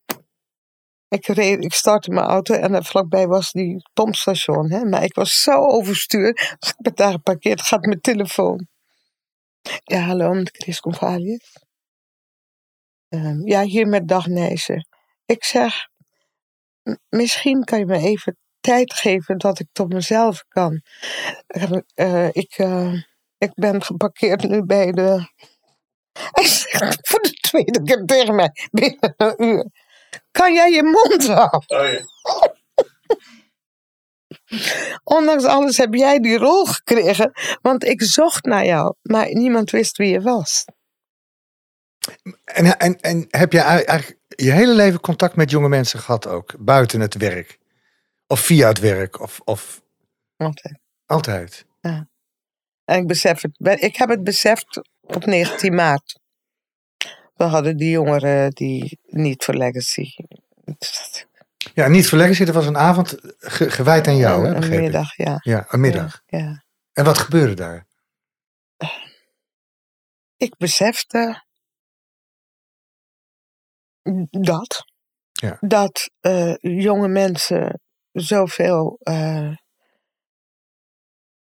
Ik, 1.08 1.26
reed, 1.26 1.64
ik 1.64 1.72
startte 1.72 2.10
mijn 2.10 2.26
auto 2.26 2.54
en 2.54 2.74
er 2.74 2.84
vlakbij 2.84 3.26
was 3.26 3.50
die 3.50 3.88
pompstation. 3.92 4.70
Hè? 4.70 4.84
Maar 4.84 5.02
ik 5.04 5.14
was 5.14 5.42
zo 5.42 5.52
overstuur. 5.52 6.32
Dus 6.58 6.68
ik 6.68 6.76
ben 6.78 6.94
daar 6.94 7.12
geparkeerd. 7.12 7.62
Gaat 7.62 7.84
mijn 7.86 8.00
telefoon. 8.00 8.66
Ja, 9.84 9.98
hallo, 10.00 10.32
met 10.32 10.50
Chris 10.56 10.80
Convalius. 10.80 11.56
Ehm, 13.08 13.46
ja, 13.46 13.62
hier 13.62 13.86
met 13.86 14.08
Dagnijzen. 14.08 14.86
Ik 15.26 15.44
zeg, 15.44 15.88
"M- 16.82 16.94
misschien 17.08 17.64
kan 17.64 17.78
je 17.78 17.86
me 17.86 17.98
even 17.98 18.36
tijd 18.62 18.94
geven 18.94 19.38
dat 19.38 19.58
ik 19.58 19.66
tot 19.72 19.92
mezelf 19.92 20.44
kan. 20.48 20.82
Eh, 21.94 22.28
ik, 22.32 22.54
eh, 22.56 22.92
ik 23.38 23.52
ben 23.54 23.82
geparkeerd 23.82 24.48
nu 24.48 24.64
bij 24.64 24.92
de... 24.92 25.30
Hij 26.32 26.44
zegt 26.44 27.08
voor 27.08 27.20
de 27.20 27.32
tweede 27.32 27.82
keer 27.82 28.04
tegen 28.04 28.34
mij 28.34 28.50
binnen 28.70 29.14
een 29.16 29.44
uur. 29.44 29.70
Kan 30.30 30.54
jij 30.54 30.70
je 30.70 30.82
mond 30.82 31.26
houden? 31.26 32.06
Ondanks 35.04 35.44
alles 35.44 35.76
heb 35.76 35.94
jij 35.94 36.18
die 36.18 36.38
rol 36.38 36.64
gekregen, 36.64 37.32
want 37.62 37.84
ik 37.84 38.02
zocht 38.02 38.44
naar 38.44 38.64
jou, 38.64 38.94
maar 39.02 39.28
niemand 39.32 39.70
wist 39.70 39.96
wie 39.96 40.08
je 40.08 40.20
was. 40.20 40.64
En, 42.44 42.78
en, 42.78 43.00
en 43.00 43.26
heb 43.30 43.52
je 43.52 43.60
eigenlijk 43.60 44.18
je 44.28 44.50
hele 44.50 44.72
leven 44.72 45.00
contact 45.00 45.36
met 45.36 45.50
jonge 45.50 45.68
mensen 45.68 45.98
gehad 45.98 46.26
ook? 46.26 46.54
Buiten 46.58 47.00
het 47.00 47.14
werk? 47.14 47.58
Of 48.32 48.40
via 48.40 48.68
het 48.68 48.78
werk? 48.78 49.20
Of, 49.20 49.40
of 49.44 49.82
Altijd. 50.36 50.78
altijd? 51.06 51.66
En 52.84 52.98
ik 52.98 53.06
besef 53.06 53.42
het, 53.42 53.82
ik 53.82 53.96
heb 53.96 54.08
het 54.08 54.22
beseft 54.24 54.80
op 55.00 55.24
19 55.24 55.74
maart. 55.74 56.20
We 57.34 57.44
hadden 57.44 57.76
die 57.76 57.90
jongeren 57.90 58.50
die 58.50 58.98
niet 59.06 59.44
voor 59.44 59.54
Legacy. 59.54 60.14
Ja, 61.74 61.88
niet 61.88 62.08
voor 62.08 62.18
Legacy. 62.18 62.42
Er 62.42 62.52
was 62.52 62.66
een 62.66 62.76
avond 62.76 63.16
ge- 63.38 63.70
gewijd 63.70 64.06
aan 64.06 64.16
jou, 64.16 64.42
hè? 64.46 64.48
een 64.48 64.60
begreep 64.60 64.76
ik. 64.78 64.82
middag, 64.82 65.16
ja. 65.16 65.38
Ja, 65.42 65.64
een 65.68 65.80
middag. 65.80 66.22
Ja, 66.26 66.38
ja. 66.38 66.64
En 66.92 67.04
wat 67.04 67.18
gebeurde 67.18 67.54
daar? 67.54 67.86
Ik 70.36 70.56
besefte 70.56 71.44
dat. 74.30 74.84
Ja. 75.32 75.56
Dat 75.60 76.10
eh, 76.20 76.54
jonge 76.60 77.08
mensen 77.08 77.81
zoveel 78.12 78.98
eh, 79.00 79.56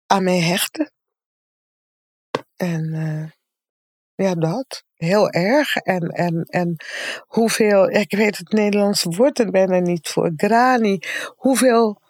aan 0.06 0.24
mij 0.24 0.40
hechten. 0.40 0.92
En 2.56 2.92
eh, 2.94 3.30
ja, 4.26 4.34
dat. 4.34 4.84
Heel 4.94 5.30
erg. 5.30 5.76
En, 5.76 6.09
en, 6.09 6.42
en 6.42 6.76
hoeveel, 7.18 7.90
ik 7.90 8.11
weet 8.11 8.38
het 8.38 8.52
Nederlandse 8.52 9.09
woord 9.09 9.38
er 9.38 9.50
bijna 9.50 9.78
niet 9.78 10.09
voor, 10.09 10.32
grani. 10.36 10.98
Hoeveel 11.36 12.00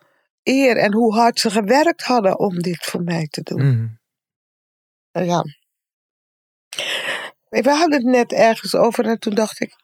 eer 0.42 0.76
en 0.76 0.92
hoe 0.92 1.14
hard 1.14 1.40
ze 1.40 1.50
gewerkt 1.50 2.02
hadden 2.02 2.38
om 2.38 2.58
dit 2.58 2.84
voor 2.84 3.02
mij 3.02 3.26
te 3.26 3.42
doen. 3.42 3.62
Mm. 3.62 3.98
Uh, 5.12 5.26
ja. 5.26 5.44
We 7.48 7.70
hadden 7.70 7.92
het 7.92 8.04
net 8.04 8.32
ergens 8.32 8.74
over 8.74 9.06
en 9.06 9.18
toen 9.18 9.34
dacht 9.34 9.60
ik, 9.60 9.74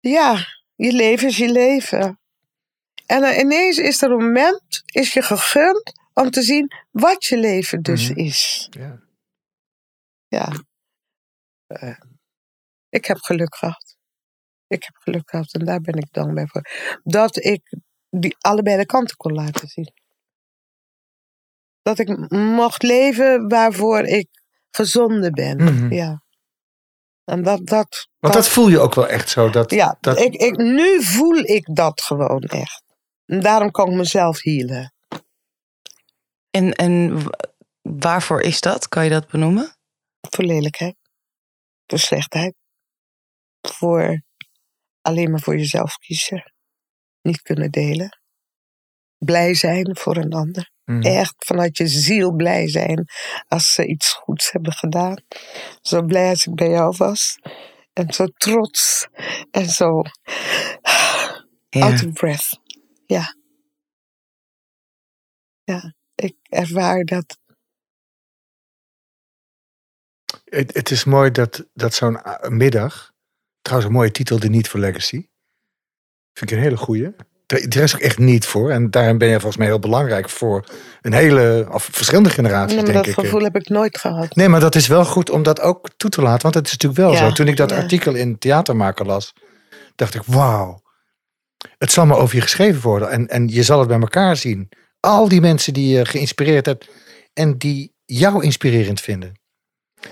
ja, 0.00 0.36
je 0.74 0.92
leven 0.92 1.28
is 1.28 1.36
je 1.36 1.52
leven. 1.52 2.20
En 3.10 3.20
dan 3.20 3.32
ineens 3.32 3.78
is 3.78 4.02
er 4.02 4.10
een 4.10 4.16
moment, 4.24 4.82
is 4.86 5.12
je 5.12 5.22
gegund 5.22 5.92
om 6.14 6.30
te 6.30 6.42
zien 6.42 6.72
wat 6.90 7.24
je 7.24 7.36
leven 7.38 7.82
dus 7.82 8.08
Mhm. 8.08 8.18
is. 8.18 8.66
Ja. 8.70 9.00
Ja. 10.28 10.52
Eh, 11.66 11.96
ik 12.88 13.04
heb 13.04 13.16
geluk 13.16 13.56
gehad. 13.56 13.96
Ik 14.66 14.84
heb 14.84 14.96
geluk 14.96 15.30
gehad 15.30 15.52
en 15.54 15.64
daar 15.64 15.80
ben 15.80 15.94
ik 15.94 16.12
dankbaar 16.12 16.48
voor. 16.48 16.70
Dat 17.02 17.44
ik 17.44 17.76
die 18.10 18.36
allebei 18.40 18.76
de 18.76 18.86
kanten 18.86 19.16
kon 19.16 19.32
laten 19.32 19.68
zien. 19.68 19.92
Dat 21.82 21.98
ik 21.98 22.30
mocht 22.30 22.82
leven 22.82 23.48
waarvoor 23.48 24.00
ik 24.00 24.28
gezonden 24.70 25.32
ben. 25.32 25.56
Mhm. 25.56 25.92
Ja. 25.92 26.22
En 27.24 27.42
dat, 27.42 27.66
dat, 27.66 28.08
Want 28.18 28.34
dat 28.34 28.48
voel 28.48 28.68
je 28.68 28.78
ook 28.78 28.94
wel 28.94 29.08
echt 29.08 29.28
zo. 29.30 29.50
Dat, 29.50 29.70
ja, 29.70 29.96
dat, 30.00 30.18
ik, 30.20 30.34
ik, 30.34 30.56
nu 30.56 31.02
voel 31.02 31.36
ik 31.38 31.74
dat 31.74 32.00
gewoon 32.00 32.42
echt. 32.42 32.88
En 33.30 33.40
daarom 33.40 33.70
kan 33.70 33.90
ik 33.90 33.96
mezelf 33.96 34.42
healen. 34.42 34.94
En, 36.50 36.72
en 36.72 37.22
waarvoor 37.82 38.40
is 38.40 38.60
dat? 38.60 38.88
Kan 38.88 39.04
je 39.04 39.10
dat 39.10 39.28
benoemen? 39.28 39.76
Voor 40.20 40.44
lelijkheid. 40.44 40.96
Voor 41.86 41.98
slechtheid. 41.98 42.54
Voor 43.60 44.22
alleen 45.00 45.30
maar 45.30 45.40
voor 45.40 45.56
jezelf 45.56 45.96
kiezen. 45.96 46.52
Niet 47.22 47.42
kunnen 47.42 47.70
delen. 47.70 48.18
Blij 49.18 49.54
zijn 49.54 49.96
voor 49.96 50.16
een 50.16 50.32
ander. 50.32 50.70
Mhm. 50.84 51.02
Echt 51.02 51.34
vanuit 51.38 51.76
je 51.76 51.86
ziel 51.86 52.32
blij 52.32 52.68
zijn 52.68 53.08
als 53.48 53.74
ze 53.74 53.86
iets 53.86 54.12
goeds 54.12 54.52
hebben 54.52 54.72
gedaan. 54.72 55.22
Zo 55.80 56.02
blij 56.02 56.28
als 56.28 56.46
ik 56.46 56.54
bij 56.54 56.70
jou 56.70 56.94
was. 56.96 57.38
En 57.92 58.12
zo 58.12 58.26
trots. 58.26 59.08
En 59.50 59.68
zo 59.68 60.02
Ja. 61.68 61.82
out 61.82 62.06
of 62.06 62.12
breath. 62.12 62.59
Ja. 63.10 63.34
Ja, 65.64 65.94
ik 66.14 66.36
ervaar 66.48 67.04
dat. 67.04 67.38
Het, 70.44 70.74
het 70.74 70.90
is 70.90 71.04
mooi 71.04 71.30
dat, 71.30 71.66
dat 71.74 71.94
zo'n 71.94 72.26
a- 72.26 72.40
middag, 72.48 73.12
trouwens 73.62 73.90
een 73.90 73.96
mooie 73.98 74.10
titel, 74.10 74.38
de 74.38 74.48
Niet 74.48 74.68
voor 74.68 74.80
Legacy. 74.80 75.28
Vind 76.32 76.50
ik 76.50 76.56
een 76.56 76.62
hele 76.62 76.76
goeie. 76.76 77.04
Er, 77.46 77.68
er 77.68 77.82
is 77.82 77.94
ook 77.94 78.00
echt 78.00 78.18
niet 78.18 78.46
voor. 78.46 78.70
En 78.70 78.90
daarin 78.90 79.18
ben 79.18 79.28
je 79.28 79.34
volgens 79.34 79.56
mij 79.56 79.66
heel 79.66 79.78
belangrijk 79.78 80.28
voor 80.28 80.64
een 81.00 81.12
hele, 81.12 81.68
of 81.70 81.84
verschillende 81.84 82.30
generaties, 82.30 82.74
Nee, 82.76 82.84
denk 82.84 82.96
dat 82.96 83.06
ik. 83.06 83.14
gevoel 83.14 83.42
heb 83.42 83.56
ik 83.56 83.68
nooit 83.68 83.98
gehad. 83.98 84.34
Nee, 84.34 84.48
maar 84.48 84.60
dat 84.60 84.74
is 84.74 84.86
wel 84.86 85.04
goed 85.04 85.30
om 85.30 85.42
dat 85.42 85.60
ook 85.60 85.88
toe 85.96 86.10
te 86.10 86.22
laten. 86.22 86.42
Want 86.42 86.54
het 86.54 86.66
is 86.66 86.72
natuurlijk 86.72 87.00
wel 87.00 87.12
Ja, 87.12 87.28
zo. 87.28 87.34
Toen 87.34 87.48
ik 87.48 87.56
dat 87.56 87.70
ja. 87.70 87.76
artikel 87.76 88.14
in 88.14 88.38
Theatermaker 88.38 89.06
las, 89.06 89.32
dacht 89.94 90.14
ik, 90.14 90.22
wauw. 90.22 90.82
Het 91.78 91.92
zal 91.92 92.06
maar 92.06 92.18
over 92.18 92.34
je 92.36 92.40
geschreven 92.42 92.80
worden. 92.82 93.10
En, 93.10 93.28
en 93.28 93.48
je 93.48 93.62
zal 93.62 93.78
het 93.78 93.88
bij 93.88 94.00
elkaar 94.00 94.36
zien. 94.36 94.68
Al 95.00 95.28
die 95.28 95.40
mensen 95.40 95.72
die 95.72 95.96
je 95.96 96.04
geïnspireerd 96.04 96.66
hebt. 96.66 96.88
En 97.32 97.58
die 97.58 97.94
jou 98.04 98.44
inspirerend 98.44 99.00
vinden. 99.00 99.38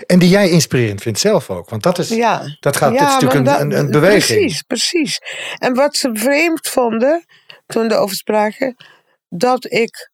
En 0.05 0.19
die 0.19 0.29
jij 0.29 0.49
inspirerend 0.49 1.01
vindt 1.01 1.19
zelf 1.19 1.49
ook. 1.49 1.69
Want 1.69 1.83
dat 1.83 1.97
is, 1.97 2.09
Ja, 2.09 2.57
dat 2.59 2.75
gaat, 2.77 2.91
dat 2.91 3.01
is 3.01 3.07
ja, 3.07 3.13
natuurlijk 3.13 3.33
een, 3.39 3.43
dat- 3.43 3.59
een, 3.61 3.71
een 3.71 3.91
beweging. 3.91 4.39
Precies, 4.39 4.61
precies. 4.61 5.19
En 5.57 5.73
wat 5.73 5.95
ze 5.95 6.09
vreemd 6.13 6.67
vonden 6.67 7.25
toen 7.65 7.87
we 7.87 7.93
erover 7.93 8.15
spraken, 8.15 8.75
dat 9.29 9.71
ik 9.71 10.11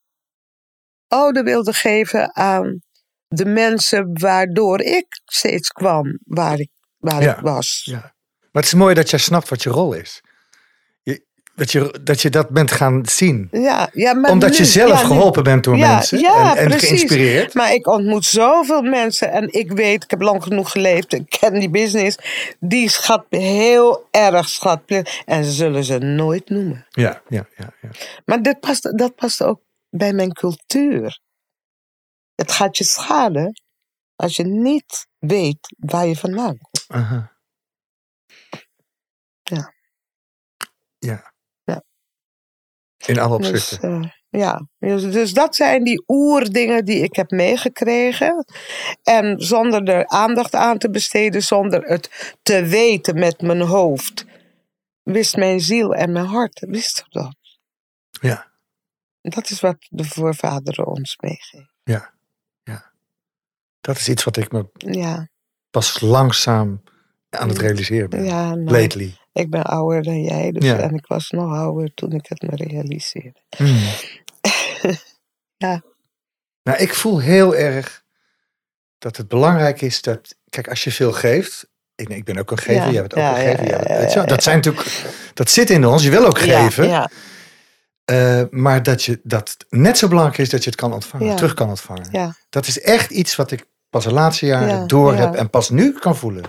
ode 1.07 1.43
wilde 1.43 1.73
geven 1.73 2.35
aan 2.35 2.79
de 3.27 3.45
mensen 3.45 4.19
waardoor 4.19 4.81
ik 4.81 5.05
steeds 5.25 5.69
kwam 5.69 6.19
waar 6.23 6.59
ik, 6.59 6.69
waar 6.97 7.21
Ja, 7.21 7.35
ik 7.35 7.41
was. 7.43 7.81
Ja. 7.83 7.99
Maar 8.51 8.63
het 8.63 8.65
is 8.73 8.79
mooi 8.79 8.93
dat 8.95 9.09
jij 9.09 9.19
snapt 9.19 9.49
wat 9.49 9.63
je 9.63 9.69
rol 9.69 9.93
is. 9.93 10.21
Dat, 11.55 11.71
je, 11.71 11.99
dat 12.03 12.21
je 12.21 12.29
dat 12.29 12.49
bent 12.49 12.71
gaan 12.71 13.05
zien. 13.05 13.47
Ja, 13.51 13.89
ja, 13.93 14.13
maar 14.13 14.31
Omdat 14.31 14.49
nu- 14.49 14.55
je 14.57 14.65
zelf 14.65 15.01
ja, 15.01 15.05
geholpen 15.07 15.43
bent 15.43 15.63
door 15.63 15.77
Ja, 15.77 15.93
mensen. 15.93 16.19
ja, 16.19 16.55
en, 16.55 16.71
geïnspireerd. 16.79 17.53
Maar 17.53 17.73
ik 17.73 17.87
ontmoet 17.87 18.25
zoveel 18.25 18.81
mensen 18.81 19.31
en 19.31 19.53
ik 19.53 19.71
weet, 19.71 20.03
ik 20.03 20.09
heb 20.09 20.21
lang 20.21 20.43
genoeg 20.43 20.71
geleefd, 20.71 21.13
ik 21.13 21.29
ken 21.39 21.53
die 21.53 21.69
business. 21.69 22.17
Die 22.59 22.89
schat 22.89 23.25
heel 23.29 24.07
erg 24.11 24.49
schat. 24.49 24.81
En 25.25 25.43
ze 25.43 25.51
zullen 25.51 25.83
ze 25.83 25.97
nooit 25.97 26.49
noemen. 26.49 26.85
Ja, 26.89 27.21
ja, 27.29 27.45
ja. 27.57 27.73
ja. 27.81 27.89
Maar 28.25 28.41
dit 28.41 28.59
past, 28.59 28.97
dat 28.97 29.15
past 29.15 29.43
ook 29.43 29.61
bij 29.89 30.13
mijn 30.13 30.33
cultuur. 30.33 31.19
Het 32.35 32.51
gaat 32.51 32.77
je 32.77 32.83
schaden 32.83 33.61
als 34.15 34.35
je 34.35 34.43
niet 34.43 35.07
weet 35.19 35.75
waar 35.77 36.05
je 36.07 36.15
vandaan 36.15 36.57
komt. 36.57 36.85
Aha. 36.87 37.33
Ja. 39.43 39.73
Ja. 40.97 41.33
In 43.07 43.19
alle 43.19 43.37
Dus, 43.37 43.47
opzichten. 43.49 44.03
eh, 44.03 44.09
ja, 44.41 44.67
dus, 44.79 45.03
dus 45.11 45.33
dat 45.33 45.55
zijn 45.55 45.83
die 45.83 46.03
oerdingen 46.07 46.85
die 46.85 47.03
ik 47.03 47.15
heb 47.15 47.31
meegekregen. 47.31 48.45
En 49.03 49.39
zonder 49.41 49.83
er 49.83 50.07
aandacht 50.07 50.55
aan 50.55 50.77
te 50.77 50.89
besteden, 50.89 51.43
zonder 51.43 51.83
het 51.83 52.35
te 52.43 52.65
weten 52.65 53.19
met 53.19 53.41
mijn 53.41 53.61
hoofd, 53.61 54.25
wist 55.03 55.35
mijn 55.35 55.59
ziel 55.59 55.93
en 55.95 56.11
mijn 56.11 56.25
hart 56.25 56.59
wist 56.59 57.05
dat. 57.09 57.35
ja, 58.21 58.51
Dat 59.21 59.49
is 59.49 59.59
wat 59.61 59.77
de 59.89 60.03
voorvaderen 60.03 60.87
ons 60.87 61.17
meegeven. 61.19 61.71
ja, 61.83 62.13
ja. 62.63 62.93
Dat 63.81 63.97
is 63.97 64.09
iets 64.09 64.23
wat 64.23 64.37
ik 64.37 64.51
me 64.51 64.69
Ja, 64.77 65.29
pas 65.69 65.99
langzaam 66.01 66.83
aan 67.29 67.49
het 67.49 67.57
realiseren 67.57 68.09
ben. 68.09 68.23
ja 68.23 68.55
nou, 68.55 68.81
Lately. 68.81 69.15
Ik 69.35 69.49
ben 69.49 69.63
ouder 69.63 70.03
dan 70.03 70.21
jij, 70.21 70.51
dus, 70.51 70.63
Ja. 70.63 70.77
en 70.77 70.93
ik 70.95 71.07
was 71.07 71.29
nog 71.29 71.51
ouder 71.53 71.93
toen 71.93 72.11
ik 72.11 72.25
het 72.27 72.41
me 72.41 72.55
realiseerde. 72.55 73.41
Mm. 73.57 73.77
Ja. 75.57 75.83
Nou, 76.63 76.77
ik 76.79 76.93
voel 76.93 77.19
heel 77.19 77.55
erg 77.55 78.03
dat 78.97 79.17
het 79.17 79.27
belangrijk 79.27 79.81
is 79.81 80.01
dat, 80.01 80.35
kijk, 80.49 80.67
als 80.69 80.83
je 80.83 80.91
veel 80.91 81.11
geeft, 81.11 81.67
ik, 81.95 82.09
ik 82.09 82.23
ben 82.23 82.37
ook 82.37 82.51
een 82.51 82.57
gever, 82.57 82.73
Ja, 82.85 82.91
jij 82.91 83.01
bent 83.01 83.13
ook 83.13 83.19
ja, 83.19 83.29
een 83.39 83.45
gever. 83.57 83.67
ja, 83.67 83.97
bent- 83.99 84.13
je 84.13 84.23
dat 84.25 84.43
zijn 84.43 84.55
natuurlijk, 84.55 85.01
dat 85.33 85.49
zit 85.49 85.69
in 85.69 85.85
ons. 85.85 86.03
Je 86.03 86.09
wil 86.09 86.25
ook 86.25 86.39
geven, 86.39 87.09
eh, 88.05 88.41
maar 88.49 88.83
dat 88.83 89.03
je 89.03 89.19
dat 89.23 89.57
net 89.69 89.97
zo 89.97 90.07
belangrijk 90.07 90.37
is 90.39 90.49
dat 90.49 90.63
je 90.63 90.69
het 90.69 90.79
kan 90.79 90.93
ontvangen, 90.93 91.35
terug 91.35 91.53
kan 91.53 91.69
ontvangen. 91.69 92.35
Dat 92.49 92.67
is 92.67 92.79
echt 92.81 93.11
iets 93.11 93.35
wat 93.35 93.51
ik 93.51 93.65
pas 93.89 94.03
de 94.03 94.13
laatste 94.13 94.45
jaren 94.45 94.67
Ja, 94.67 94.85
door 94.85 95.15
heb 95.15 95.33
en 95.35 95.49
pas 95.49 95.69
nu 95.69 95.91
kan 95.99 96.15
voelen. 96.15 96.43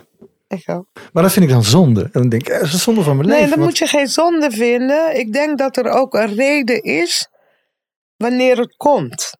Maar 1.12 1.22
dat 1.22 1.32
vind 1.32 1.44
ik 1.44 1.50
dan 1.50 1.64
zonde. 1.64 2.02
En 2.02 2.10
dan 2.12 2.28
denk 2.28 2.42
ik, 2.42 2.52
dat 2.52 2.62
is 2.62 2.72
een 2.72 2.78
zonde 2.78 3.02
van 3.02 3.16
mijn 3.16 3.28
Nee, 3.28 3.36
leven. 3.40 3.50
dan 3.50 3.58
want- 3.58 3.70
moet 3.70 3.78
je 3.90 3.96
geen 3.96 4.08
zonde 4.08 4.50
vinden. 4.50 5.18
Ik 5.18 5.32
denk 5.32 5.58
dat 5.58 5.76
er 5.76 5.88
ook 5.90 6.14
een 6.14 6.34
reden 6.34 6.82
is 6.82 7.28
wanneer 8.16 8.58
het 8.58 8.76
komt. 8.76 9.30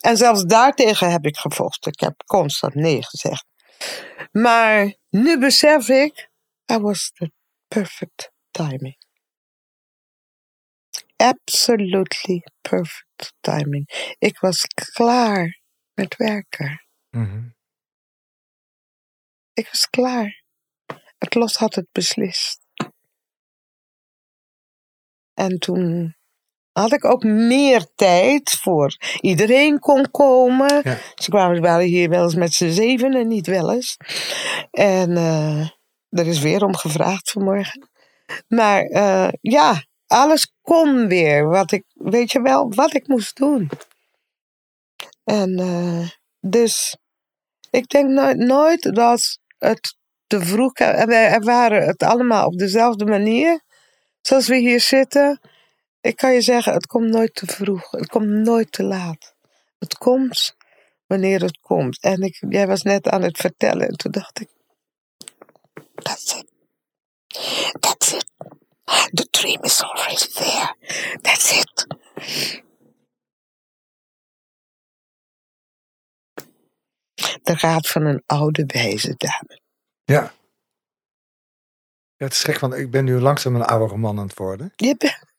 En 0.00 0.16
zelfs 0.16 0.44
daartegen 0.44 1.10
heb 1.10 1.24
ik 1.24 1.36
gevochten. 1.36 1.92
Ik 1.92 2.00
heb 2.00 2.14
constant 2.26 2.74
nee 2.74 3.02
gezegd. 3.04 3.44
Maar 4.32 4.94
nu 5.10 5.38
besef 5.38 5.88
ik, 5.88 6.28
I 6.72 6.78
was 6.78 7.10
the 7.14 7.30
perfect 7.68 8.32
timing. 8.50 8.96
Absolutely 11.16 12.42
perfect 12.60 13.32
timing. 13.40 14.14
Ik 14.18 14.38
was 14.38 14.64
klaar 14.66 15.60
met 15.94 16.16
werken. 16.16 16.84
Mhm. 17.10 17.48
Ik 19.54 19.68
was 19.70 19.90
klaar. 19.90 20.42
Het 21.18 21.34
lot 21.34 21.56
had 21.56 21.74
het 21.74 21.88
beslist. 21.92 22.58
En 25.34 25.58
toen 25.58 26.14
had 26.72 26.92
ik 26.92 27.04
ook 27.04 27.22
meer 27.24 27.86
tijd 27.94 28.50
voor 28.50 28.96
iedereen 29.20 29.78
kon 29.78 30.10
komen. 30.10 30.80
Ja. 30.84 30.98
Ze 31.14 31.30
kwamen 31.30 31.60
waren 31.60 31.86
hier 31.86 32.08
wel 32.08 32.22
eens 32.22 32.34
met 32.34 32.54
z'n 32.54 32.70
zeven 32.70 33.14
en 33.14 33.28
niet 33.28 33.46
wel 33.46 33.72
eens. 33.72 33.96
En 34.70 35.16
eh, 35.16 35.68
er 36.08 36.26
is 36.26 36.40
weer 36.40 36.64
om 36.64 36.76
gevraagd 36.76 37.30
vanmorgen. 37.30 37.88
Maar 38.48 38.82
eh, 38.82 39.28
ja, 39.40 39.84
alles 40.06 40.52
kon 40.62 41.08
weer. 41.08 41.48
Wat 41.48 41.72
ik, 41.72 41.84
weet 41.92 42.32
je 42.32 42.40
wel, 42.40 42.70
wat 42.70 42.94
ik 42.94 43.08
moest 43.08 43.36
doen. 43.36 43.70
En 45.24 45.58
eh, 45.58 46.08
dus 46.40 46.96
ik 47.70 47.88
denk 47.88 48.10
nooit, 48.10 48.36
nooit 48.36 48.94
dat 48.94 49.38
het 49.68 49.96
te 50.26 50.40
vroeg... 50.40 50.72
En 50.72 51.06
wij 51.06 51.28
ervaren 51.28 51.86
het 51.86 52.02
allemaal 52.02 52.46
op 52.46 52.58
dezelfde 52.58 53.04
manier. 53.04 53.60
Zoals 54.20 54.48
we 54.48 54.56
hier 54.56 54.80
zitten. 54.80 55.40
Ik 56.00 56.16
kan 56.16 56.32
je 56.32 56.40
zeggen, 56.40 56.72
het 56.72 56.86
komt 56.86 57.08
nooit 57.08 57.34
te 57.34 57.46
vroeg. 57.46 57.90
Het 57.90 58.08
komt 58.08 58.26
nooit 58.26 58.72
te 58.72 58.82
laat. 58.82 59.34
Het 59.78 59.98
komt 59.98 60.56
wanneer 61.06 61.42
het 61.42 61.58
komt. 61.60 62.02
En 62.02 62.22
ik, 62.22 62.44
jij 62.48 62.66
was 62.66 62.82
net 62.82 63.08
aan 63.08 63.22
het 63.22 63.36
vertellen. 63.36 63.88
En 63.88 63.96
toen 63.96 64.12
dacht 64.12 64.40
ik... 64.40 64.48
That's 65.94 66.34
it. 66.34 66.46
That's 67.80 68.12
it. 68.12 68.26
The 69.12 69.26
dream 69.30 69.62
is 69.62 69.82
already 69.82 70.26
there. 70.32 70.74
That's 71.20 71.52
it. 71.52 71.86
De 77.42 77.54
raad 77.54 77.86
van 77.88 78.04
een 78.04 78.22
oude 78.26 78.64
wijze 78.66 79.14
dame. 79.16 79.60
Ja. 80.04 80.32
ja. 82.16 82.24
Het 82.24 82.32
is 82.32 82.42
gek, 82.42 82.58
want 82.58 82.74
ik 82.74 82.90
ben 82.90 83.04
nu 83.04 83.20
langzaam 83.20 83.54
een 83.54 83.62
oudere 83.62 83.98
man 83.98 84.18
aan 84.18 84.26
het 84.26 84.38
worden. 84.38 84.72
Je 84.76 84.94
bent... 84.98 85.32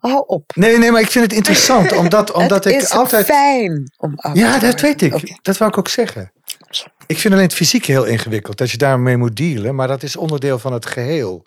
Hou 0.00 0.24
op. 0.26 0.52
Nee, 0.54 0.78
nee, 0.78 0.90
maar 0.90 1.00
ik 1.00 1.10
vind 1.10 1.24
het 1.24 1.34
interessant, 1.34 1.92
omdat, 1.92 2.32
omdat 2.42 2.64
het 2.64 2.72
ik 2.74 2.80
is 2.80 2.90
altijd... 2.90 3.26
fijn 3.26 3.92
om 3.96 4.14
oud 4.16 4.36
Ja, 4.36 4.58
te 4.58 4.66
dat 4.66 4.80
worden. 4.80 5.10
weet 5.10 5.22
ik. 5.22 5.38
Dat 5.42 5.56
wou 5.58 5.70
ik 5.70 5.78
ook 5.78 5.88
zeggen. 5.88 6.32
Ik 7.06 7.18
vind 7.18 7.34
alleen 7.34 7.46
het 7.46 7.54
fysiek 7.54 7.84
heel 7.84 8.04
ingewikkeld, 8.04 8.58
dat 8.58 8.70
je 8.70 8.76
daarmee 8.76 9.16
moet 9.16 9.36
dealen, 9.36 9.74
maar 9.74 9.88
dat 9.88 10.02
is 10.02 10.16
onderdeel 10.16 10.58
van 10.58 10.72
het 10.72 10.86
geheel. 10.86 11.46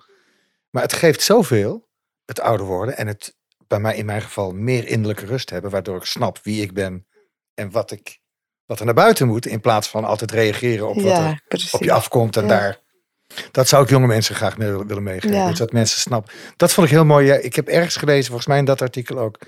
Maar 0.69 0.81
het 0.83 0.93
geeft 0.93 1.21
zoveel, 1.21 1.87
het 2.25 2.39
ouder 2.39 2.65
worden, 2.65 2.97
en 2.97 3.07
het 3.07 3.35
bij 3.67 3.79
mij 3.79 3.95
in 3.95 4.05
mijn 4.05 4.21
geval 4.21 4.51
meer 4.51 4.87
innerlijke 4.87 5.25
rust 5.25 5.49
hebben, 5.49 5.71
waardoor 5.71 5.97
ik 5.97 6.03
snap 6.05 6.39
wie 6.43 6.61
ik 6.61 6.73
ben 6.73 7.07
en 7.53 7.71
wat, 7.71 7.91
ik, 7.91 8.19
wat 8.65 8.79
er 8.79 8.85
naar 8.85 8.93
buiten 8.93 9.27
moet, 9.27 9.45
in 9.45 9.61
plaats 9.61 9.87
van 9.87 10.05
altijd 10.05 10.31
reageren 10.31 10.89
op 10.89 11.01
wat 11.01 11.17
er 11.17 11.41
precies. 11.47 11.71
op 11.71 11.83
je 11.83 11.91
afkomt 11.91 12.37
en 12.37 12.47
daar. 12.47 12.81
Dat 13.51 13.67
zou 13.67 13.83
ik 13.83 13.89
jonge 13.89 14.07
mensen 14.07 14.35
graag 14.35 14.57
mee 14.57 14.71
willen 14.71 15.03
meegeven. 15.03 15.37
Ja. 15.37 15.51
Dat 15.51 15.71
mensen 15.71 15.99
snappen. 15.99 16.33
Dat 16.57 16.73
vond 16.73 16.87
ik 16.87 16.93
heel 16.93 17.05
mooi. 17.05 17.25
Ja, 17.25 17.35
ik 17.35 17.55
heb 17.55 17.67
ergens 17.67 17.95
gelezen, 17.95 18.25
volgens 18.25 18.47
mij 18.47 18.57
in 18.57 18.65
dat 18.65 18.81
artikel 18.81 19.19
ook, 19.19 19.39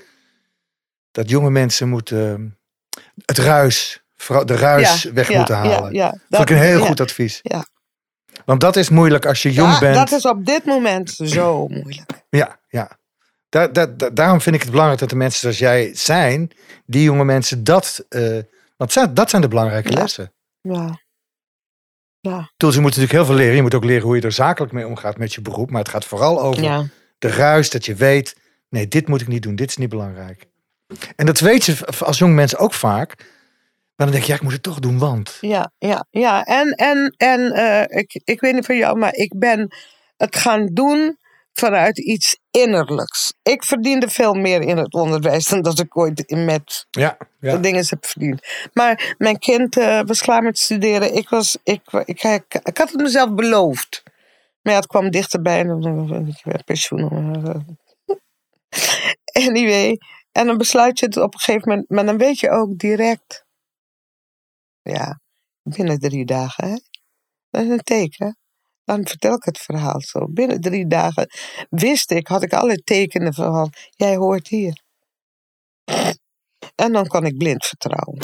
dat 1.11 1.29
jonge 1.29 1.49
mensen 1.49 1.89
moeten 1.89 2.55
eh, 2.89 3.01
het 3.25 3.37
ruis, 3.37 4.03
de 4.45 4.55
ruis 4.55 5.01
Ja, 5.03 5.11
weg 5.13 5.29
moeten 5.33 5.55
halen. 5.55 5.93
Ja, 5.93 6.09
dat 6.09 6.19
vond 6.29 6.49
ik 6.49 6.55
een 6.55 6.61
heel 6.61 6.85
goed 6.85 6.99
advies. 7.01 7.39
Ja. 7.41 7.65
Want 8.45 8.61
dat 8.61 8.75
is 8.75 8.89
moeilijk 8.89 9.25
als 9.25 9.41
je 9.41 9.51
jong 9.53 9.79
bent. 9.79 9.95
Dat 9.95 10.11
is 10.11 10.25
op 10.25 10.45
dit 10.45 10.65
moment 10.65 11.09
zo 11.09 11.67
moeilijk. 11.67 12.11
Ja, 12.29 12.59
ja. 12.67 12.97
Daar, 13.49 13.73
daar, 13.73 13.97
daar- 13.97 14.13
daarom 14.13 14.41
vind 14.41 14.55
ik 14.55 14.61
het 14.61 14.69
belangrijk 14.71 14.99
dat 15.01 15.09
de 15.09 15.15
mensen 15.15 15.39
zoals 15.39 15.57
jij 15.57 15.91
zijn, 15.95 16.51
die 16.85 17.03
jonge 17.03 17.23
mensen 17.25 17.63
dat. 17.63 18.05
eh, 18.09 18.37
want 18.77 19.15
dat 19.15 19.29
zijn 19.29 19.41
de 19.41 19.47
belangrijke 19.47 19.91
Ja. 19.91 19.97
lessen. 19.99 20.33
Ja. 20.61 20.99
Ja. 22.19 22.51
Toen, 22.57 22.69
je 22.71 22.75
moet 22.75 22.85
natuurlijk 22.85 23.11
heel 23.13 23.25
veel 23.25 23.35
leren. 23.35 23.55
Je 23.55 23.61
moet 23.61 23.73
ook 23.75 23.83
leren 23.83 24.03
hoe 24.03 24.15
je 24.15 24.21
er 24.21 24.31
zakelijk 24.31 24.73
mee 24.73 24.87
omgaat 24.87 25.17
met 25.17 25.33
je 25.33 25.41
beroep. 25.41 25.71
Maar 25.71 25.81
het 25.81 25.89
gaat 25.89 26.05
vooral 26.05 26.41
over 26.41 26.63
Ja. 26.63 26.85
de 27.17 27.27
ruis, 27.27 27.69
dat 27.69 27.85
je 27.85 27.95
weet, 27.95 28.35
nee, 28.69 28.87
dit 28.87 29.07
moet 29.07 29.21
ik 29.21 29.27
niet 29.27 29.43
doen, 29.43 29.55
dit 29.55 29.69
is 29.69 29.77
niet 29.77 29.89
belangrijk. 29.89 30.45
En 31.15 31.25
dat 31.25 31.39
weet 31.39 31.65
je 31.65 31.85
als 31.99 32.17
jong 32.17 32.33
mens 32.35 32.57
ook 32.57 32.73
vaak. 32.73 33.15
Maar 33.95 34.07
dan 34.07 34.11
denk 34.11 34.23
je, 34.23 34.29
ja, 34.31 34.35
ik 34.37 34.43
moet 34.43 34.53
het 34.53 34.63
toch 34.63 34.79
doen, 34.79 34.97
want. 34.97 35.37
Ja, 35.41 35.71
ja, 35.77 36.05
ja. 36.09 36.43
En, 36.43 36.71
en, 36.71 37.13
en 37.17 37.51
eh, 37.51 37.97
ik, 37.99 38.21
ik 38.23 38.39
weet 38.39 38.53
niet 38.53 38.65
van 38.65 38.77
jou, 38.77 38.97
maar 38.97 39.13
ik 39.13 39.37
ben 39.39 39.75
het 40.17 40.35
gaan 40.35 40.65
doen 40.65 41.17
vanuit 41.59 41.97
iets 41.99 42.37
innerlijks. 42.51 43.33
Ik 43.43 43.63
verdiende 43.63 44.09
veel 44.09 44.33
meer 44.33 44.61
in 44.61 44.77
het 44.77 44.93
onderwijs 44.93 45.47
dan 45.47 45.61
dat 45.61 45.79
ik 45.79 45.97
ooit 45.97 46.29
met 46.29 46.87
Ja, 46.89 47.17
ja. 47.39 47.51
de 47.55 47.59
dingen 47.59 47.85
heb 47.89 48.05
verdiend. 48.05 48.47
Maar 48.73 49.15
mijn 49.17 49.37
kind 49.39 49.77
eh, 49.77 50.01
was 50.01 50.21
klaar 50.21 50.43
met 50.43 50.59
studeren. 50.59 51.13
Ik, 51.15 51.29
was, 51.29 51.57
ik, 51.63 51.81
ik, 52.05 52.23
ik, 52.23 52.59
ik 52.63 52.77
had 52.77 52.91
het 52.91 53.01
mezelf 53.01 53.33
beloofd. 53.33 54.03
Maar 54.61 54.73
ja, 54.73 54.79
het 54.79 54.87
kwam 54.89 55.09
dichterbij 55.11 55.59
en 55.59 55.79
dan 55.81 56.27
ik 56.27 56.41
werd 56.43 56.65
pensioen. 56.65 57.35
eh. 57.45 57.55
Anyway, 59.47 59.97
en 60.31 60.45
dan 60.47 60.57
besluit 60.57 60.99
je 60.99 61.05
het 61.05 61.17
op 61.17 61.33
een 61.33 61.39
gegeven 61.39 61.69
moment. 61.69 61.89
Maar 61.89 62.05
dan 62.05 62.17
weet 62.17 62.39
je 62.39 62.49
ook 62.49 62.77
direct. 62.77 63.45
Ja, 64.81 65.19
binnen 65.63 65.99
drie 65.99 66.25
dagen. 66.25 66.67
Hè? 66.67 66.75
Dat 67.49 67.63
is 67.63 67.69
een 67.69 67.83
teken. 67.83 68.37
Dan 68.85 69.07
vertel 69.07 69.33
ik 69.33 69.43
het 69.43 69.57
verhaal 69.57 70.01
zo. 70.01 70.27
Binnen 70.29 70.61
drie 70.61 70.87
dagen 70.87 71.29
wist 71.69 72.11
ik, 72.11 72.27
had 72.27 72.43
ik 72.43 72.53
alle 72.53 72.83
tekenen 72.83 73.33
van, 73.33 73.73
jij 73.89 74.15
hoort 74.15 74.47
hier. 74.47 74.83
En 76.75 76.91
dan 76.91 77.07
kan 77.07 77.25
ik 77.25 77.37
blind 77.37 77.65
vertrouwen. 77.65 78.19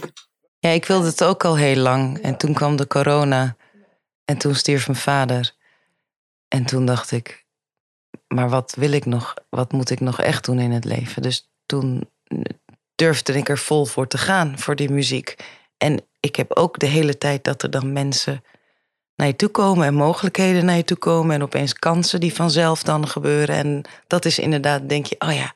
Ja, 0.60 0.70
ik 0.70 0.86
wilde 0.86 1.06
het 1.08 1.24
ook 1.24 1.46
al 1.46 1.58
heel 1.58 1.76
lang. 1.76 2.18
En 2.18 2.38
toen 2.38 2.54
kwam 2.54 2.76
de 2.76 2.88
corona. 2.88 3.56
En 4.26 4.38
toen 4.38 4.56
stierf 4.56 4.88
mijn 4.88 5.00
vader. 5.00 5.56
En 6.48 6.66
toen 6.66 6.86
dacht 6.86 7.12
ik, 7.12 7.46
maar 8.28 8.50
wat 8.50 8.76
wil 8.76 8.92
ik 8.92 9.06
nog? 9.06 9.34
Wat 9.50 9.72
moet 9.72 9.90
ik 9.90 10.00
nog 10.00 10.20
echt 10.20 10.46
doen 10.46 10.60
in 10.60 10.72
het 10.72 10.86
leven? 10.86 11.22
Dus 11.22 11.50
toen 11.66 12.10
durfde 12.96 13.34
ik 13.34 13.50
er 13.50 13.58
vol 13.58 13.86
voor 13.86 14.08
te 14.08 14.18
gaan, 14.18 14.60
voor 14.60 14.76
die 14.76 14.90
muziek. 14.90 15.36
En 15.78 16.02
ik 16.20 16.36
heb 16.36 16.58
ook 16.58 16.80
de 16.80 16.86
hele 16.86 17.18
tijd 17.18 17.44
dat 17.44 17.64
er 17.64 17.72
dan 17.72 17.94
mensen 17.94 18.44
naar 19.22 19.30
je 19.30 19.36
toe 19.36 19.50
komen 19.50 19.86
en 19.88 19.94
mogelijkheden 19.94 20.66
naar 20.66 20.76
je 20.76 20.84
toe 20.84 20.98
komen. 20.98 21.36
En 21.36 21.44
opeens 21.44 21.74
kansen 21.74 22.20
die 22.20 22.34
vanzelf 22.34 22.84
dan 22.84 23.08
gebeuren. 23.08 23.56
En 23.56 23.82
dat 24.08 24.26
is 24.26 24.40
inderdaad, 24.40 24.90
denk 24.90 25.06
je, 25.06 25.16
oh 25.20 25.34
ja, 25.34 25.54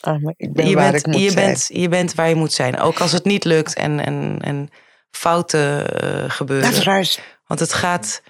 Ah, 0.00 0.22
maar 0.22 0.34
ik 0.36 0.52
ben 0.52 0.68
je, 0.68 0.74
waar 0.74 0.90
bent, 0.92 1.06
ik 1.06 1.12
moet 1.12 1.22
je, 1.22 1.30
zijn. 1.30 1.46
bent, 1.46 1.68
je 1.72 1.88
bent 1.88 2.14
waar 2.14 2.28
je 2.28 2.34
moet 2.34 2.52
zijn. 2.52 2.78
Ook 2.80 3.00
als 3.00 3.12
het 3.12 3.24
niet 3.24 3.44
lukt 3.44 3.74
en, 3.74 4.04
en, 4.04 4.38
en 4.40 4.68
fouten 5.10 6.00
eh, 6.00 6.30
gebeuren. 6.30 6.68
Dat 6.70 6.78
is 6.78 6.84
juist. 6.84 7.20
Want 7.46 7.60
het 7.60 7.72
gaat, 7.72 8.22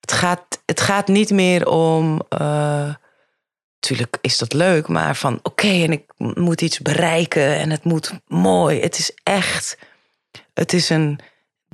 het 0.00 0.12
gaat, 0.12 0.62
het 0.66 0.80
gaat 0.80 1.08
niet 1.08 1.30
meer 1.30 1.68
om. 1.68 2.20
eh, 2.28 2.94
natuurlijk 3.80 4.16
is 4.20 4.38
dat 4.38 4.52
leuk, 4.52 4.88
maar 4.88 5.16
van 5.16 5.38
oké, 5.42 5.68
en 5.68 5.92
ik 5.92 6.04
moet 6.16 6.60
iets 6.60 6.78
bereiken 6.80 7.56
en 7.56 7.70
het 7.70 7.84
moet 7.84 8.12
mooi. 8.26 8.80
Het 8.80 8.98
is 8.98 9.12
echt. 9.22 9.78
Het 10.54 10.72
is 10.72 10.88
een. 10.90 11.18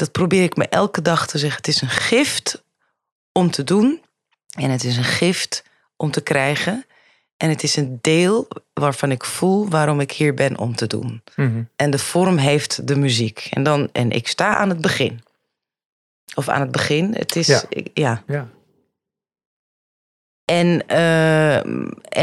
Dat 0.01 0.13
probeer 0.13 0.43
ik 0.43 0.57
me 0.57 0.69
elke 0.69 1.03
dag 1.03 1.27
te 1.27 1.39
zeggen. 1.39 1.57
Het 1.57 1.69
is 1.69 1.81
een 1.81 1.89
gift 1.89 2.63
om 3.33 3.51
te 3.51 3.65
doen. 3.65 4.03
En 4.59 4.71
het 4.71 4.85
is 4.85 4.97
een 4.97 5.05
gift 5.05 5.65
om 5.97 6.11
te 6.11 6.21
krijgen. 6.21 6.85
En 7.37 7.49
het 7.49 7.63
is 7.63 7.77
een 7.77 7.99
deel 8.01 8.49
waarvan 8.73 9.11
ik 9.11 9.25
voel 9.25 9.69
waarom 9.69 10.01
ik 10.01 10.13
hier 10.13 10.35
ben 10.35 10.59
om 10.59 10.75
te 10.75 10.87
doen. 10.87 11.23
Mhm. 11.37 11.63
En 11.77 11.91
de 11.91 11.99
vorm 11.99 12.37
heeft 12.37 12.87
de 12.87 12.97
muziek. 12.97 13.47
En, 13.51 13.63
dan, 13.63 13.89
en 13.93 14.11
ik 14.11 14.29
sta 14.29 14.57
aan 14.57 14.69
het 14.69 14.81
begin. 14.81 15.21
Of 16.35 16.49
aan 16.49 16.61
het 16.61 16.71
begin. 16.71 17.15
Het 17.15 17.37
is. 17.37 17.47
Ja. 17.47 17.63
ik- 17.69 17.91
ja. 17.95 18.23
ja. 18.27 18.49
En, 20.45 20.87
eh, 20.87 21.57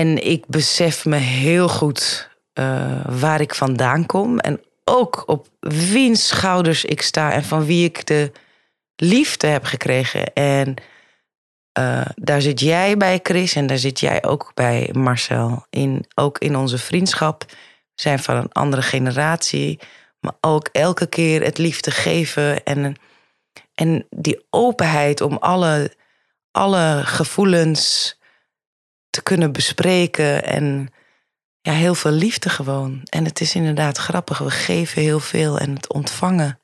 en 0.02 0.28
ik 0.28 0.48
besef 0.48 1.06
me 1.06 1.16
heel 1.16 1.70
goed 1.70 2.30
eh, 2.54 3.06
waar 3.20 3.42
ik 3.42 3.56
vandaan 3.56 4.06
kom. 4.06 4.40
En 4.40 4.62
ook 4.88 5.24
op 5.26 5.48
wiens 5.60 6.28
schouders 6.28 6.86
ik 6.86 7.02
sta 7.02 7.32
en 7.32 7.44
van 7.44 7.66
wie 7.66 7.86
ik 7.86 8.06
de 8.06 8.32
liefde 8.96 9.48
heb 9.48 9.64
gekregen. 9.64 10.34
En 10.34 10.76
eh, 11.72 12.06
daar 12.16 12.42
zit 12.42 12.60
jij 12.60 12.98
bij, 12.98 13.20
Chris, 13.24 13.56
en 13.56 13.68
daar 13.68 13.78
zit 13.78 14.00
jij 14.00 14.24
ook 14.24 14.52
bij, 14.54 14.90
Marcel. 14.94 15.66
In, 15.70 16.06
ook 16.16 16.38
in 16.38 16.56
onze 16.56 16.78
vriendschap. 16.78 17.44
We 17.48 17.56
zijn 17.96 18.20
van 18.20 18.36
een 18.36 18.52
andere 18.52 18.82
generatie. 18.82 19.80
Maar 20.20 20.34
ook 20.42 20.70
elke 20.72 21.08
keer 21.08 21.44
het 21.44 21.58
liefde 21.58 21.92
geven 21.92 22.64
en, 22.64 22.96
en 23.74 24.08
die 24.10 24.46
openheid 24.50 25.22
om 25.22 25.38
alle, 25.38 25.92
alle 26.52 27.02
gevoelens 27.04 28.16
te 29.10 29.24
kunnen 29.24 29.52
bespreken. 29.52 30.44
En 30.44 30.90
ja, 31.68 31.74
heel 31.74 31.96
veel 31.96 32.12
liefde 32.12 32.50
gewoon. 32.50 33.02
En 33.04 33.26
het 33.26 33.42
is 33.42 33.56
inderdaad 33.56 33.98
grappig. 33.98 34.38
We 34.38 34.50
geven 34.52 35.02
heel 35.02 35.20
veel 35.20 35.60
en 35.60 35.74
het 35.74 35.94
ontvangen. 35.94 36.60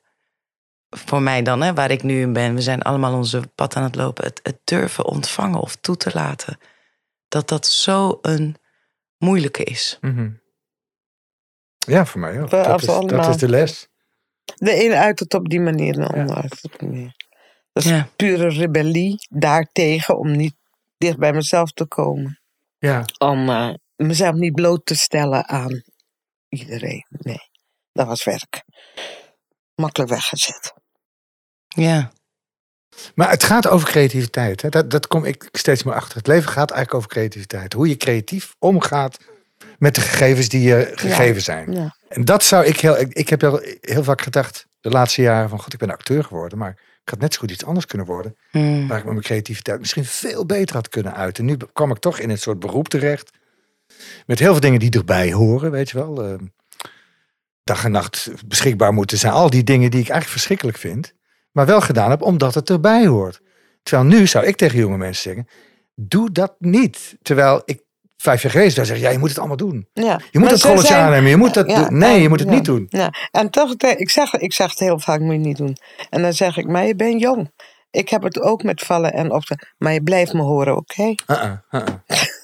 Voor 0.90 1.22
mij 1.22 1.42
dan, 1.42 1.62
hè, 1.62 1.74
waar 1.74 1.90
ik 1.90 2.02
nu 2.02 2.20
in 2.20 2.32
ben. 2.32 2.54
We 2.54 2.60
zijn 2.60 2.82
allemaal 2.82 3.14
onze 3.14 3.42
pad 3.54 3.76
aan 3.76 3.82
het 3.82 3.94
lopen. 3.94 4.24
Het, 4.24 4.40
het 4.42 4.58
durven 4.64 5.04
ontvangen 5.04 5.60
of 5.60 5.76
toe 5.76 5.96
te 5.96 6.10
laten. 6.14 6.58
Dat 7.28 7.48
dat 7.48 7.66
zo 7.66 8.18
een 8.22 8.56
moeilijke 9.18 9.64
is. 9.64 9.98
Mhm. 10.00 10.30
Ja, 11.78 12.06
voor 12.06 12.20
mij 12.20 12.42
ook. 12.42 12.50
Dat 12.50 12.80
is, 12.80 12.86
dat 12.86 12.96
allemaal. 12.96 13.30
is 13.30 13.36
de 13.36 13.48
les. 13.48 13.88
De 14.54 14.84
een 14.84 14.92
uit 14.92 15.18
het 15.18 15.34
op 15.34 15.48
die 15.48 15.60
manier, 15.60 15.92
de 15.92 16.06
ander 16.06 16.36
uit 16.36 16.50
het 16.54 16.64
op 16.64 16.78
die 16.78 16.88
manier. 16.88 17.14
Dat 17.72 17.84
is 17.84 17.90
Ja. 17.90 18.08
pure 18.16 18.48
rebellie 18.48 19.26
daartegen 19.30 20.18
om 20.18 20.36
niet 20.36 20.54
dicht 20.98 21.18
bij 21.18 21.32
mezelf 21.32 21.72
te 21.72 21.86
komen. 21.86 22.40
Ja. 22.78 23.04
Om 23.18 23.48
eh, 23.48 23.74
mezelf 23.96 24.34
niet 24.34 24.54
bloot 24.54 24.86
te 24.86 24.96
stellen 24.96 25.48
aan 25.48 25.82
iedereen. 26.48 27.06
Nee, 27.08 27.50
dat 27.92 28.06
was 28.06 28.24
werk. 28.24 28.64
Makkelijk 29.74 30.10
weggezet. 30.10 30.74
Ja, 31.68 32.12
Maar 33.14 33.30
het 33.30 33.42
gaat 33.42 33.68
over 33.68 33.88
creativiteit. 33.88 34.62
Hè? 34.62 34.68
Dat, 34.68 34.90
dat 34.90 35.06
kom 35.06 35.24
ik 35.24 35.48
steeds 35.52 35.82
meer 35.82 35.94
achter. 35.94 36.16
Het 36.16 36.26
leven 36.26 36.50
gaat 36.50 36.70
eigenlijk 36.70 36.94
over 36.94 37.08
creativiteit. 37.08 37.72
Hoe 37.72 37.88
je 37.88 37.96
creatief 37.96 38.54
omgaat 38.58 39.18
met 39.78 39.94
de 39.94 40.00
gegevens 40.00 40.48
die 40.48 40.68
je 40.68 40.92
gegeven 40.94 41.42
zijn. 41.42 41.72
Ja. 41.72 41.96
En 42.08 42.24
dat 42.24 42.44
zou 42.44 42.64
ik 42.64 42.80
heel. 42.80 42.98
Ik, 42.98 43.12
ik 43.12 43.28
heb 43.28 43.40
heel, 43.40 43.60
heel 43.80 44.04
vaak 44.04 44.20
gedacht 44.22 44.66
de 44.80 44.90
laatste 44.90 45.22
jaren 45.22 45.48
van 45.48 45.60
god, 45.60 45.72
ik 45.72 45.78
ben 45.78 45.90
acteur 45.90 46.24
geworden, 46.24 46.58
maar 46.58 46.70
ik 47.02 47.10
had 47.10 47.18
net 47.18 47.34
zo 47.34 47.40
goed 47.40 47.50
iets 47.50 47.64
anders 47.64 47.86
kunnen 47.86 48.06
worden. 48.06 48.36
Hmm. 48.50 48.88
Waar 48.88 48.98
ik 48.98 49.04
met 49.04 49.12
mijn 49.12 49.24
creativiteit 49.24 49.80
misschien 49.80 50.04
veel 50.04 50.46
beter 50.46 50.74
had 50.74 50.88
kunnen 50.88 51.14
uiten. 51.14 51.44
Nu 51.44 51.56
kwam 51.72 51.90
ik 51.90 51.98
toch 51.98 52.18
in 52.18 52.30
een 52.30 52.38
soort 52.38 52.58
beroep 52.58 52.88
terecht. 52.88 53.30
Met 54.26 54.38
heel 54.38 54.50
veel 54.52 54.60
dingen 54.60 54.80
die 54.80 54.90
erbij 54.90 55.32
horen, 55.32 55.70
weet 55.70 55.90
je 55.90 55.98
wel. 55.98 56.22
Eh, 56.24 56.34
dag 57.64 57.84
en 57.84 57.90
nacht 57.90 58.30
beschikbaar 58.46 58.92
moeten 58.92 59.18
zijn. 59.18 59.32
Al 59.32 59.50
die 59.50 59.64
dingen 59.64 59.90
die 59.90 60.00
ik 60.00 60.08
eigenlijk 60.08 60.30
verschrikkelijk 60.30 60.78
vind. 60.78 61.12
Maar 61.52 61.66
wel 61.66 61.80
gedaan 61.80 62.10
heb 62.10 62.22
omdat 62.22 62.54
het 62.54 62.70
erbij 62.70 63.06
hoort. 63.06 63.40
Terwijl 63.82 64.08
nu 64.08 64.26
zou 64.26 64.46
ik 64.46 64.56
tegen 64.56 64.78
jonge 64.78 64.96
mensen 64.96 65.22
zeggen. 65.22 65.48
Doe 65.94 66.30
dat 66.32 66.54
niet. 66.58 67.16
Terwijl 67.22 67.62
ik 67.64 67.82
vijf 68.16 68.42
jaar 68.42 68.50
geleden 68.52 68.72
zeggen. 68.72 68.98
Ja, 68.98 69.10
je 69.10 69.18
moet 69.18 69.28
het 69.28 69.38
allemaal 69.38 69.56
doen. 69.56 69.88
Ja. 69.92 70.20
Je 70.30 70.38
moet 70.38 70.50
het 70.50 70.62
rolletje 70.62 70.86
zijn- 70.86 71.04
aannemen. 71.04 71.30
Je 71.30 71.36
moet 71.36 71.54
dat 71.54 71.70
Ja, 71.70 71.82
doen. 71.88 71.98
Nee, 71.98 72.20
je 72.22 72.28
moet 72.28 72.40
het 72.40 72.48
ja, 72.48 72.54
niet 72.54 72.64
doen. 72.64 72.86
Ja. 72.88 73.12
En 73.30 73.50
toch, 73.50 73.76
de- 73.76 73.96
ik 73.96 74.10
zeg, 74.10 74.32
ik 74.34 74.52
zeg 74.52 74.70
het 74.70 74.78
heel 74.78 74.98
vaak, 74.98 75.20
moet 75.20 75.32
je 75.32 75.38
niet 75.38 75.56
doen. 75.56 75.76
En 76.10 76.22
dan 76.22 76.32
zeg 76.32 76.56
ik, 76.56 76.66
maar 76.66 76.84
je 76.86 76.94
bent 76.96 77.20
jong. 77.20 77.52
Ik 77.90 78.08
heb 78.08 78.22
het 78.22 78.40
ook 78.40 78.62
met 78.62 78.80
vallen 78.82 79.12
en 79.12 79.32
opstaan. 79.32 79.58
Maar 79.78 79.92
je 79.92 80.02
blijft 80.02 80.32
me 80.32 80.42
horen, 80.42 80.76
oké? 80.76 81.02
Uh-uh, 81.02 81.52
uh-uh. 81.70 81.86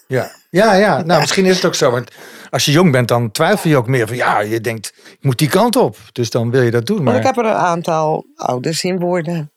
Ja. 0.06 0.30
Ja, 0.50 0.74
ja. 0.74 1.02
Nou, 1.02 1.20
misschien 1.20 1.44
is 1.46 1.56
het 1.56 1.64
ook 1.64 1.74
zo. 1.74 1.90
Want 1.90 2.10
als 2.50 2.64
je 2.64 2.70
jong 2.72 2.92
bent, 2.92 3.08
dan 3.08 3.30
twijfel 3.30 3.70
je 3.70 3.76
ook 3.76 3.86
meer 3.86 4.06
van... 4.06 4.16
Ja, 4.16 4.40
je 4.40 4.60
denkt, 4.60 4.92
ik 5.10 5.18
moet 5.24 5.38
die 5.38 5.48
kant 5.48 5.76
op. 5.76 5.96
Dus 6.12 6.30
dan 6.30 6.50
wil 6.50 6.62
je 6.62 6.70
dat 6.70 6.86
doen. 6.86 7.04
Want 7.04 7.16
ik 7.16 7.22
Maar 7.22 7.34
heb 7.34 7.44
er 7.44 7.50
een 7.50 7.56
aantal 7.58 8.24
ouders 8.34 8.78
zien 8.78 8.98
worden. 8.98 9.52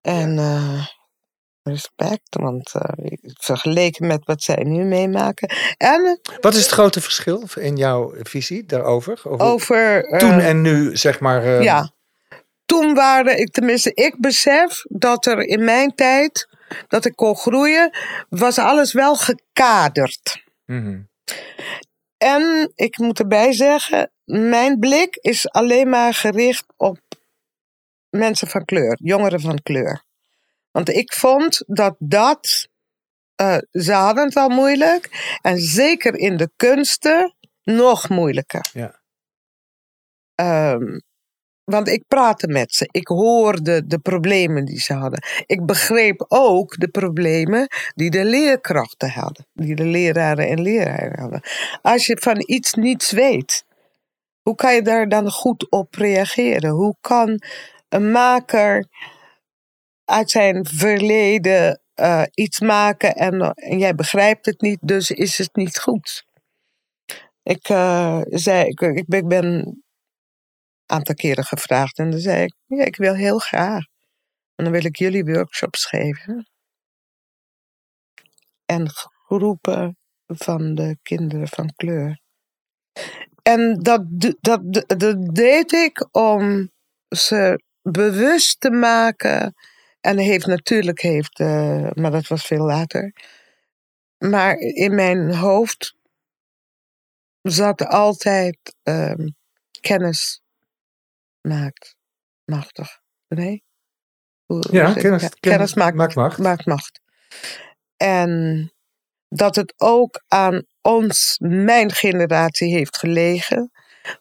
En 0.00 0.38
eh, 0.38 0.86
respect, 1.62 2.28
want 2.40 2.74
eh, 2.74 3.06
vergeleken 3.40 4.06
met 4.06 4.24
wat 4.24 4.42
zij 4.42 4.62
nu 4.64 4.84
meemaken. 4.84 5.48
En 5.76 6.20
wat 6.40 6.54
is 6.54 6.62
het 6.62 6.70
grote 6.70 7.00
verschil 7.00 7.42
in 7.54 7.76
jouw 7.76 8.14
visie 8.22 8.64
daarover? 8.66 9.20
Over 9.24 9.46
over... 9.46 10.04
eh, 10.04 10.18
toen 10.18 10.40
en 10.40 10.60
nu, 10.60 10.96
zeg 10.96 11.20
maar... 11.20 11.42
eh, 11.44 11.62
Ja. 11.62 11.90
Toen 12.64 12.94
waren 12.94 13.38
ik, 13.38 13.50
tenminste, 13.50 13.94
ik 13.94 14.14
besef 14.20 14.82
dat 14.88 15.26
er 15.26 15.38
in 15.38 15.64
mijn 15.64 15.94
tijd, 15.94 16.48
dat 16.88 17.04
ik 17.04 17.16
kon 17.16 17.36
groeien, 17.36 17.90
was 18.28 18.58
alles 18.58 18.92
wel 18.92 19.16
gekaderd. 19.16 20.44
mhm. 20.64 21.00
En 22.16 22.72
ik 22.74 22.98
moet 22.98 23.18
erbij 23.18 23.52
zeggen, 23.52 24.12
mijn 24.24 24.78
blik 24.78 25.16
is 25.16 25.50
alleen 25.50 25.88
maar 25.88 26.14
gericht 26.14 26.64
op 26.76 26.98
mensen 28.10 28.48
van 28.48 28.64
kleur, 28.64 28.98
jongeren 29.02 29.40
van 29.40 29.62
kleur. 29.62 30.04
Want 30.70 30.88
ik 30.88 31.12
vond 31.12 31.62
dat 31.66 31.96
dat, 31.98 32.68
eh, 33.34 33.58
ze 33.70 33.92
hadden 33.92 34.24
het 34.24 34.36
al 34.36 34.48
moeilijk. 34.48 35.36
En 35.42 35.58
zeker 35.58 36.14
in 36.14 36.36
de 36.36 36.50
kunsten 36.56 37.34
nog 37.62 38.08
moeilijker. 38.08 38.70
Ja. 38.72 39.00
Ehm, 40.34 40.98
want 41.68 41.88
ik 41.88 42.04
praatte 42.08 42.48
met 42.48 42.72
ze. 42.74 42.88
Ik 42.90 43.08
hoorde 43.08 43.86
de 43.86 43.98
problemen 43.98 44.64
die 44.64 44.80
ze 44.80 44.92
hadden. 44.92 45.22
Ik 45.46 45.66
begreep 45.66 46.24
ook 46.28 46.80
de 46.80 46.88
problemen 46.88 47.68
die 47.94 48.10
de 48.10 48.24
leerkrachten 48.24 49.10
hadden. 49.10 49.46
Die 49.52 49.74
de 49.74 49.84
leraren 49.84 50.48
en 50.48 50.62
leraren 50.62 51.20
hadden. 51.20 51.40
Als 51.82 52.06
je 52.06 52.16
van 52.20 52.42
iets 52.46 52.74
niets 52.74 53.10
weet, 53.10 53.64
hoe 54.42 54.54
kan 54.54 54.74
je 54.74 54.82
daar 54.82 55.08
dan 55.08 55.30
goed 55.30 55.70
op 55.70 55.94
reageren? 55.94 56.70
Hoe 56.70 56.96
kan 57.00 57.42
een 57.88 58.10
maker 58.10 58.86
uit 60.04 60.30
zijn 60.30 60.66
verleden 60.66 61.80
eh, 61.94 62.22
iets 62.34 62.60
maken 62.60 63.14
en, 63.14 63.40
en 63.54 63.78
jij 63.78 63.94
begrijpt 63.94 64.46
het 64.46 64.60
niet, 64.60 64.78
dus 64.80 65.10
is 65.10 65.38
het 65.38 65.56
niet 65.56 65.78
goed? 65.78 66.24
Ik, 67.42 67.68
eh, 67.68 68.20
zei, 68.24 68.66
ik, 68.66 68.80
ik 68.80 69.28
ben- 69.28 69.82
aantal 70.88 71.14
keren 71.14 71.44
gevraagd 71.44 71.98
en 71.98 72.10
dan 72.10 72.20
zei 72.20 72.42
ik, 72.42 72.54
ja, 72.66 72.84
ik 72.84 72.96
wil 72.96 73.14
heel 73.14 73.38
graag. 73.38 73.84
En 74.54 74.64
dan 74.64 74.72
wil 74.72 74.84
ik 74.84 74.96
jullie 74.96 75.24
workshops 75.24 75.84
geven. 75.84 76.48
En 78.64 78.88
groepen 79.26 79.96
van 80.26 80.74
de 80.74 80.98
kinderen 81.02 81.48
van 81.48 81.72
kleur. 81.76 82.20
En 83.42 83.78
dat, 83.82 84.02
dat, 84.40 84.84
dat 84.86 85.34
deed 85.34 85.72
ik 85.72 86.08
om 86.10 86.70
ze 87.08 87.62
bewust 87.82 88.60
te 88.60 88.70
maken. 88.70 89.54
En 90.00 90.18
heeft 90.18 90.46
natuurlijk 90.46 91.00
heeft, 91.00 91.40
eh, 91.40 91.90
maar 91.92 92.10
dat 92.10 92.26
was 92.26 92.44
veel 92.44 92.64
later. 92.64 93.12
Maar 94.18 94.54
in 94.56 94.94
mijn 94.94 95.34
hoofd 95.34 95.96
zat 97.42 97.86
altijd 97.86 98.76
ehm, 98.82 99.28
kennis 99.80 100.42
maakt 101.48 101.96
machtig. 102.44 103.00
Nee? 103.28 103.62
Hoe- 104.46 104.68
Ja, 104.70 104.92
kennis, 104.92 105.22
dat? 105.22 105.40
kennis 105.40 105.74
maakt, 105.74 105.96
maakt 105.96 106.14
macht. 106.14 106.38
maakt 106.38 106.66
macht. 106.66 107.00
En 107.96 108.72
dat 109.28 109.56
het 109.56 109.74
ook 109.76 110.22
aan 110.28 110.62
ons, 110.80 111.36
mijn 111.42 111.92
generatie, 111.92 112.72
heeft 112.74 112.96
gelegen 112.98 113.70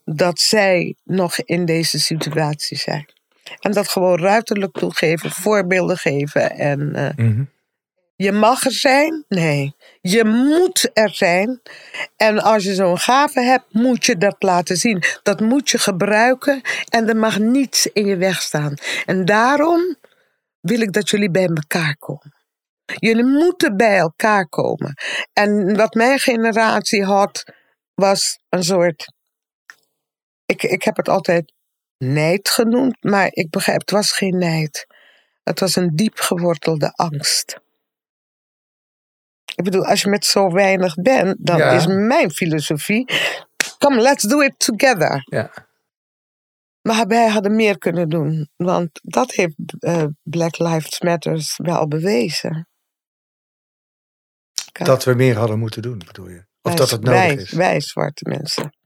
dat 0.05 0.39
zij 0.39 0.95
nog 1.03 1.37
in 1.39 1.65
deze 1.65 1.99
situatie 1.99 2.77
zijn. 2.77 3.13
En 3.59 3.71
dat 3.71 3.87
gewoon 3.87 4.19
ruiterlijk 4.19 4.77
toegeven, 4.77 5.31
voorbeelden 5.31 5.97
geven. 5.97 6.51
En 6.51 6.95
eh, 6.95 7.09
Mhm. 7.15 7.43
Je 8.17 8.31
mag 8.31 8.65
er 8.65 8.71
zijn? 8.71 9.25
Nee. 9.27 9.75
Je 10.01 10.23
moet 10.23 10.89
er 10.93 11.09
zijn. 11.09 11.61
En 12.15 12.39
als 12.39 12.63
je 12.63 12.73
zo'n 12.73 12.99
gave 12.99 13.41
hebt, 13.41 13.73
moet 13.73 14.05
je 14.05 14.17
dat 14.17 14.35
laten 14.39 14.77
zien. 14.77 15.03
Dat 15.23 15.39
moet 15.39 15.69
je 15.69 15.77
gebruiken 15.77 16.61
en 16.89 17.09
er 17.09 17.17
mag 17.17 17.39
niets 17.39 17.87
in 17.87 18.05
je 18.05 18.17
weg 18.17 18.41
staan. 18.41 18.73
En 19.05 19.25
daarom 19.25 19.95
wil 20.59 20.79
ik 20.81 20.93
dat 20.93 21.09
jullie 21.09 21.31
bij 21.31 21.47
elkaar 21.47 21.97
komen. 21.97 22.35
Jullie 22.85 23.25
moeten 23.25 23.77
bij 23.77 23.97
elkaar 23.97 24.47
komen. 24.47 24.93
En 25.33 25.75
wat 25.75 25.93
mijn 25.93 26.19
generatie 26.19 27.03
had, 27.03 27.43
was 27.93 28.39
een 28.49 28.63
soort. 28.63 29.13
Ik, 30.45 30.63
ik 30.63 30.83
heb 30.83 30.97
het 30.97 31.09
altijd 31.09 31.53
nijd 31.97 32.49
genoemd, 32.49 33.03
maar 33.03 33.27
ik 33.31 33.49
begrijp, 33.49 33.79
het 33.79 33.91
was 33.91 34.11
geen 34.11 34.37
nijd. 34.37 34.87
Het 35.43 35.59
was 35.59 35.75
een 35.75 35.95
diep 35.95 36.19
gewortelde 36.19 36.91
angst. 36.95 37.65
Ik 39.57 39.63
bedoel, 39.63 39.85
als 39.85 40.01
je 40.01 40.09
met 40.09 40.25
zo 40.25 40.51
weinig 40.51 40.93
bent, 40.95 41.35
dan 41.45 41.57
Ja. 41.57 41.71
is 41.71 41.85
mijn 41.87 42.31
filosofie. 42.31 43.05
Come, 43.77 44.01
let's 44.01 44.23
do 44.23 44.39
it 44.41 44.53
together. 44.59 45.21
Ja. 45.23 45.51
Maar 46.81 47.07
wij 47.07 47.27
hadden 47.27 47.55
meer 47.55 47.77
kunnen 47.77 48.09
doen. 48.09 48.49
Want 48.55 48.89
dat 49.03 49.31
heeft 49.31 49.55
eh, 49.79 50.03
Black 50.23 50.57
Lives 50.57 50.99
Matter 50.99 51.41
wel 51.57 51.87
bewezen. 51.87 52.67
Kijk, 54.71 54.89
Dat 54.89 55.03
we 55.03 55.13
meer 55.13 55.35
hadden 55.37 55.59
moeten 55.59 55.81
doen, 55.81 55.97
bedoel 55.97 56.29
je? 56.29 56.37
Of 56.39 56.45
wij- 56.61 56.75
dat 56.75 56.89
het 56.89 57.01
nodig 57.03 57.19
wij, 57.21 57.35
is? 57.35 57.51
Wij 57.51 57.81
zwarte 57.81 58.29
mensen. 58.29 58.76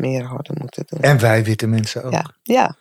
Meer 0.00 0.24
hadden 0.24 0.56
moeten 0.58 0.84
doen. 0.86 1.00
En 1.00 1.20
wij 1.20 1.44
witte 1.44 1.66
mensen 1.66 2.04
ook. 2.04 2.12
Ja, 2.12 2.24
ja. 2.42 2.76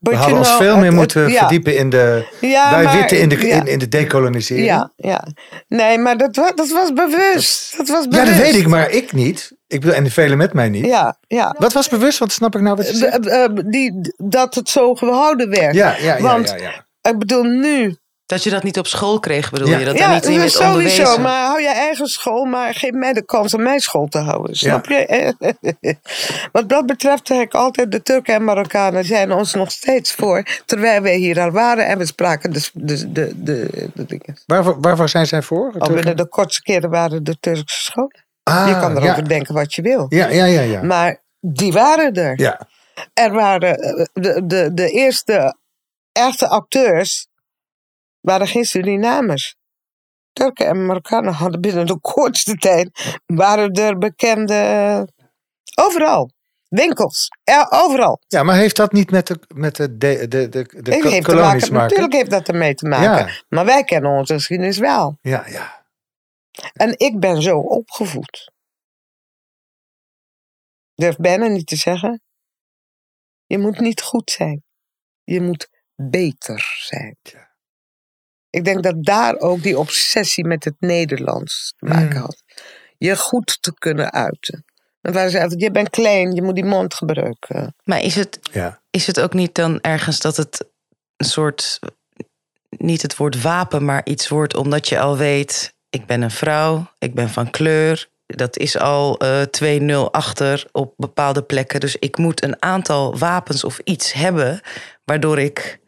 We 0.00 0.14
hadden 0.14 0.38
ons 0.38 0.48
know, 0.48 0.60
veel 0.60 0.76
meer 0.76 0.92
moeten 0.92 1.28
ja. 1.28 1.38
verdiepen 1.38 1.76
in 1.76 1.90
de... 1.90 2.26
Ja, 2.40 2.70
wij 2.70 2.84
maar- 2.84 2.96
witte 2.96 3.18
in 3.18 3.28
de, 3.28 3.46
ja. 3.46 3.54
in, 3.56 3.66
in 3.66 3.78
de 3.78 3.88
decolonisering. 3.88 4.66
Ja, 4.66 4.92
ja. 4.96 5.26
Nee, 5.68 5.98
maar 5.98 6.16
dat, 6.16 6.34
dat 6.34 6.70
was 6.70 6.92
bewust. 6.92 7.76
Dat 7.76 7.88
was 7.88 8.04
Ja, 8.04 8.10
bewust. 8.10 8.26
dat 8.26 8.36
weet 8.36 8.54
ik, 8.54 8.66
maar 8.66 8.90
ik 8.90 9.12
niet. 9.12 9.52
Ik 9.66 9.80
bedoel, 9.80 9.96
en 9.96 10.04
de 10.04 10.10
velen 10.10 10.38
met 10.38 10.52
mij 10.52 10.68
niet. 10.68 10.86
Ja, 10.86 11.18
ja. 11.26 11.54
Wat 11.58 11.72
was 11.72 11.88
bewust? 11.88 12.18
Want 12.18 12.32
snap 12.32 12.54
ik 12.54 12.60
nou 12.60 12.76
wat 12.76 12.88
je 12.88 12.96
zegt? 12.96 13.26
Eh, 13.26 13.44
eh, 13.44 13.50
die, 13.66 14.14
dat 14.16 14.54
het 14.54 14.68
zo 14.68 14.94
gehouden 14.94 15.50
werd. 15.50 15.74
Ja, 15.74 15.96
ja, 15.98 16.16
ja, 16.16 16.22
Want 16.22 16.48
ja, 16.48 16.56
ja. 16.56 17.10
ik 17.10 17.18
bedoel, 17.18 17.42
nu. 17.42 17.96
Dat 18.30 18.42
je 18.42 18.50
dat 18.50 18.62
niet 18.62 18.78
op 18.78 18.86
school 18.86 19.18
kreeg, 19.20 19.50
bedoel 19.50 19.68
Ja. 19.68 19.78
je? 19.78 19.84
Dat 19.84 19.98
ja, 19.98 20.06
daar 20.06 20.14
niet 20.14 20.24
in 20.24 20.38
werd 20.38 20.50
sowieso. 20.50 20.72
onderwezen? 20.72 21.20
Maar 21.22 21.46
hou 21.46 21.60
je 21.60 21.68
eigen 21.68 22.06
school, 22.06 22.44
maar 22.44 22.74
geef 22.74 22.90
mij 22.92 23.12
de 23.12 23.24
kans 23.24 23.54
om 23.54 23.62
mijn 23.62 23.80
school 23.80 24.06
te 24.06 24.18
houden. 24.18 24.54
Snap 24.56 24.86
je? 24.86 25.34
Wat 26.52 26.68
dat 26.68 26.86
betreft 26.86 27.26
zeg 27.26 27.40
ik 27.40 27.54
altijd, 27.54 27.92
de 27.92 28.02
Turken 28.02 28.34
en 28.34 28.44
Marokkanen 28.44 29.04
zijn 29.04 29.32
ons 29.32 29.54
nog 29.54 29.70
steeds 29.70 30.12
voor. 30.12 30.42
Terwijl 30.66 31.00
wij 31.02 31.16
hier 31.16 31.40
al 31.40 31.50
waren 31.50 31.86
en 31.86 31.98
we 31.98 32.06
spraken 32.06 32.52
de, 32.52 32.68
de, 32.72 33.12
de, 33.12 33.32
de, 33.36 33.88
de 33.94 34.04
dingen. 34.06 34.38
Waarvoor, 34.46 34.80
waarvoor 34.80 35.08
zijn 35.08 35.26
zij 35.26 35.42
voor? 35.42 35.74
Al 35.78 35.92
binnen 35.92 36.16
de 36.16 36.28
kortste 36.28 36.62
keren 36.62 36.90
waren 36.90 37.24
de 37.24 37.36
Turkse 37.40 37.64
scholen. 37.66 38.24
Ah, 38.42 38.68
je 38.68 38.72
kan 38.78 38.90
erover 38.96 39.22
ja. 39.22 39.28
denken 39.28 39.54
wat 39.54 39.74
je 39.74 39.82
wil. 39.82 40.06
Ja, 40.08 40.28
ja, 40.28 40.44
ja. 40.44 40.60
ja. 40.60 40.82
Maar 40.82 41.20
die 41.40 41.72
waren 41.72 42.12
er. 42.14 42.40
ja. 42.40 42.68
Er 43.14 43.32
waren 43.32 43.78
eh, 43.78 44.04
de, 44.12 44.42
de, 44.46 44.70
de 44.74 44.90
eerste 44.90 45.56
echte 46.12 46.48
acteurs 46.48 47.28
waren 48.20 48.46
geen 48.46 48.64
Surinamers. 48.64 49.56
Turken 50.32 50.66
en 50.66 50.86
Marokkanen 50.86 51.32
hadden 51.32 51.60
binnen 51.60 51.86
de 51.86 52.00
kortste 52.00 52.56
tijd 52.56 53.18
waren 53.26 53.72
er 53.72 53.98
bekende 53.98 55.08
overal 55.74 56.30
winkels, 56.70 57.28
ja, 57.42 57.66
overal. 57.70 58.20
Ja, 58.26 58.42
maar 58.42 58.56
heeft 58.56 58.76
dat 58.76 58.92
niet 58.92 59.10
met 59.10 59.26
de, 59.26 59.40
met 59.54 59.76
de, 59.76 59.96
de, 59.96 60.28
de, 60.28 60.48
de, 60.48 60.48
de 60.48 60.94
Het 60.94 61.02
ko- 61.02 61.08
heeft 61.08 61.26
te 61.26 61.34
maken, 61.34 61.72
natuurlijk 61.72 62.12
heeft 62.12 62.30
dat 62.30 62.48
ermee 62.48 62.74
te 62.74 62.88
maken. 62.88 63.26
Ja. 63.26 63.42
Maar 63.48 63.64
wij 63.64 63.84
kennen 63.84 64.10
onze 64.10 64.34
geschiedenis 64.34 64.78
wel. 64.78 65.18
Ja, 65.20 65.46
ja. 65.48 65.86
En 66.72 66.98
ik 66.98 67.20
ben 67.20 67.42
zo 67.42 67.58
opgevoed. 67.58 68.52
Durf 70.94 71.16
bijna 71.16 71.46
niet 71.46 71.66
te 71.66 71.76
zeggen. 71.76 72.22
Je 73.46 73.58
moet 73.58 73.78
niet 73.78 74.02
goed 74.02 74.30
zijn. 74.30 74.64
Je 75.24 75.40
moet 75.40 75.68
beter 75.94 76.76
zijn. 76.78 77.16
Ja. 77.22 77.49
Ik 78.50 78.64
denk 78.64 78.82
dat 78.82 79.04
daar 79.04 79.38
ook 79.38 79.62
die 79.62 79.78
obsessie 79.78 80.44
met 80.44 80.64
het 80.64 80.74
Nederlands 80.78 81.74
te 81.76 81.86
maken 81.86 82.16
Mm. 82.16 82.22
had. 82.22 82.42
Je 82.98 83.16
goed 83.16 83.58
te 83.60 83.74
kunnen 83.78 84.12
uiten. 84.12 84.64
En 85.00 85.12
waar 85.12 85.28
ze 85.28 85.40
altijd, 85.40 85.60
je 85.60 85.70
bent 85.70 85.90
klein, 85.90 86.34
je 86.34 86.42
moet 86.42 86.54
die 86.54 86.64
mond 86.64 86.94
gebruiken. 86.94 87.74
Maar 87.84 88.02
is 88.02 88.14
het, 88.14 88.38
ja. 88.52 88.80
is 88.90 89.06
het 89.06 89.20
ook 89.20 89.32
niet 89.34 89.54
dan 89.54 89.80
ergens 89.80 90.20
dat 90.20 90.36
het 90.36 90.64
een 91.16 91.26
soort, 91.26 91.78
niet 92.68 93.02
het 93.02 93.16
woord 93.16 93.42
wapen, 93.42 93.84
maar 93.84 94.00
iets 94.04 94.28
wordt 94.28 94.56
omdat 94.56 94.88
je 94.88 94.98
al 95.00 95.16
weet, 95.16 95.74
ik 95.90 96.06
ben 96.06 96.22
een 96.22 96.30
vrouw, 96.30 96.90
ik 96.98 97.14
ben 97.14 97.28
van 97.28 97.50
kleur. 97.50 98.08
Dat 98.26 98.56
is 98.56 98.78
al 98.78 99.18
eh 99.18 99.42
2-0 100.06 100.10
achter 100.10 100.66
op 100.72 100.94
bepaalde 100.96 101.42
plekken. 101.42 101.80
Dus 101.80 101.96
ik 101.96 102.16
moet 102.16 102.42
een 102.42 102.62
aantal 102.62 103.18
wapens 103.18 103.64
of 103.64 103.78
iets 103.84 104.12
hebben, 104.12 104.60
waardoor 105.04 105.38
ik. 105.38 105.79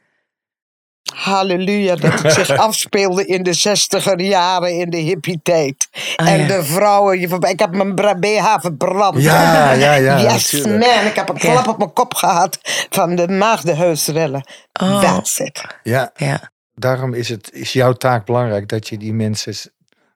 Halleluja, 1.15 1.97
dat 1.97 2.23
het 2.23 2.33
zich 2.33 2.51
afspeelde 2.69 3.27
in 3.27 3.43
de 3.43 3.53
zestiger 3.53 4.21
jaren 4.21 4.79
in 4.79 4.91
de 4.91 4.97
hippie-tijd. 4.97 5.89
Ah, 6.17 6.29
en 6.29 6.41
ja. 6.41 6.47
de 6.47 6.63
vrouwen, 6.65 7.21
je- 7.21 7.49
ik 7.51 7.59
heb 7.59 7.71
mijn 7.75 7.95
BH 7.95 8.57
verbrand. 8.61 9.23
Ja, 9.23 9.73
ja, 9.73 9.95
ja, 9.95 10.19
Yes, 10.33 10.53
natuurlijk. 10.53 10.95
man, 10.95 11.07
ik 11.07 11.15
heb 11.15 11.29
een 11.29 11.39
klap 11.39 11.67
op 11.69 11.79
mijn 11.79 11.93
kop 11.93 12.15
gehad 12.15 12.59
van 12.91 13.15
de 13.17 13.29
maagdenheusrillen. 13.29 14.47
Oh. 14.83 15.01
That's 15.01 15.39
it. 15.39 15.67
ja, 15.83 16.11
Ja. 16.17 16.51
daarom 16.75 17.15
is, 17.15 17.29
het, 17.29 17.53
is 17.53 17.73
jouw 17.73 17.93
taak 17.93 18.27
belangrijk 18.27 18.69
dat 18.69 18.89
je 18.89 18.99
die 18.99 19.13
mensen 19.15 19.73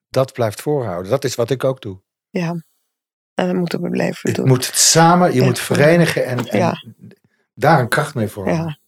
dat 0.09 0.33
blijft 0.33 0.61
voorhouden. 0.63 1.11
Dat 1.11 1.25
is 1.25 1.35
wat 1.35 1.51
ik 1.51 1.65
ook 1.65 1.81
doe. 1.83 2.01
Ja, 2.31 2.49
en 3.35 3.47
dat 3.47 3.55
moeten 3.57 3.81
we 3.83 3.91
blijven 3.91 4.31
Je 4.31 4.37
doen. 4.37 4.49
moet 4.49 4.67
het 4.67 4.77
samen, 4.79 5.33
je 5.35 5.41
Ja. 5.41 5.45
moet 5.47 5.59
verenigen 5.59 6.27
en, 6.27 6.49
en 6.49 6.59
Ja. 6.59 6.75
daar 7.55 7.81
een 7.81 7.89
kracht 7.89 8.15
mee 8.15 8.29
vormen. 8.29 8.55
Ja. 8.55 8.79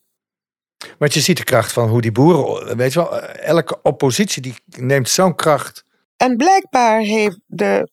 Want 0.99 1.14
je 1.14 1.20
ziet 1.20 1.37
de 1.37 1.45
kracht 1.45 1.72
van 1.72 1.89
hoe 1.89 2.01
die 2.01 2.12
boeren, 2.12 2.76
weet 2.76 2.93
je 2.93 2.99
wel, 2.99 3.20
elke 3.22 3.83
oppositie 3.83 4.43
die 4.43 4.55
neemt 4.66 5.09
zo'n 5.09 5.35
kracht. 5.35 5.85
En 6.16 6.37
blijkbaar 6.37 7.01
heeft 7.01 7.39
de, 7.47 7.91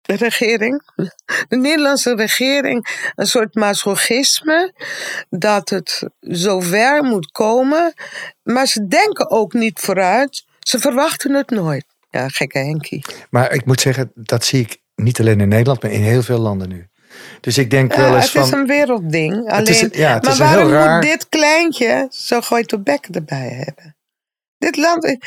de 0.00 0.14
regering, 0.14 0.82
de 1.48 1.56
Nederlandse 1.56 2.14
regering, 2.14 3.10
een 3.14 3.26
soort 3.26 3.54
masochisme 3.54 4.74
dat 5.28 5.68
het 5.68 6.08
zover 6.20 7.02
moet 7.04 7.30
komen. 7.30 7.94
Maar 8.42 8.66
ze 8.66 8.86
denken 8.86 9.30
ook 9.30 9.52
niet 9.52 9.80
vooruit. 9.80 10.44
Ze 10.58 10.78
verwachten 10.78 11.34
het 11.34 11.50
nooit. 11.50 11.84
Ja, 12.10 12.28
gekke 12.28 12.58
Henkie. 12.58 13.04
Maar 13.30 13.52
ik 13.52 13.64
moet 13.64 13.80
zeggen, 13.80 14.10
dat 14.14 14.44
zie 14.44 14.60
ik 14.60 14.78
niet 14.94 15.20
alleen 15.20 15.40
in 15.40 15.48
Nederland, 15.48 15.82
maar 15.82 15.90
in 15.90 16.02
heel 16.02 16.22
veel 16.22 16.38
landen 16.38 16.68
nu. 16.68 16.89
Dus 17.40 17.58
ik 17.58 17.70
denk 17.70 17.92
Ja, 17.94 17.98
wel 18.00 18.06
het 18.12 18.22
eens 18.22 18.34
is 18.34 18.48
van. 18.48 18.58
een 18.58 18.66
wereldding. 18.66 19.34
Alleen, 19.34 19.46
Het 19.58 19.68
is 19.68 19.80
een- 19.82 19.90
ja, 19.92 20.14
het 20.14 20.24
maar 20.24 20.36
waarom 20.36 20.68
raar- 20.68 20.94
moet 20.94 21.02
dit 21.02 21.28
kleintje 21.28 22.06
zo 22.10 22.40
gooit 22.40 22.84
bek 22.84 23.06
erbij 23.10 23.48
hebben? 23.64 23.96
Dit 24.58 24.76
land, 24.76 25.04
ik 25.04 25.24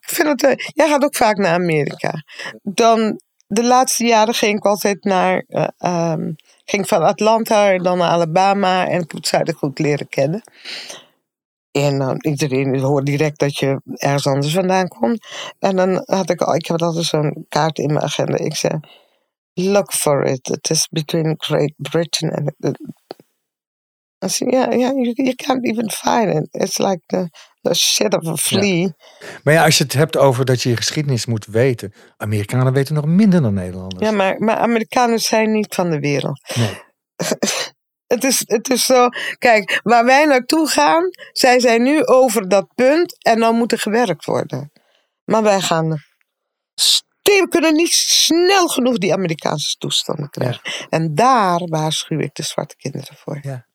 vind 0.00 0.28
het, 0.28 0.42
eh, 0.44 0.66
jij 0.74 0.88
gaat 0.88 1.04
ook 1.04 1.16
vaak 1.16 1.36
naar 1.36 1.54
Amerika. 1.54 2.22
Dan, 2.62 3.20
de 3.46 3.64
laatste 3.64 4.04
jaren 4.04 4.34
ging 4.34 4.56
ik 4.56 4.64
altijd 4.64 5.04
naar, 5.04 5.44
eh, 5.48 5.68
ehm, 5.78 6.32
ging 6.64 6.88
van 6.88 7.02
Atlanta 7.02 7.70
en 7.72 7.82
dan 7.82 7.98
naar 7.98 8.10
Alabama 8.10 8.86
en 8.86 8.92
ik 8.92 8.98
heb 9.00 9.10
het 9.10 9.26
zuiden 9.26 9.54
goed 9.54 9.78
leren 9.78 10.08
kennen. 10.08 10.42
En 11.72 11.98
dan 11.98 12.16
iedereen 12.20 12.78
hoort 12.80 13.06
direct 13.06 13.38
dat 13.38 13.56
je 13.58 13.80
ergens 13.84 14.26
anders 14.26 14.54
vandaan 14.54 14.88
komt. 14.88 15.26
En 15.58 15.76
dan 15.76 16.02
had 16.04 16.30
ik 16.30 16.40
al, 16.40 16.54
ik 16.54 16.66
had 16.66 16.82
altijd 16.82 17.04
zo'n 17.04 17.46
kaart 17.48 17.78
in 17.78 17.92
mijn 17.92 18.04
agenda. 18.04 18.36
Ik 18.38 18.56
zei, 18.56 18.80
look 19.58 19.92
for 19.92 20.24
it. 20.24 20.48
It 20.48 20.70
is 20.70 20.88
between 20.90 21.34
Great 21.36 21.74
Britain 21.76 22.30
and... 22.30 22.52
I 24.20 24.28
said, 24.28 24.52
yeah, 24.52 24.74
yeah, 24.74 24.92
you, 24.92 25.12
you 25.16 25.34
can't 25.34 25.66
even 25.66 25.90
find 25.90 26.28
it. 26.28 26.48
It's 26.52 26.78
like 26.78 27.00
the, 27.06 27.28
the 27.62 27.74
shit 27.74 28.14
of 28.14 28.26
a 28.26 28.36
flea. 28.36 28.92
Maar 29.42 29.54
ja, 29.54 29.64
als 29.64 29.78
je 29.78 29.84
het 29.84 29.92
hebt 29.92 30.16
over 30.16 30.44
dat 30.44 30.62
je 30.62 30.68
je 30.68 30.76
geschiedenis 30.76 31.26
moet 31.26 31.46
weten. 31.46 31.92
Amerikanen 32.16 32.72
weten 32.72 32.94
nog 32.94 33.06
minder 33.06 33.42
dan 33.42 33.54
Nederlanders. 33.54 34.04
Ja, 34.04 34.10
maar, 34.10 34.38
maar 34.38 34.56
Amerikanen 34.56 35.18
zijn 35.18 35.52
niet 35.52 35.74
van 35.74 35.90
de 35.90 35.98
wereld. 35.98 36.54
Nee. 36.54 36.80
Het 38.06 38.24
is, 38.24 38.42
het 38.46 38.70
is 38.70 38.84
zo, 38.84 39.08
kijk, 39.38 39.80
waar 39.82 40.04
wij 40.04 40.24
naartoe 40.24 40.68
gaan, 40.68 41.10
zij 41.32 41.60
zijn 41.60 41.82
nu 41.82 42.04
over 42.04 42.48
dat 42.48 42.74
punt 42.74 43.24
en 43.24 43.40
dan 43.40 43.54
moet 43.54 43.72
er 43.72 43.78
gewerkt 43.78 44.24
worden. 44.24 44.72
Maar 45.24 45.42
wij 45.42 45.60
gaan, 45.60 46.02
st- 47.30 47.40
we 47.40 47.48
kunnen 47.48 47.74
niet 47.74 47.92
snel 47.92 48.68
genoeg 48.68 48.98
die 48.98 49.12
Amerikaanse 49.12 49.76
toestanden 49.76 50.30
krijgen. 50.30 50.86
En 50.88 51.14
daar 51.14 51.60
waarschuw 51.66 52.18
ik 52.18 52.34
de 52.34 52.42
zwarte 52.42 52.76
kinderen 52.76 53.16
voor. 53.16 53.38
Ja. 53.42 53.66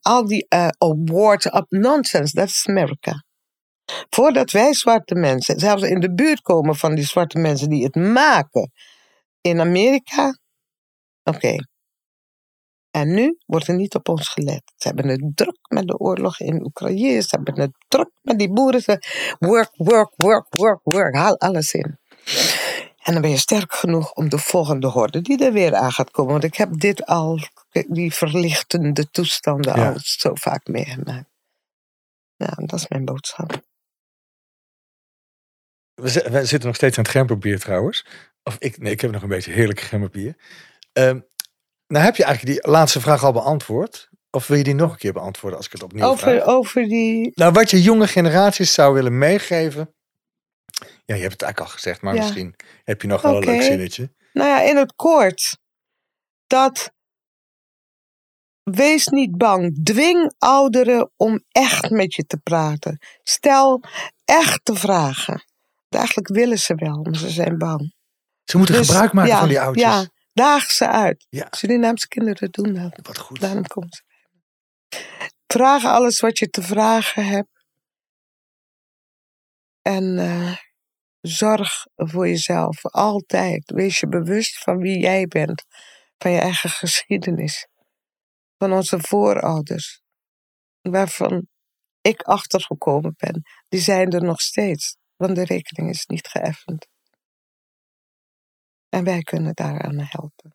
Al 0.00 0.26
die 0.26 0.46
eh 0.48 0.68
awards 0.78 1.46
up 1.46 1.66
nonsense, 1.68 2.36
dat 2.36 2.48
is 2.48 2.66
Amerika. 2.68 3.24
Voordat 4.10 4.50
wij 4.50 4.74
zwarte 4.74 5.14
mensen, 5.14 5.58
zelfs 5.58 5.82
in 5.82 6.00
de 6.00 6.14
buurt 6.14 6.40
komen 6.40 6.76
van 6.76 6.94
die 6.94 7.04
zwarte 7.04 7.38
mensen 7.38 7.68
die 7.68 7.84
het 7.84 7.94
maken 7.94 8.72
in 9.40 9.60
Amerika, 9.60 10.38
oké. 11.24 11.54
En 12.90 13.14
nu 13.14 13.38
wordt 13.46 13.68
er 13.68 13.74
niet 13.74 13.94
op 13.94 14.08
ons 14.08 14.28
gelet. 14.28 14.62
Ze 14.76 14.88
hebben 14.88 15.08
het 15.08 15.30
druk 15.34 15.58
met 15.68 15.86
de 15.86 15.98
oorlog 15.98 16.40
in 16.40 16.64
Oekraïne. 16.64 17.22
Ze 17.22 17.28
hebben 17.30 17.60
het 17.60 17.72
druk 17.88 18.10
met 18.22 18.38
die 18.38 18.52
boeren. 18.52 18.80
Ze 18.80 18.98
work, 19.38 19.70
work, 19.72 20.12
work, 20.16 20.46
work, 20.48 20.80
work. 20.82 21.14
Haal 21.14 21.38
alles 21.38 21.72
in. 21.72 21.98
En 23.06 23.12
dan 23.12 23.22
ben 23.22 23.30
je 23.30 23.36
sterk 23.36 23.74
genoeg 23.74 24.12
om 24.12 24.28
de 24.28 24.38
volgende 24.38 24.86
horde 24.86 25.20
die 25.20 25.44
er 25.44 25.52
weer 25.52 25.74
aan 25.74 25.92
gaat 25.92 26.10
komen. 26.10 26.32
Want 26.32 26.44
ik 26.44 26.54
heb 26.54 26.80
dit 26.80 27.06
al, 27.06 27.38
die 27.88 28.14
verlichtende 28.14 29.10
toestanden 29.10 29.76
Ja. 29.76 29.88
al 29.88 29.94
zo 29.98 30.34
vaak 30.34 30.66
meegemaakt. 30.66 31.28
Ja, 32.36 32.52
dat 32.56 32.72
is 32.80 32.88
mijn 32.88 33.04
boodschap. 33.04 33.62
We, 35.94 36.28
we 36.30 36.44
zitten 36.44 36.66
nog 36.66 36.74
steeds 36.76 36.98
aan 36.98 37.04
het 37.04 37.12
gemberbier 37.12 37.60
trouwens. 37.60 38.06
Of 38.42 38.56
ik, 38.58 38.78
nee, 38.78 38.92
ik 38.92 39.00
heb 39.00 39.10
nog 39.10 39.22
een 39.22 39.28
beetje 39.28 39.52
heerlijk 39.52 39.80
gemberbier. 39.80 40.36
Ehm 40.92 41.20
nou 41.86 42.04
heb 42.04 42.16
je 42.16 42.24
eigenlijk 42.24 42.60
die 42.60 42.70
laatste 42.70 43.00
vraag 43.00 43.24
al 43.24 43.32
beantwoord. 43.32 44.08
Of 44.30 44.46
wil 44.46 44.56
je 44.56 44.64
die 44.64 44.74
nog 44.74 44.90
een 44.92 44.98
keer 44.98 45.12
beantwoorden 45.12 45.56
als 45.58 45.66
ik 45.66 45.72
het 45.72 45.82
opnieuw 45.82 46.16
vraag? 46.16 46.34
Over, 46.34 46.46
over 46.46 46.82
die. 46.82 47.32
Nou, 47.34 47.52
wat 47.52 47.70
je 47.70 47.82
jonge 47.82 48.06
generaties 48.06 48.74
zou 48.74 48.94
willen 48.94 49.18
meegeven. 49.18 49.95
Ja, 51.06 51.14
je 51.14 51.20
hebt 51.20 51.32
het 51.32 51.42
eigenlijk 51.42 51.60
al 51.60 51.78
gezegd, 51.78 52.00
maar 52.02 52.14
Ja. 52.14 52.20
misschien 52.20 52.54
heb 52.84 53.02
je 53.02 53.08
nog 53.08 53.22
wel 53.22 53.36
een 53.36 53.44
leuk 53.44 53.62
zinnetje. 53.62 54.12
Nou 54.32 54.48
ja, 54.48 54.60
in 54.60 54.76
het 54.76 54.94
kort. 54.94 55.58
Dat. 56.46 56.94
Wees 58.62 59.06
niet 59.06 59.36
bang. 59.36 59.84
Dwing 59.84 60.34
ouderen 60.38 61.10
om 61.16 61.44
echt 61.48 61.90
met 61.90 62.14
je 62.14 62.24
te 62.24 62.36
praten. 62.36 62.98
Stel 63.22 63.82
echte 64.24 64.74
vragen. 64.74 65.44
Eigenlijk 65.88 66.28
willen 66.28 66.58
ze 66.58 66.74
wel, 66.74 67.02
maar 67.02 67.16
ze 67.16 67.30
zijn 67.30 67.58
bang. 67.58 67.94
Ze 68.44 68.56
moeten 68.56 68.74
Dus, 68.76 68.86
gebruik 68.88 69.12
maken 69.12 69.30
ja, 69.30 69.38
van 69.38 69.48
die 69.48 69.60
oudjes. 69.60 69.84
Ja, 69.84 70.06
Daag 70.32 70.70
ze 70.70 70.88
uit. 70.88 71.26
Ja. 71.28 71.46
Surinaamse 71.50 72.08
kinderen 72.08 72.50
doen 72.50 72.74
dat. 72.74 72.98
Wat 73.06 73.18
goed. 73.18 73.40
Daarom 73.40 73.66
komen 73.66 73.88
ze. 73.92 74.02
Vraag 75.46 75.84
alles 75.84 76.20
wat 76.20 76.38
je 76.38 76.48
te 76.48 76.62
vragen 76.62 77.26
hebt. 77.26 77.64
En 79.82 80.18
eh, 80.18 80.56
zorg 81.26 81.86
voor 81.94 82.28
jezelf. 82.28 82.84
Altijd. 82.84 83.70
Wees 83.70 84.00
je 84.00 84.08
bewust 84.08 84.58
van 84.58 84.78
wie 84.78 84.98
jij 84.98 85.26
bent. 85.26 85.64
Van 86.18 86.30
je 86.30 86.38
eigen 86.38 86.70
geschiedenis. 86.84 87.68
Van 88.58 88.72
onze 88.72 88.98
voorouders. 89.00 90.00
Waarvan 90.80 91.48
ik 92.00 92.22
achtergekomen 92.22 93.14
ben. 93.16 93.42
Die 93.68 93.80
zijn 93.80 94.10
er 94.10 94.22
nog 94.22 94.40
steeds. 94.40 94.96
Want 95.16 95.34
de 95.34 95.44
rekening 95.44 95.90
is 95.90 96.06
niet 96.06 96.26
geëffend. 96.28 96.86
En 98.88 99.04
wij 99.04 99.22
kunnen 99.22 99.54
daaraan 99.54 99.98
helpen. 99.98 100.54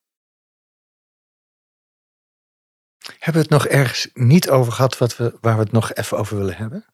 Hebben 3.02 3.42
we 3.42 3.56
het 3.56 3.64
nog 3.64 3.68
ergens 3.68 4.10
niet 4.14 4.50
over 4.50 4.72
gehad 4.74 4.98
wat 4.98 5.18
we, 5.18 5.38
waar 5.42 5.56
we 5.56 5.62
het 5.62 5.72
nog 5.72 5.94
even 5.94 6.18
over 6.18 6.38
willen 6.38 6.58
hebben? 6.58 6.91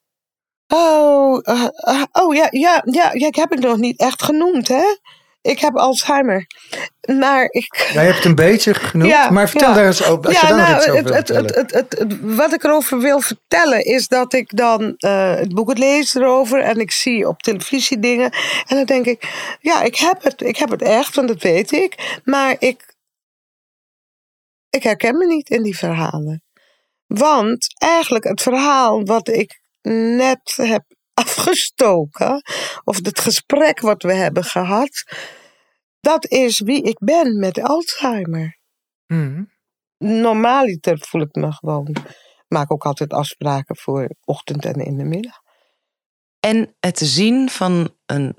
Oh, 0.67 1.39
eh, 1.43 1.67
eh, 1.75 2.03
oh 2.11 2.35
ja, 2.35 2.47
ja, 2.51 2.81
ja, 2.85 3.09
ja, 3.13 3.27
ik 3.27 3.35
heb 3.35 3.49
het 3.49 3.59
nog 3.59 3.77
niet 3.77 3.99
echt 3.99 4.23
genoemd, 4.23 4.67
hè? 4.67 4.95
Ik 5.41 5.59
heb 5.59 5.75
Alzheimer. 5.75 6.45
Maar 7.19 7.43
ik. 7.51 7.89
Jij 7.93 8.03
hebt 8.03 8.15
het 8.15 8.25
een 8.25 8.35
beetje 8.35 8.73
genoemd, 8.73 9.11
Ja, 9.11 9.29
maar 9.29 9.49
vertel 9.49 9.69
ja. 9.69 9.75
daar 9.75 9.85
eens 9.85 10.03
over. 10.03 10.25
Als 10.25 10.41
ja, 10.41 10.47
je 10.47 10.53
daar 10.53 10.57
nou, 10.69 10.77
iets 10.77 10.89
over 10.89 11.15
het, 11.15 11.27
het, 11.27 11.37
het, 11.37 11.55
het, 11.55 11.71
het, 11.71 11.99
het- 11.99 12.35
wat 12.35 12.53
ik 12.53 12.63
erover 12.63 12.99
wil 12.99 13.19
vertellen 13.19 13.83
is 13.85 14.07
dat 14.07 14.33
ik 14.33 14.55
dan 14.57 14.93
eh, 14.97 15.35
het 15.35 15.53
boek 15.55 15.69
het 15.69 15.77
lees 15.77 16.15
erover 16.15 16.61
en 16.61 16.79
ik 16.79 16.91
zie 16.91 17.27
op 17.27 17.41
televisie 17.41 17.99
dingen. 17.99 18.31
En 18.67 18.75
dan 18.75 18.85
denk 18.85 19.05
ik, 19.05 19.33
ja, 19.61 19.81
ik 19.81 19.95
heb 19.95 20.23
het, 20.23 20.41
ik 20.41 20.57
heb 20.57 20.69
het 20.69 20.81
echt, 20.81 21.15
want 21.15 21.27
dat 21.27 21.41
weet 21.41 21.71
ik. 21.71 22.19
Maar 22.23 22.55
ik, 22.59 22.95
ik 24.69 24.83
herken 24.83 25.17
me 25.17 25.25
niet 25.25 25.49
in 25.49 25.63
die 25.63 25.77
verhalen. 25.77 26.43
Want 27.05 27.67
eigenlijk 27.77 28.23
het 28.23 28.41
verhaal 28.41 29.03
wat 29.05 29.27
ik 29.27 29.59
net 29.81 30.53
heb 30.55 30.83
afgestoken, 31.13 32.41
of 32.83 32.97
het 33.03 33.19
gesprek 33.19 33.79
wat 33.79 34.03
we 34.03 34.13
hebben 34.13 34.43
gehad, 34.43 35.03
dat 35.99 36.25
is 36.25 36.59
wie 36.59 36.81
ik 36.83 36.99
ben 36.99 37.39
met 37.39 37.61
Alzheimer 37.61 38.57
normaaliter 39.97 40.97
voel 40.99 41.21
ik 41.21 41.35
me 41.35 41.51
gewoon. 41.51 41.95
Maak 42.47 42.71
ook 42.71 42.85
altijd 42.85 43.13
afspraken 43.13 43.77
voor 43.77 44.09
ochtend 44.23 44.65
en 44.65 44.73
in 44.73 44.97
de 44.97 45.03
middag. 45.03 45.41
En 46.39 46.75
het 46.79 46.99
zien 46.99 47.49
van 47.49 47.95
een. 48.05 48.35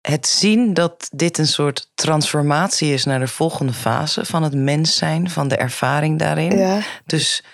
Het 0.00 0.26
zien 0.26 0.74
dat 0.74 1.08
dit 1.12 1.38
een 1.38 1.46
soort 1.46 1.90
transformatie 1.94 2.92
is 2.92 3.04
naar 3.04 3.18
de 3.18 3.28
volgende 3.28 3.72
fase 3.72 4.24
van 4.24 4.42
het 4.42 4.54
mens 4.54 4.96
zijn, 4.96 5.30
van 5.30 5.48
de 5.48 5.56
ervaring 5.56 6.18
daarin. 6.18 6.58
Ja, 6.58 6.80
Dus 7.04 7.44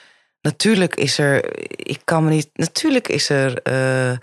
natuurlijk 0.43 0.95
is 0.97 1.19
er, 1.19 1.61
ik 1.89 2.01
kan 2.05 2.25
me 2.25 2.31
niet, 2.31 2.51
natuurlijk 2.53 3.09
is 3.09 3.29
er 3.29 3.63
eh, 3.63 4.19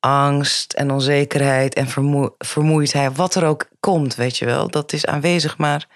angst 0.00 0.72
en 0.72 0.90
onzekerheid 0.90 1.74
en 1.74 1.88
vermoe- 1.88 2.34
vermoeidheid, 2.38 3.16
wat 3.16 3.34
er 3.34 3.44
ook 3.44 3.68
komt, 3.80 4.14
weet 4.14 4.36
je 4.38 4.44
wel, 4.44 4.68
dat 4.70 4.92
is 4.92 5.06
aanwezig, 5.06 5.58
maar 5.58 5.88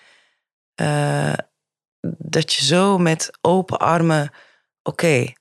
eh, 0.74 1.33
dat 2.18 2.53
je 2.53 2.64
zo 2.64 2.99
met 2.99 3.31
open 3.41 3.79
armen, 3.79 4.31
oké, 4.83 5.33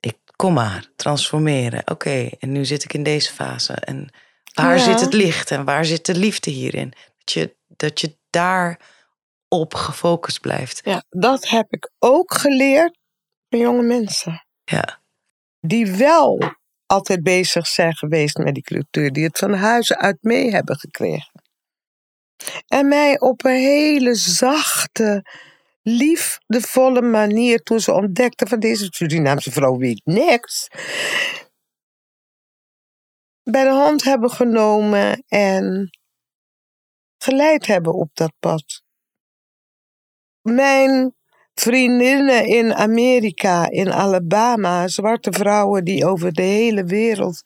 ik 0.00 0.18
kom 0.36 0.52
maar, 0.54 0.86
transformeren, 0.96 1.82
oké, 1.90 2.28
en 2.38 2.52
nu 2.52 2.64
zit 2.64 2.84
ik 2.84 2.94
in 2.94 3.02
deze 3.02 3.32
fase 3.32 3.72
en 3.72 4.08
waar 4.54 4.76
Ja. 4.76 4.82
zit 4.84 5.00
het 5.00 5.12
licht 5.12 5.50
en 5.50 5.64
waar 5.64 5.84
zit 5.84 6.06
de 6.06 6.14
liefde 6.14 6.50
hierin? 6.50 6.92
Dat 7.18 7.32
je, 7.32 7.56
dat 7.66 8.00
je 8.00 8.16
daar 8.30 8.80
op 9.48 9.74
gefocust 9.74 10.40
blijft. 10.40 10.80
ja, 10.84 11.02
dat 11.10 11.48
heb 11.48 11.66
ik 11.72 11.90
ook 11.98 12.34
geleerd 12.34 12.98
van 13.52 13.60
jonge 13.60 13.82
mensen. 13.82 14.46
Ja. 14.64 15.00
Die 15.60 15.92
wel 15.92 16.38
altijd 16.86 17.22
bezig 17.22 17.66
zijn 17.66 17.96
geweest 17.96 18.36
met 18.36 18.54
die 18.54 18.62
cultuur. 18.62 19.12
Die 19.12 19.24
het 19.24 19.38
van 19.38 19.52
huis 19.52 19.94
uit 19.94 20.18
mee 20.20 20.50
hebben 20.50 20.76
gekregen. 20.76 21.42
En 22.66 22.88
mij 22.88 23.20
op 23.20 23.44
een 23.44 23.60
hele 23.60 24.14
zachte, 24.14 25.24
liefdevolle 25.82 27.02
manier, 27.02 27.62
toen 27.62 27.80
ze 27.80 27.92
ontdekten 27.92 28.48
van 28.48 28.60
deze 28.60 28.86
Surinaamse 28.90 29.52
vrouw 29.52 29.76
weet 29.76 30.00
niks, 30.04 30.68
bij 33.42 33.64
de 33.64 33.70
hand 33.70 34.04
hebben 34.04 34.30
genomen 34.30 35.24
en 35.28 35.90
geleid 37.18 37.66
hebben 37.66 37.94
op 37.94 38.10
dat 38.12 38.32
pad. 38.40 38.82
Mijn 40.40 41.14
vriendinnen 41.54 42.46
in 42.46 42.74
Amerika, 42.74 43.70
in 43.70 43.92
Alabama, 43.92 44.88
zwarte 44.88 45.32
vrouwen 45.32 45.84
die 45.84 46.06
over 46.06 46.32
de 46.32 46.42
hele 46.42 46.84
wereld 46.84 47.42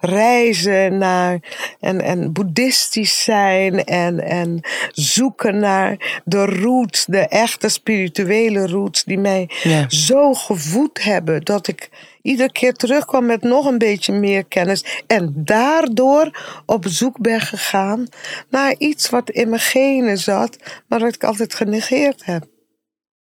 reizen 0.00 0.98
naar 0.98 1.38
en, 1.80 2.00
en 2.00 2.32
boeddhistisch 2.32 3.22
zijn 3.22 3.84
en, 3.84 4.20
en 4.20 4.60
zoeken 4.92 5.58
naar 5.58 6.20
de 6.24 6.44
roots, 6.44 7.04
de 7.04 7.18
echte 7.28 7.68
spirituele 7.68 8.66
roots 8.66 9.04
die 9.04 9.18
mij 9.18 9.50
Ja. 9.62 9.84
zo 9.88 10.34
gevoed 10.34 11.02
hebben 11.02 11.40
dat 11.42 11.68
ik 11.68 11.88
iedere 12.22 12.52
keer 12.52 12.72
terugkwam 12.72 13.26
met 13.26 13.42
nog 13.42 13.66
een 13.66 13.78
beetje 13.78 14.12
meer 14.12 14.44
kennis 14.44 15.02
en 15.06 15.32
daardoor 15.36 16.38
op 16.66 16.84
zoek 16.88 17.18
ben 17.18 17.40
gegaan 17.40 18.06
naar 18.48 18.74
iets 18.78 19.10
wat 19.10 19.30
in 19.30 19.48
mijn 19.48 19.60
genen 19.60 20.18
zat, 20.18 20.56
maar 20.88 21.00
wat 21.00 21.14
ik 21.14 21.24
altijd 21.24 21.54
genegeerd 21.54 22.24
heb. 22.24 22.44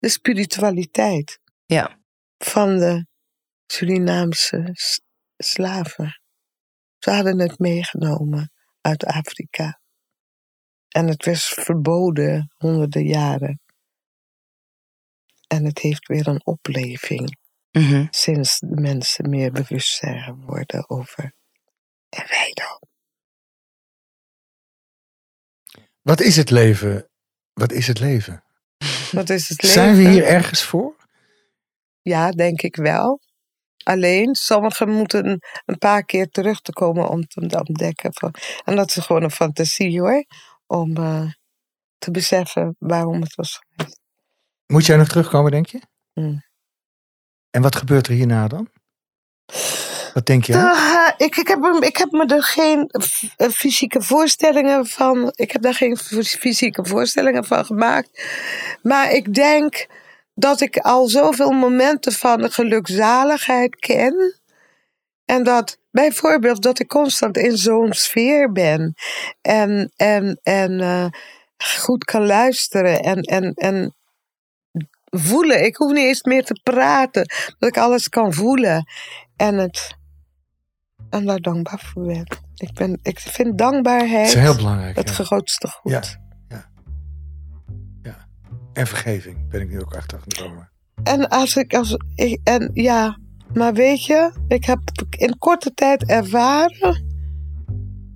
De 0.03 0.09
spiritualiteit 0.09 1.39
Ja. 1.65 1.99
van 2.37 2.77
de 2.77 3.05
Surinaamse 3.65 4.71
slaven. 5.37 6.21
Ze 6.99 7.11
hadden 7.11 7.39
het 7.39 7.59
meegenomen 7.59 8.51
uit 8.81 9.05
Afrika. 9.05 9.81
En 10.87 11.07
het 11.07 11.25
was 11.25 11.45
verboden 11.47 12.53
honderden 12.57 13.03
jaren. 13.05 13.61
En 15.47 15.65
het 15.65 15.79
heeft 15.79 16.07
weer 16.07 16.27
een 16.27 16.45
opleving 16.45 17.37
Mhm. 17.71 18.07
sinds 18.09 18.59
de 18.59 18.81
mensen 18.81 19.29
meer 19.29 19.51
bewust 19.51 19.95
zijn 19.95 20.21
geworden 20.23 20.89
over. 20.89 21.33
En 22.09 22.27
wij 22.27 22.51
dan? 22.53 22.81
Wat 26.01 26.19
is 26.21 26.35
het 26.35 26.49
leven? 26.49 27.09
Wat 27.53 27.71
is 27.71 27.87
het 27.87 27.99
leven? 27.99 28.42
Is 29.29 29.49
het 29.49 29.61
leven? 29.61 29.67
Zijn 29.67 29.95
we 29.95 30.09
hier 30.09 30.25
ergens 30.25 30.63
voor? 30.63 30.95
Ja, 32.01 32.31
denk 32.31 32.61
ik 32.61 32.75
wel. 32.75 33.19
Alleen, 33.83 34.35
sommigen 34.35 34.89
moeten 34.89 35.39
een 35.65 35.77
paar 35.77 36.03
keer 36.03 36.29
terug 36.29 36.61
te 36.61 36.71
komen 36.71 37.09
om 37.09 37.27
te 37.27 37.63
ontdekken. 37.67 38.09
Van, 38.13 38.33
en 38.63 38.75
dat 38.75 38.95
is 38.95 39.05
gewoon 39.05 39.23
een 39.23 39.31
fantasie 39.31 40.01
hoor. 40.01 40.25
Om 40.67 40.97
eh, 40.97 41.31
te 41.97 42.11
beseffen 42.11 42.75
waarom 42.79 43.21
het 43.21 43.35
was 43.35 43.59
geweest. 43.75 43.99
Moet 44.65 44.85
jij 44.85 44.97
nog 44.97 45.07
terugkomen, 45.07 45.51
denk 45.51 45.65
je? 45.65 45.81
Hmm. 46.13 46.43
En 47.49 47.61
wat 47.61 47.75
gebeurt 47.75 48.07
er 48.07 48.13
hierna 48.13 48.47
dan? 48.47 48.69
Wat 50.13 50.25
denk 50.25 50.43
je? 50.43 50.57
Ah, 50.57 51.09
ik, 51.17 51.35
ik, 51.35 51.47
heb, 51.47 51.77
ik 51.79 51.97
heb 51.97 52.11
me 52.11 52.25
er 52.25 52.43
geen 52.43 52.89
eh, 53.35 53.49
fysieke 53.49 54.01
voorstellingen 54.01 54.85
van. 54.85 55.31
Ik 55.35 55.51
heb 55.51 55.61
daar 55.61 55.73
geen 55.73 55.97
fys- 55.97 56.35
fysieke 56.35 56.85
voorstellingen 56.85 57.45
van 57.45 57.65
gemaakt. 57.65 58.23
Maar 58.81 59.11
ik 59.11 59.33
denk 59.33 59.87
dat 60.35 60.61
ik 60.61 60.77
al 60.77 61.07
zoveel 61.07 61.51
momenten 61.51 62.11
van 62.11 62.51
gelukzaligheid 62.51 63.75
ken. 63.75 64.41
En 65.25 65.43
dat 65.43 65.77
bijvoorbeeld 65.91 66.61
dat 66.61 66.79
ik 66.79 66.87
constant 66.87 67.37
in 67.37 67.57
zo'n 67.57 67.93
sfeer 67.93 68.51
ben. 68.51 68.93
En, 69.41 69.91
en, 69.95 70.39
en 70.43 70.79
eh, 70.79 71.05
goed 71.81 72.03
kan 72.03 72.25
luisteren. 72.25 72.99
En, 72.99 73.21
en, 73.21 73.53
en 73.53 73.95
voelen. 75.03 75.65
Ik 75.65 75.75
hoef 75.75 75.91
niet 75.91 76.05
eens 76.05 76.23
meer 76.23 76.43
te 76.43 76.59
praten. 76.63 77.27
Dat 77.59 77.69
ik 77.69 77.77
alles 77.77 78.09
kan 78.09 78.33
voelen. 78.33 78.85
En 79.35 79.57
het. 79.57 80.01
En 81.13 81.25
daar 81.25 81.39
dankbaar 81.39 81.79
voor 81.93 82.05
ben. 82.05 82.27
Ik, 82.55 82.73
ben, 82.73 82.99
ik 83.01 83.19
vind 83.19 83.57
dankbaarheid 83.57 84.25
Het 84.27 84.35
is 84.35 84.41
heel 84.41 84.55
belangrijk. 84.55 84.95
het 84.95 85.15
ja. 85.17 85.23
grootste 85.23 85.67
goed. 85.67 85.91
Ja. 85.91 86.01
En 88.73 88.87
vergeving 88.87 89.49
ben 89.49 89.61
ik 89.61 89.69
nu 89.69 89.81
ook 89.81 89.95
achter 89.95 90.19
gekomen. 90.27 90.69
En 91.03 91.29
als 91.29 91.55
ik, 91.55 91.73
als 91.73 91.97
ik, 92.15 92.39
en 92.43 92.69
ja, 92.73 93.17
maar 93.53 93.73
weet 93.73 94.05
je, 94.05 94.31
ik 94.47 94.65
heb 94.65 94.79
in 95.17 95.37
korte 95.37 95.73
tijd 95.73 96.05
ervaren 96.05 97.05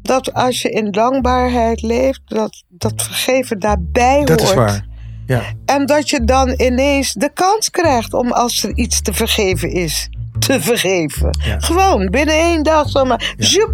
dat 0.01 0.33
als 0.33 0.61
je 0.61 0.69
in 0.69 0.91
dankbaarheid 0.91 1.81
leeft, 1.81 2.21
dat, 2.25 2.63
dat 2.67 3.03
vergeven 3.03 3.59
daarbij 3.59 4.23
Dat 4.23 4.39
hoort. 4.39 4.49
is 4.49 4.55
waar. 4.55 4.87
Ja, 5.25 5.43
En 5.65 5.85
dat 5.85 6.09
je 6.09 6.23
dan 6.23 6.53
ineens 6.61 7.13
de 7.13 7.31
kans 7.33 7.69
krijgt 7.69 8.13
om 8.13 8.31
als 8.31 8.63
er 8.63 8.75
iets 8.75 9.01
te 9.01 9.13
vergeven 9.13 9.71
is, 9.71 10.09
te 10.39 10.61
vergeven. 10.61 11.37
Ja. 11.45 11.59
Gewoon 11.59 12.09
binnen 12.09 12.35
één 12.35 12.63
dag 12.63 12.89
zomaar. 12.89 13.33
Ja. 13.37 13.67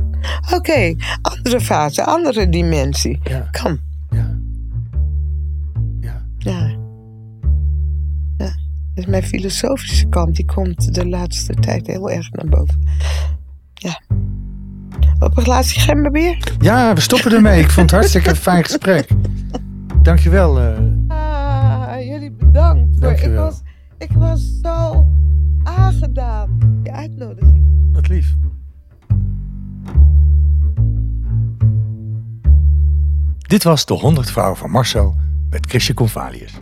Oké, 0.56 0.96
andere 1.22 1.62
fase, 1.62 2.04
andere 2.06 2.50
dimensie. 2.50 3.20
ja, 3.24 3.48
Kan. 3.52 3.80
ja. 4.10 4.38
ja. 6.02 6.22
Ja. 6.38 6.76
Ja. 8.38 8.52
Dus 8.94 9.06
mijn 9.06 9.24
filosofische 9.24 10.08
kant, 10.10 10.36
die 10.36 10.46
komt 10.46 10.94
de 10.94 11.08
laatste 11.08 11.54
tijd 11.54 11.88
heel 11.88 12.10
erg 12.10 12.32
naar 12.32 12.46
boven. 12.50 12.90
Ja. 13.74 14.02
Op 15.20 15.38
een 15.38 15.44
glaasje 15.44 15.80
gemberbier? 15.80 16.38
Ja, 16.60 16.94
we 16.94 17.02
stoppen 17.02 17.32
ermee. 17.34 17.60
Ik 17.62 17.70
vond 17.70 17.90
het 17.90 18.00
hartstikke 18.00 18.30
een 18.30 18.36
fijn 18.50 18.64
gesprek. 18.64 19.08
Dankjewel. 20.02 20.60
eh 20.60 20.78
Ah, 21.08 22.02
jullie 22.06 22.32
bedankt. 22.32 23.04
Ik, 23.04 23.34
was, 23.36 23.62
ik 23.98 24.12
was 24.12 24.60
zo 24.62 25.08
aangedaan. 25.64 26.58
Je 26.84 26.92
uitnodiging. 26.92 27.62
wat 27.92 28.08
lief. 28.08 28.36
Dit 33.38 33.64
was 33.64 33.86
de 33.86 33.94
100 33.94 34.32
vrouwen 34.32 34.58
van 34.58 34.70
Marcel 34.70 35.16
met 35.50 35.66
Chrisje 35.70 35.94
Convalius. 35.94 36.54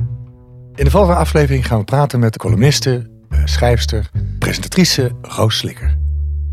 In 0.75 0.83
de 0.83 0.91
volgende 0.91 1.15
aflevering 1.15 1.67
gaan 1.67 1.79
we 1.79 1.83
praten 1.83 2.19
met 2.19 2.33
de 2.33 2.39
columniste, 2.39 3.09
eh, 3.29 3.39
schrijfster, 3.45 4.09
presentatrice 4.39 5.11
Roos 5.21 5.57
Slikker. 5.57 5.97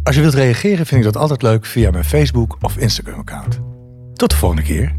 Als 0.02 0.14
je 0.14 0.22
wilt 0.22 0.34
reageren 0.34 0.86
vind 0.86 1.00
ik 1.00 1.12
dat 1.12 1.22
altijd 1.22 1.42
leuk 1.42 1.66
via 1.66 1.90
mijn 1.90 2.04
Facebook 2.04 2.56
of 2.60 2.76
Instagram 2.76 3.18
account. 3.18 3.60
Tot 4.14 4.30
de 4.30 4.36
volgende 4.36 4.62
keer. 4.62 4.96